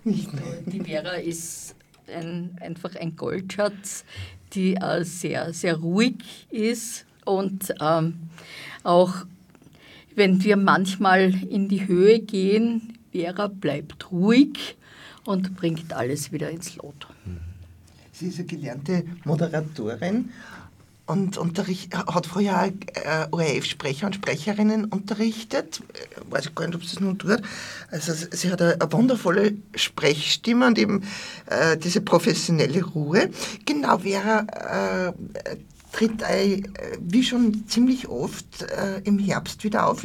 Die 0.04 0.80
Vera 0.84 1.14
ist 1.14 1.74
ein, 2.06 2.56
einfach 2.60 2.94
ein 2.96 3.16
Goldschatz, 3.16 4.04
die 4.52 4.74
äh, 4.74 5.04
sehr, 5.04 5.52
sehr 5.52 5.76
ruhig 5.76 6.46
ist 6.50 7.06
und 7.24 7.74
ähm, 7.80 8.14
auch 8.82 9.26
wenn 10.14 10.44
wir 10.44 10.56
manchmal 10.56 11.34
in 11.50 11.68
die 11.68 11.88
Höhe 11.88 12.20
gehen, 12.20 12.98
Vera 13.12 13.48
bleibt 13.48 14.12
ruhig 14.12 14.76
und 15.24 15.56
bringt 15.56 15.92
alles 15.92 16.32
wieder 16.32 16.50
ins 16.50 16.76
Lot. 16.76 17.06
Sie 18.12 18.28
ist 18.28 18.38
eine 18.38 18.46
gelernte 18.46 19.04
Moderatorin 19.24 20.30
und 21.06 21.36
unterricht, 21.36 21.94
hat 21.94 22.08
auch 22.08 22.40
äh, 22.40 23.26
ORF-Sprecher 23.30 24.06
und 24.06 24.14
Sprecherinnen 24.14 24.86
unterrichtet. 24.86 25.80
Ich 25.92 26.32
weiß 26.32 26.54
gar 26.54 26.66
nicht, 26.66 26.76
ob 26.76 26.84
sie 26.84 26.96
es 26.96 27.00
nun 27.00 27.18
tut. 27.18 27.42
Also 27.90 28.12
sie 28.30 28.50
hat 28.50 28.62
eine, 28.62 28.78
wundervolle 28.90 29.54
Sprechstimme 29.74 30.66
und 30.66 30.78
eben 30.78 31.02
äh, 31.46 31.76
diese 31.76 32.00
professionelle 32.00 32.82
Ruhe. 32.82 33.30
Genau, 33.66 33.98
Vera 33.98 35.08
äh, 35.08 35.12
tritt 35.92 36.22
äh, 36.22 36.62
wie 37.00 37.22
schon 37.22 37.68
ziemlich 37.68 38.08
oft 38.08 38.62
äh, 38.62 39.00
im 39.04 39.18
Herbst 39.18 39.62
wieder 39.62 39.86
auf. 39.86 40.04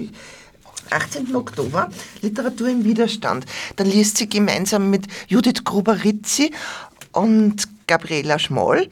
18. 0.91 1.35
Oktober, 1.35 1.89
Literatur 2.21 2.67
im 2.69 2.83
Widerstand. 2.83 3.45
Da 3.75 3.83
liest 3.83 4.17
sie 4.17 4.27
gemeinsam 4.27 4.89
mit 4.89 5.05
Judith 5.27 5.63
Gruber-Rizzi 5.63 6.51
und 7.11 7.67
Gabriela 7.87 8.39
Schmoll 8.39 8.89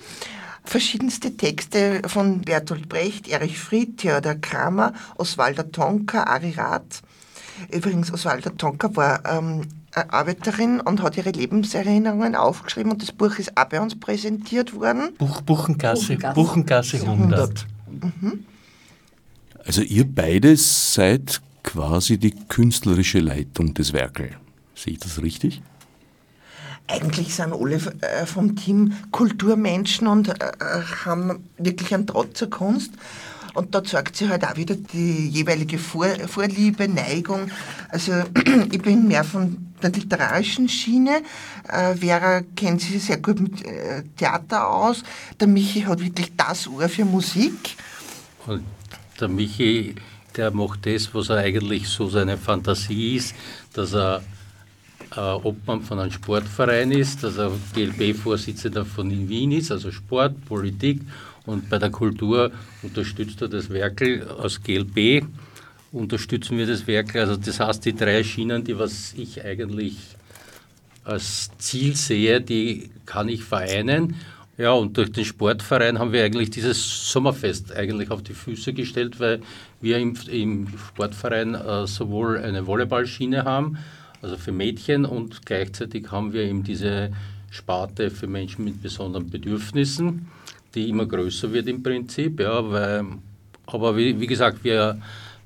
verschiedenste 0.67 1.35
Texte 1.35 2.01
von 2.07 2.41
Bertolt 2.41 2.89
Brecht, 2.89 3.27
Erich 3.27 3.57
Fried, 3.57 3.97
Theodor 3.97 4.35
Kramer, 4.35 4.93
Oswalda 5.17 5.63
Tonka, 5.63 6.23
Ari 6.23 6.51
Rath. 6.51 7.01
Übrigens, 7.71 8.13
Oswalda 8.13 8.51
Tonka 8.51 8.95
war 8.95 9.23
ähm, 9.25 9.61
Arbeiterin 9.91 10.79
und 10.79 11.01
hat 11.01 11.17
ihre 11.17 11.31
Lebenserinnerungen 11.31 12.35
aufgeschrieben 12.35 12.91
und 12.91 13.01
das 13.01 13.11
Buch 13.11 13.39
ist 13.39 13.57
auch 13.57 13.65
bei 13.65 13.81
uns 13.81 13.99
präsentiert 13.99 14.73
worden. 14.73 15.15
Buch, 15.17 15.41
Buchengasse, 15.41 16.17
Buchengasse, 16.17 16.97
Buchengasse 16.97 16.97
100. 16.97 17.65
100. 17.87 18.21
Mhm. 18.21 18.45
Also 19.65 19.81
ihr 19.81 20.05
beide 20.05 20.55
seid 20.55 21.41
quasi 21.63 22.17
die 22.17 22.31
künstlerische 22.47 23.19
Leitung 23.19 23.73
des 23.73 23.93
Werkel. 23.93 24.35
Sehe 24.75 24.93
ich 24.93 24.99
das 24.99 25.21
richtig? 25.21 25.61
Eigentlich 26.87 27.35
sind 27.35 27.53
alle 27.53 27.75
äh, 27.75 28.25
vom 28.25 28.55
Team 28.55 28.93
Kulturmenschen 29.11 30.07
und 30.07 30.29
äh, 30.29 30.33
haben 31.05 31.43
wirklich 31.57 31.93
einen 31.93 32.07
Trotz 32.07 32.39
zur 32.39 32.49
Kunst. 32.49 32.91
Und 33.53 33.73
da 33.73 33.83
zeigt 33.83 34.15
sich 34.15 34.29
halt 34.29 34.45
auch 34.45 34.55
wieder 34.55 34.75
die 34.75 35.29
jeweilige 35.29 35.79
Vor 35.79 36.07
Vorliebe, 36.27 36.87
Neigung. 36.87 37.49
Also 37.89 38.13
ich 38.71 38.81
bin 38.81 39.07
mehr 39.07 39.23
von 39.23 39.73
der 39.81 39.91
literarischen 39.91 40.69
Schiene. 40.69 41.23
Äh, 41.67 41.95
Vera 41.95 42.41
kennt 42.55 42.81
sich 42.81 43.03
sehr 43.03 43.17
gut 43.17 43.39
mit 43.39 43.65
äh, 43.65 44.03
Theater 44.15 44.69
aus. 44.69 45.03
Der 45.39 45.47
Michi 45.47 45.81
hat 45.81 45.99
wirklich 45.99 46.31
das 46.37 46.67
Ohr 46.67 46.87
für 46.87 47.05
Musik. 47.05 47.75
Und 48.45 48.63
der 49.19 49.27
Michi, 49.27 49.95
der 50.35 50.51
macht 50.51 50.85
das, 50.85 51.13
was 51.13 51.29
er 51.29 51.37
eigentlich 51.37 51.87
so 51.87 52.07
seine 52.09 52.37
Fantasie 52.37 53.15
ist, 53.15 53.35
dass 53.73 53.93
er 53.93 54.21
Obmann 55.21 55.81
von 55.81 55.99
einem 55.99 56.11
Sportverein 56.11 56.91
ist, 56.91 57.23
dass 57.23 57.37
er 57.37 57.51
GLB-Vorsitzender 57.73 58.85
von 58.85 59.29
Wien 59.29 59.51
ist, 59.51 59.71
also 59.71 59.91
Sport, 59.91 60.45
Politik 60.45 61.01
und 61.45 61.69
bei 61.69 61.79
der 61.79 61.89
Kultur 61.89 62.51
unterstützt 62.83 63.41
er 63.41 63.47
das 63.47 63.69
Werkel 63.69 64.27
aus 64.27 64.61
GLB, 64.61 65.25
unterstützen 65.91 66.57
wir 66.57 66.67
das 66.67 66.85
Werkel. 66.87 67.21
Also 67.21 67.37
das 67.37 67.59
heißt, 67.59 67.85
die 67.85 67.95
drei 67.95 68.23
Schienen, 68.23 68.63
die 68.63 68.77
was 68.77 69.13
ich 69.13 69.43
eigentlich 69.43 69.97
als 71.03 71.49
Ziel 71.57 71.95
sehe, 71.95 72.41
die 72.41 72.89
kann 73.05 73.29
ich 73.29 73.43
vereinen. 73.43 74.15
Ja, 74.57 74.71
und 74.71 74.97
durch 74.97 75.11
den 75.11 75.23
Sportverein 75.23 75.99
haben 75.99 76.11
wir 76.11 76.23
eigentlich 76.23 76.49
dieses 76.49 77.11
Sommerfest 77.11 77.71
eigentlich 77.71 78.09
auf 78.09 78.23
die 78.23 78.33
Füße 78.33 78.73
gestellt, 78.73 79.19
weil 79.19 79.39
wir 79.81 79.99
im, 79.99 80.15
im 80.31 80.67
Sportverein 80.89 81.53
äh, 81.53 81.85
sowohl 81.85 82.39
eine 82.39 82.65
Volleyballschiene 82.65 83.43
haben, 83.45 83.77
also 84.21 84.37
für 84.37 84.51
Mädchen 84.51 85.05
und 85.05 85.45
gleichzeitig 85.45 86.11
haben 86.11 86.33
wir 86.33 86.43
eben 86.43 86.63
diese 86.63 87.11
Sparte 87.49 88.09
für 88.09 88.27
Menschen 88.27 88.65
mit 88.65 88.81
besonderen 88.81 89.29
Bedürfnissen, 89.29 90.27
die 90.75 90.89
immer 90.89 91.05
größer 91.05 91.51
wird 91.53 91.67
im 91.67 91.83
Prinzip. 91.83 92.39
Ja, 92.39 92.69
weil, 92.69 93.05
aber 93.65 93.95
wie, 93.95 94.19
wie 94.19 94.27
gesagt, 94.27 94.63
wir 94.63 94.99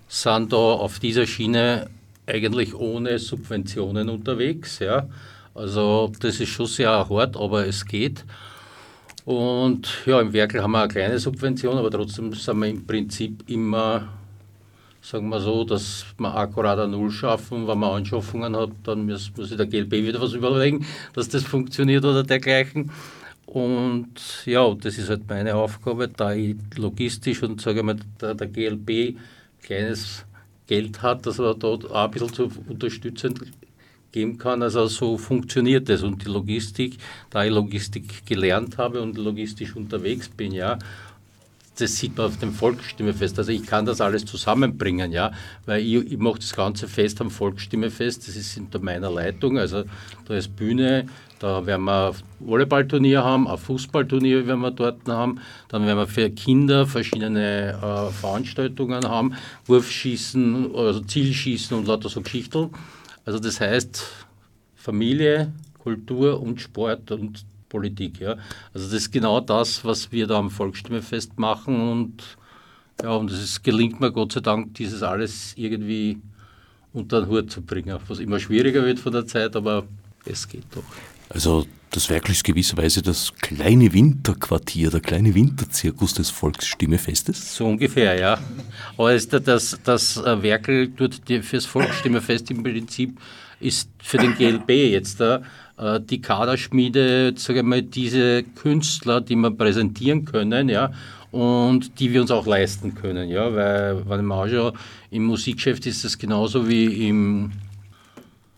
sind 0.08 0.52
da 0.52 0.58
auf 0.58 1.00
dieser 1.00 1.26
Schiene 1.26 1.90
eigentlich 2.28 2.76
ohne 2.76 3.20
Subventionen 3.20 4.10
unterwegs. 4.10 4.80
Ja. 4.80 5.08
Also 5.54 6.12
das 6.20 6.40
ist 6.40 6.50
schon 6.50 6.66
sehr 6.66 7.10
hart, 7.10 7.36
aber 7.36 7.68
es 7.68 7.86
geht. 7.86 8.24
Und 9.26 9.88
ja, 10.06 10.20
im 10.20 10.34
Werkel 10.34 10.64
haben 10.64 10.72
wir 10.72 10.80
eine 10.80 10.88
kleine 10.88 11.20
Subvention, 11.20 11.78
aber 11.78 11.92
trotzdem 11.92 12.34
sind 12.34 12.60
wir 12.60 12.68
im 12.68 12.86
Prinzip 12.86 13.44
immer 13.48 14.08
sagen 15.02 15.30
wir 15.30 15.40
so, 15.40 15.64
dass 15.64 16.06
wir 16.18 16.36
akkurat 16.36 16.80
eine 16.80 16.92
Null 16.92 17.12
schaffen. 17.12 17.68
Wenn 17.68 17.80
man 17.80 17.98
Anschaffungen 17.98 18.56
hat, 18.56 18.72
dann 18.84 19.06
muss, 19.06 19.32
muss 19.36 19.50
sich 19.50 19.58
der 19.58 19.66
GLB 19.66 19.92
wieder 19.92 20.22
was 20.22 20.34
überlegen, 20.34 20.86
dass 21.14 21.30
das 21.30 21.44
funktioniert 21.44 22.06
oder 22.06 22.24
dergleichen. 22.24 22.92
Und 23.46 24.14
ja, 24.46 24.74
das 24.76 24.98
ist 24.98 25.10
halt 25.10 25.28
meine 25.28 25.56
Aufgabe, 25.56 26.08
da 26.08 26.34
ich 26.34 26.56
logistisch 26.78 27.44
und 27.44 27.60
sage 27.60 27.84
mal, 27.84 27.98
der, 28.22 28.36
der 28.36 28.48
GLB 28.48 29.18
kleines 29.62 30.26
Geld 30.68 31.02
hat, 31.02 31.26
dass 31.26 31.40
er 31.40 31.56
dort 31.56 31.90
auch 31.92 32.06
ein 32.06 32.12
bisschen 32.12 32.34
zu 32.34 32.52
unterstützen 32.70 33.34
geben 34.12 34.38
kann. 34.38 34.62
Also 34.62 34.88
so 34.88 35.18
funktioniert 35.18 35.90
das. 35.90 36.04
Und 36.04 36.24
die 36.24 36.30
Logistik, 36.30 36.98
da 37.30 37.44
ich 37.44 37.52
Logistik 37.52 38.26
gelernt 38.26 38.78
habe 38.78 39.02
und 39.02 39.18
logistisch 39.18 39.76
unterwegs 39.76 40.30
bin, 40.30 40.52
ja, 40.52 40.78
das 41.82 41.98
sieht 41.98 42.18
man 42.18 42.28
auf 42.28 42.38
dem 42.38 42.54
Volksstimmefest. 42.54 43.38
Also 43.40 43.52
ich 43.52 43.66
kann 43.66 43.86
das 43.86 44.02
alles 44.02 44.26
zusammenbringen, 44.26 45.12
ja, 45.12 45.32
weil 45.66 45.82
ich, 45.82 46.12
ich 46.12 46.18
mache 46.18 46.40
das 46.40 46.54
ganze 46.56 46.88
Fest 46.88 47.20
am 47.22 47.32
Volksstimmefest, 47.32 48.28
das 48.28 48.36
ist 48.36 48.58
unter 48.58 48.80
meiner 48.80 49.12
Leitung, 49.12 49.58
also 49.58 49.84
da 50.26 50.36
ist 50.36 50.56
Bühne, 50.56 51.08
da 51.40 51.66
werden 51.66 51.86
wir 51.86 52.10
ein 52.10 52.16
Volleyballturnier 52.40 53.24
haben, 53.24 53.48
ein 53.48 53.58
Fußballturnier 53.58 54.46
werden 54.46 54.62
wir 54.62 54.72
dort 54.72 55.08
haben, 55.08 55.40
dann 55.70 55.86
werden 55.88 55.98
wir 55.98 56.08
für 56.08 56.30
Kinder 56.30 56.86
verschiedene 56.86 57.72
äh, 57.72 58.12
Veranstaltungen 58.12 59.04
haben, 59.08 59.34
Wurfschießen, 59.66 60.76
also 60.76 61.00
Zielschießen 61.00 61.76
und 61.76 61.88
lauter 61.88 62.10
so 62.10 62.22
Geschichten. 62.22 62.70
Also 63.26 63.40
das 63.40 63.60
heißt 63.60 64.06
Familie, 64.76 65.52
Kultur 65.80 66.40
und 66.40 66.62
Sport 66.62 67.12
und 67.12 67.44
Politik. 67.72 68.20
Ja. 68.20 68.36
Also 68.74 68.88
das 68.88 68.94
ist 68.94 69.12
genau 69.12 69.40
das, 69.40 69.86
was 69.86 70.12
wir 70.12 70.28
da 70.28 70.38
am 70.38 70.52
Volksstimmefest 70.52 71.40
machen 71.40 71.80
und 71.90 72.38
ja, 73.02 73.16
und 73.16 73.32
es 73.32 73.64
gelingt 73.64 74.00
mir 74.00 74.12
Gott 74.12 74.34
sei 74.34 74.42
Dank, 74.42 74.76
dieses 74.76 75.02
alles 75.02 75.54
irgendwie 75.56 76.20
unter 76.94 77.22
den 77.22 77.30
Hut 77.30 77.50
zu 77.50 77.62
bringen, 77.62 77.98
was 78.08 78.20
immer 78.20 78.40
schwieriger 78.40 78.86
wird 78.86 79.00
von 79.00 79.14
der 79.14 79.26
Zeit, 79.26 79.56
aber 79.56 79.86
es 80.26 80.48
geht 80.48 80.66
doch. 80.76 80.84
Also 81.30 81.66
das 81.90 82.10
Werkel 82.10 82.32
ist 82.32 82.44
gewisserweise 82.44 83.02
das 83.02 83.34
kleine 83.42 83.94
Winterquartier, 83.94 84.92
der 84.92 85.00
kleine 85.00 85.34
Winterzirkus 85.34 86.14
des 86.14 86.30
Volksstimmefestes? 86.30 87.56
So 87.56 87.68
ungefähr, 87.68 88.20
ja. 88.20 88.38
Aber 88.98 89.14
das, 89.14 89.28
das, 89.28 89.80
das 89.84 90.18
Werkel 90.18 90.90
dort 90.90 91.22
fürs 91.42 91.66
Volksstimmefest 91.66 92.52
im 92.52 92.64
Prinzip 92.64 93.18
ist 93.62 93.90
für 94.02 94.18
den 94.18 94.36
GLB 94.36 94.70
jetzt 94.70 95.20
da 95.20 95.42
äh, 95.78 96.00
die 96.00 96.22
Kaderschmiede, 96.22 97.34
sage 97.38 97.60
ich 97.60 97.66
mal, 97.66 97.82
diese 97.82 98.44
Künstler, 98.44 99.22
die 99.22 99.36
wir 99.36 99.52
präsentieren 99.52 100.26
können, 100.26 100.70
ja, 100.70 100.92
und 101.32 102.00
die 102.00 102.12
wir 102.12 102.22
uns 102.22 102.32
auch 102.32 102.46
leisten 102.46 102.94
können, 102.94 103.30
ja, 103.30 103.54
weil, 103.56 104.08
weil 104.08 104.22
man 104.22 104.50
schon 104.50 104.74
im 105.12 105.24
Musikgeschäft 105.24 105.86
ist 105.86 106.04
das 106.04 106.18
genauso 106.18 106.68
wie 106.68 107.08
im, 107.08 107.52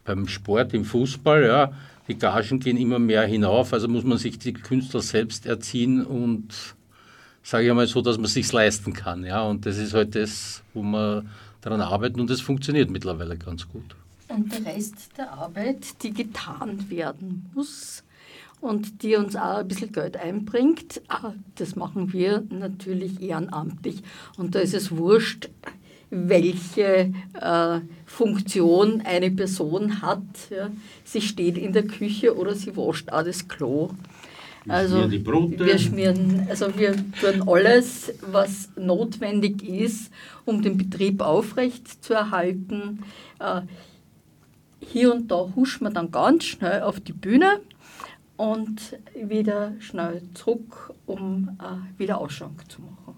beim 0.06 0.28
Sport, 0.28 0.74
im 0.74 0.84
Fußball, 0.84 1.44
ja, 1.44 1.72
die 2.08 2.18
Gagen 2.18 2.60
gehen 2.60 2.78
immer 2.78 3.00
mehr 3.00 3.26
hinauf, 3.26 3.74
also 3.74 3.88
muss 3.88 4.04
man 4.04 4.18
sich 4.18 4.40
die 4.40 4.54
Künstler 4.54 5.02
selbst 5.02 5.46
erziehen 5.46 6.06
und 6.06 6.54
sage 7.44 7.66
ich 7.66 7.70
einmal 7.70 7.88
so, 7.88 8.02
dass 8.02 8.18
man 8.18 8.26
es 8.26 8.34
sich 8.34 8.52
leisten 8.52 8.94
kann. 8.94 9.24
Ja? 9.24 9.44
Und 9.44 9.66
das 9.66 9.78
ist 9.78 9.94
halt 9.94 10.16
das, 10.16 10.64
wo 10.74 10.82
man 10.82 11.30
daran 11.62 11.82
arbeitet 11.82 12.20
und 12.20 12.30
das 12.30 12.42
funktioniert 12.42 12.90
mittlerweile 12.90 13.38
ganz 13.38 13.68
gut. 13.68 13.96
Und 14.34 14.52
der 14.52 14.74
Rest 14.74 14.96
der 15.18 15.32
Arbeit, 15.32 16.02
die 16.02 16.12
getan 16.12 16.90
werden 16.90 17.50
muss 17.54 18.04
und 18.62 19.04
die 19.04 19.16
uns 19.16 19.36
auch 19.36 19.58
ein 19.58 19.68
bisschen 19.68 19.92
Geld 19.92 20.18
einbringt, 20.18 21.02
ah, 21.08 21.34
das 21.56 21.76
machen 21.76 22.14
wir 22.14 22.44
natürlich 22.50 23.22
ehrenamtlich. 23.22 24.02
Und 24.38 24.56
da 24.56 24.60
ist 24.60 24.74
es 24.74 24.96
wurscht, 24.96 25.50
welche 26.10 27.14
äh, 27.40 27.80
Funktion 28.06 29.02
eine 29.02 29.32
Person 29.32 30.02
hat. 30.02 30.24
Ja. 30.50 30.70
Sie 31.04 31.22
steht 31.22 31.58
in 31.58 31.74
der 31.74 31.86
Küche 31.86 32.36
oder 32.36 32.56
sie 32.56 32.76
wascht 32.78 33.12
auch 33.12 33.24
das 33.24 33.48
Klo. 33.48 33.90
Also 34.68 35.08
die 35.08 35.20
Brote. 35.20 35.66
wir 35.66 35.78
schmieren, 35.78 36.48
also 36.50 36.68
wir 36.78 36.96
tun 36.96 37.48
alles, 37.48 38.14
was 38.32 38.70
notwendig 38.78 39.62
ist, 39.62 40.10
um 40.46 40.62
den 40.62 40.78
Betrieb 40.78 41.22
aufrecht 41.22 42.04
zu 42.04 42.14
erhalten. 42.14 43.00
Äh, 43.40 43.62
hier 44.88 45.14
und 45.14 45.30
da 45.30 45.48
huschen 45.56 45.86
wir 45.88 45.92
dann 45.92 46.12
ganz 46.12 46.46
schnell 46.46 46.82
auf 46.82 47.00
die 47.00 47.14
Bühne 47.14 47.62
und 48.38 48.98
wieder 49.16 49.74
schnell 49.80 50.22
zurück, 50.34 50.94
um 51.06 51.58
äh, 51.60 52.00
wieder 52.00 52.18
Ausschank 52.18 52.70
zu 52.70 52.82
machen. 52.82 53.16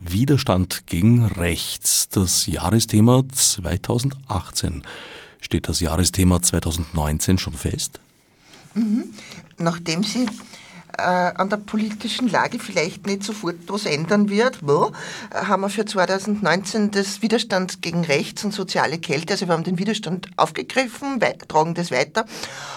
Widerstand 0.00 0.86
gegen 0.86 1.24
Rechts, 1.24 2.08
das 2.08 2.46
Jahresthema 2.46 3.24
2018. 3.28 4.82
Steht 5.40 5.68
das 5.68 5.80
Jahresthema 5.80 6.40
2019 6.40 7.38
schon 7.38 7.52
fest? 7.52 8.00
Mhm. 8.74 9.14
Nachdem 9.58 10.04
Sie 10.04 10.26
an 10.96 11.48
der 11.48 11.58
politischen 11.58 12.28
Lage 12.28 12.58
vielleicht 12.58 13.06
nicht 13.06 13.22
sofort 13.22 13.56
was 13.68 13.86
ändern 13.86 14.28
wird, 14.30 14.58
wo, 14.66 14.92
äh, 15.30 15.44
haben 15.44 15.62
wir 15.62 15.68
für 15.68 15.84
2019 15.84 16.90
das 16.90 17.22
Widerstand 17.22 17.82
gegen 17.82 18.04
Rechts 18.04 18.44
und 18.44 18.52
soziale 18.52 18.98
Kälte, 18.98 19.34
also 19.34 19.46
wir 19.46 19.54
haben 19.54 19.64
den 19.64 19.78
Widerstand 19.78 20.28
aufgegriffen, 20.36 21.20
tragen 21.46 21.74
das 21.74 21.90
weiter 21.90 22.24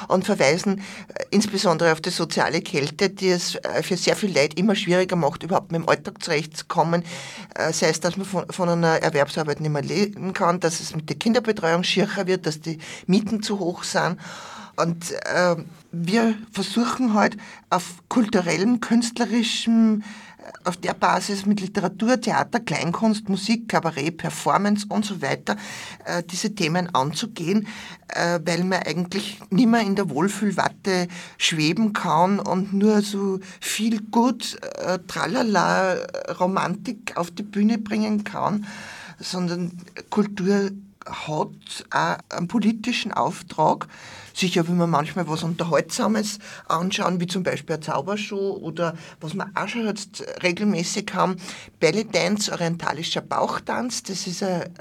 und 0.07 0.25
verweisen 0.25 0.79
äh, 0.79 1.23
insbesondere 1.31 1.91
auf 1.91 2.01
die 2.01 2.09
soziale 2.09 2.61
Kälte, 2.61 3.09
die 3.09 3.29
es 3.29 3.55
äh, 3.55 3.81
für 3.81 3.97
sehr 3.97 4.15
viel 4.15 4.35
Leute 4.35 4.57
immer 4.57 4.75
schwieriger 4.75 5.15
macht, 5.15 5.43
überhaupt 5.43 5.71
mit 5.71 5.81
dem 5.81 5.89
Alltag 5.89 6.23
zurechtzukommen, 6.23 7.03
äh, 7.55 7.73
sei 7.73 7.89
es, 7.89 7.99
dass 7.99 8.17
man 8.17 8.25
von, 8.25 8.45
von 8.49 8.69
einer 8.69 9.01
Erwerbsarbeit 9.01 9.61
nicht 9.61 9.71
mehr 9.71 9.81
leben 9.81 10.33
kann, 10.33 10.59
dass 10.59 10.79
es 10.79 10.95
mit 10.95 11.09
der 11.09 11.17
Kinderbetreuung 11.17 11.83
schierer 11.83 12.27
wird, 12.27 12.45
dass 12.45 12.59
die 12.61 12.77
Mieten 13.07 13.41
zu 13.41 13.59
hoch 13.59 13.83
sind 13.83 14.17
und 14.75 15.11
äh, 15.11 15.55
wir 15.91 16.35
versuchen 16.51 17.13
halt 17.13 17.37
auf 17.69 17.95
kulturellem, 18.07 18.79
künstlerischem, 18.79 20.01
äh, 20.37 20.67
auf 20.67 20.77
der 20.77 20.93
Basis 20.93 21.45
mit 21.45 21.59
Literatur, 21.59 22.19
Theater, 22.19 22.59
Kleinkunst, 22.59 23.27
Musik, 23.27 23.67
Kabarett, 23.67 24.17
Performance 24.17 24.85
und 24.87 25.05
so 25.05 25.21
weiter 25.21 25.57
äh, 26.05 26.23
diese 26.23 26.55
Themen 26.55 26.93
anzugehen, 26.95 27.67
äh, 28.07 28.39
weil 28.45 28.63
man 28.63 28.83
eigentlich 28.83 29.39
nicht 29.49 29.67
mehr 29.67 29.81
in 29.81 29.95
der 29.95 30.09
Wohlfühlwatte 30.09 31.07
schweben 31.37 31.93
kann 31.93 32.39
und 32.39 32.73
nur 32.73 33.01
so 33.01 33.39
viel 33.59 34.01
gut 34.01 34.57
Tralala 35.07 35.95
Romantik 36.39 37.17
auf 37.17 37.31
die 37.31 37.43
Bühne 37.43 37.77
bringen 37.77 38.23
kann, 38.23 38.65
sondern 39.19 39.77
Kultur 40.09 40.71
hat 41.05 41.85
einen 42.29 42.47
politischen 42.47 43.11
Auftrag. 43.11 43.87
Sicher 44.33 44.67
will 44.67 44.75
man 44.75 44.89
manchmal 44.89 45.27
was 45.27 45.43
Unterhaltsames 45.43 46.39
anschauen, 46.67 47.19
wie 47.19 47.27
zum 47.27 47.43
Beispiel 47.43 47.75
eine 47.75 47.83
Zaubershow 47.83 48.57
oder 48.61 48.95
was 49.19 49.33
wir 49.33 49.49
auch 49.55 49.67
schon 49.67 49.85
jetzt 49.85 50.23
regelmäßig 50.43 51.11
haben, 51.13 51.37
Belly 51.79 52.05
Dance, 52.05 52.51
orientalischer 52.51 53.21
Bauchtanz. 53.21 54.03
Das 54.03 54.27
ist 54.27 54.43
eine, 54.43 54.71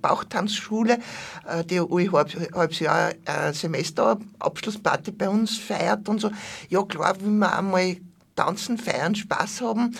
Bauchtanzschule, 0.00 0.98
äh, 1.46 1.64
die 1.64 1.80
alle 1.80 2.12
halb, 2.12 2.54
halbes 2.54 2.80
Jahr 2.80 3.12
ein 3.24 3.54
Semester 3.54 4.18
Abschlussparty 4.38 5.12
bei 5.12 5.28
uns 5.28 5.56
feiert 5.56 6.08
und 6.08 6.20
so. 6.20 6.30
Ja 6.68 6.82
klar, 6.82 7.20
will 7.20 7.30
man 7.30 7.50
einmal 7.50 7.96
tanzen, 8.34 8.78
feiern, 8.78 9.14
Spaß 9.14 9.62
haben, 9.62 9.96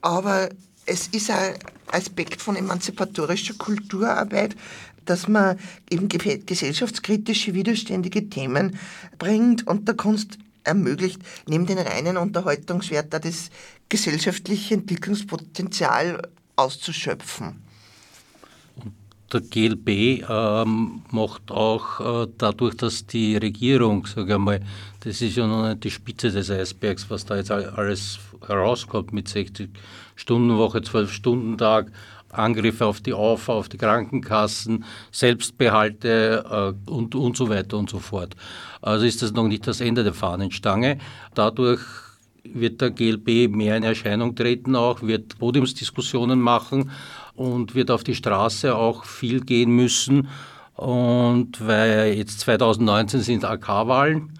aber 0.00 0.48
es 0.86 1.08
ist 1.08 1.30
ein 1.30 1.54
Aspekt 1.92 2.42
von 2.42 2.56
emanzipatorischer 2.56 3.54
Kulturarbeit, 3.54 4.56
dass 5.04 5.28
man 5.28 5.58
eben 5.90 6.08
gesellschaftskritische, 6.08 7.54
widerständige 7.54 8.28
Themen 8.28 8.78
bringt 9.18 9.66
und 9.66 9.88
der 9.88 9.96
Kunst 9.96 10.38
ermöglicht, 10.64 11.20
neben 11.46 11.66
den 11.66 11.78
reinen 11.78 12.16
Unterhaltungswert 12.16 13.12
da 13.12 13.18
das 13.18 13.50
gesellschaftliche 13.88 14.74
Entwicklungspotenzial 14.74 16.22
auszuschöpfen. 16.56 17.62
Der 19.32 19.40
GLB 19.40 20.22
ähm, 20.28 21.02
macht 21.10 21.50
auch 21.50 22.24
äh, 22.24 22.28
dadurch, 22.38 22.76
dass 22.76 23.06
die 23.06 23.36
Regierung, 23.36 24.06
sage 24.06 24.34
ich 24.34 24.38
mal, 24.38 24.60
das 25.00 25.20
ist 25.22 25.36
ja 25.36 25.46
noch 25.46 25.68
nicht 25.68 25.82
die 25.82 25.90
Spitze 25.90 26.30
des 26.30 26.50
Eisbergs, 26.50 27.10
was 27.10 27.24
da 27.24 27.36
jetzt 27.36 27.50
alles 27.50 28.18
herauskommt 28.46 29.12
mit 29.12 29.28
60 29.28 29.70
Stunden 30.14 30.56
Woche, 30.56 30.82
12 30.82 31.10
Stunden 31.10 31.58
Tag, 31.58 31.90
Angriffe 32.38 32.86
auf 32.86 33.00
die 33.00 33.14
AUFA, 33.14 33.52
auf 33.52 33.68
die 33.68 33.78
Krankenkassen, 33.78 34.84
Selbstbehalte 35.10 36.74
äh, 36.86 36.90
und, 36.90 37.14
und 37.14 37.36
so 37.36 37.48
weiter 37.48 37.78
und 37.78 37.90
so 37.90 37.98
fort. 37.98 38.34
Also 38.82 39.06
ist 39.06 39.22
das 39.22 39.32
noch 39.32 39.48
nicht 39.48 39.66
das 39.66 39.80
Ende 39.80 40.04
der 40.04 40.14
Fahnenstange. 40.14 40.98
Dadurch 41.34 41.80
wird 42.44 42.80
der 42.80 42.90
GLB 42.90 43.54
mehr 43.54 43.76
in 43.76 43.82
Erscheinung 43.82 44.34
treten 44.36 44.76
auch, 44.76 45.02
wird 45.02 45.38
Podiumsdiskussionen 45.38 46.40
machen 46.40 46.90
und 47.34 47.74
wird 47.74 47.90
auf 47.90 48.04
die 48.04 48.14
Straße 48.14 48.76
auch 48.76 49.04
viel 49.04 49.40
gehen 49.40 49.70
müssen. 49.70 50.28
Und 50.74 51.66
weil 51.66 52.14
jetzt 52.14 52.40
2019 52.40 53.20
sind 53.20 53.44
AK-Wahlen 53.44 54.32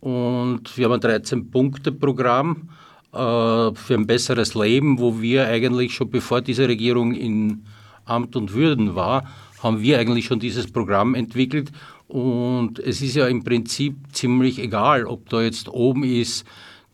und 0.00 0.76
wir 0.76 0.86
haben 0.86 0.94
ein 0.94 1.00
13-Punkte-Programm 1.00 2.68
äh, 2.68 2.72
für 3.12 3.94
ein 3.94 4.06
besseres 4.06 4.54
Leben, 4.54 4.98
wo 4.98 5.20
wir 5.20 5.46
eigentlich 5.46 5.94
schon 5.94 6.10
bevor 6.10 6.40
diese 6.40 6.66
Regierung 6.66 7.12
in 7.14 7.64
Amt 8.06 8.36
und 8.36 8.54
Würden 8.54 8.94
war, 8.94 9.24
haben 9.62 9.82
wir 9.82 9.98
eigentlich 9.98 10.24
schon 10.24 10.40
dieses 10.40 10.70
Programm 10.70 11.14
entwickelt. 11.14 11.70
Und 12.08 12.78
es 12.78 13.00
ist 13.00 13.14
ja 13.14 13.26
im 13.26 13.44
Prinzip 13.44 13.96
ziemlich 14.12 14.58
egal, 14.58 15.06
ob 15.06 15.28
da 15.28 15.42
jetzt 15.42 15.68
oben 15.68 16.04
ist 16.04 16.46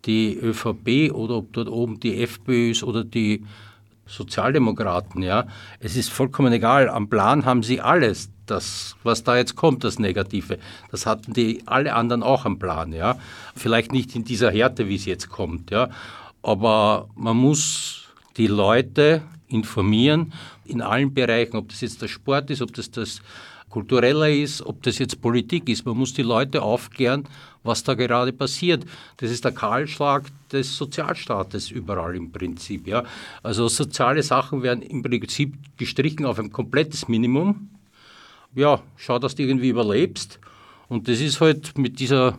die 0.04 0.36
ÖVP 0.36 1.12
oder 1.12 1.36
ob 1.36 1.52
dort 1.52 1.68
oben 1.68 1.98
die 2.00 2.22
FPÖ 2.22 2.70
ist 2.70 2.82
oder 2.82 3.04
die 3.04 3.44
Sozialdemokraten. 4.06 5.22
Ja. 5.22 5.46
Es 5.80 5.96
ist 5.96 6.10
vollkommen 6.10 6.52
egal. 6.52 6.88
Am 6.88 7.08
Plan 7.08 7.44
haben 7.44 7.62
sie 7.62 7.80
alles 7.80 8.30
das, 8.50 8.96
was 9.02 9.24
da 9.24 9.36
jetzt 9.36 9.56
kommt, 9.56 9.84
das 9.84 9.98
Negative, 9.98 10.58
das 10.90 11.06
hatten 11.06 11.32
die 11.32 11.62
alle 11.66 11.94
anderen 11.94 12.22
auch 12.22 12.44
am 12.44 12.58
Plan, 12.58 12.92
ja. 12.92 13.18
Vielleicht 13.54 13.92
nicht 13.92 14.14
in 14.14 14.24
dieser 14.24 14.50
Härte, 14.50 14.88
wie 14.88 14.96
es 14.96 15.04
jetzt 15.04 15.28
kommt, 15.28 15.70
ja. 15.70 15.90
Aber 16.42 17.08
man 17.14 17.36
muss 17.36 18.08
die 18.36 18.46
Leute 18.46 19.22
informieren 19.48 20.32
in 20.64 20.82
allen 20.82 21.12
Bereichen, 21.12 21.56
ob 21.56 21.68
das 21.68 21.80
jetzt 21.80 22.02
der 22.02 22.08
Sport 22.08 22.50
ist, 22.50 22.62
ob 22.62 22.72
das 22.74 22.90
das 22.90 23.20
Kulturelle 23.68 24.34
ist, 24.34 24.62
ob 24.64 24.82
das 24.82 24.98
jetzt 24.98 25.20
Politik 25.20 25.68
ist. 25.68 25.84
Man 25.84 25.96
muss 25.96 26.14
die 26.14 26.22
Leute 26.22 26.62
aufklären, 26.62 27.24
was 27.62 27.84
da 27.84 27.94
gerade 27.94 28.32
passiert. 28.32 28.84
Das 29.18 29.30
ist 29.30 29.44
der 29.44 29.52
Kahlschlag 29.52 30.24
des 30.50 30.76
Sozialstaates 30.76 31.70
überall 31.70 32.16
im 32.16 32.32
Prinzip. 32.32 32.86
Ja. 32.86 33.04
Also 33.42 33.68
soziale 33.68 34.22
Sachen 34.22 34.62
werden 34.62 34.82
im 34.82 35.02
Prinzip 35.02 35.54
gestrichen 35.76 36.24
auf 36.24 36.38
ein 36.38 36.50
komplettes 36.50 37.08
Minimum 37.08 37.68
ja, 38.54 38.82
schau, 38.96 39.18
dass 39.18 39.34
du 39.34 39.42
irgendwie 39.42 39.68
überlebst. 39.68 40.38
Und 40.88 41.08
das 41.08 41.20
ist 41.20 41.40
halt 41.40 41.76
mit 41.76 42.00
dieser 42.00 42.38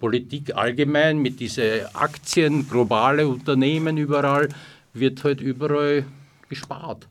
Politik 0.00 0.54
allgemein, 0.56 1.18
mit 1.18 1.40
diesen 1.40 1.86
Aktien, 1.94 2.68
globale 2.68 3.26
Unternehmen 3.28 3.96
überall, 3.96 4.48
wird 4.94 5.24
halt 5.24 5.40
überall 5.40 6.04
gespart. 6.48 7.08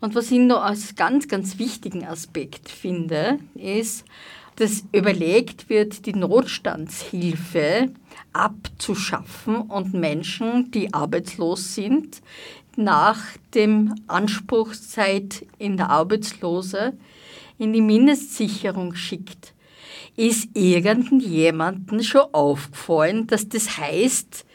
Und 0.00 0.14
was 0.14 0.30
ich 0.30 0.38
noch 0.38 0.62
als 0.62 0.94
ganz, 0.94 1.28
ganz 1.28 1.58
wichtigen 1.58 2.04
Aspekt 2.04 2.68
finde, 2.68 3.38
ist, 3.54 4.04
dass 4.56 4.84
überlegt 4.92 5.68
wird, 5.68 6.06
die 6.06 6.14
Notstandshilfe 6.14 7.90
abzuschaffen 8.32 9.56
und 9.56 9.94
Menschen, 9.94 10.70
die 10.70 10.92
arbeitslos 10.92 11.74
sind, 11.74 12.20
nach 12.76 13.18
dem 13.54 13.94
Anspruchszeit 14.06 15.46
in 15.58 15.76
der 15.76 15.90
Arbeitslose 15.90 16.92
in 17.58 17.72
die 17.72 17.80
Mindestsicherung 17.80 18.94
schickt. 18.94 19.54
Ist 20.16 20.48
irgendjemandem 20.54 22.02
schon 22.02 22.32
aufgefallen, 22.32 23.26
dass 23.26 23.48
das 23.48 23.76
heißt, 23.76 24.46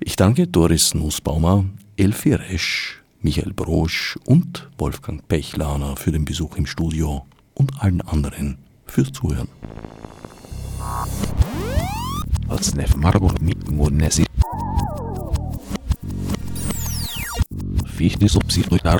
Ich 0.00 0.16
danke 0.16 0.48
Doris 0.48 0.94
Nussbaumer, 0.94 1.64
Elfi 2.02 2.34
Resch, 2.34 3.00
Michael 3.20 3.52
Brosch 3.52 4.18
und 4.26 4.68
Wolfgang 4.76 5.28
Pechlaner 5.28 5.94
für 5.94 6.10
den 6.10 6.24
Besuch 6.24 6.56
im 6.56 6.66
Studio 6.66 7.24
und 7.54 7.80
allen 7.80 8.00
anderen 8.00 8.58
fürs 8.86 9.12
Zuhören. 9.12 9.46
Fichte 17.86 18.28
subsidiar 18.28 18.98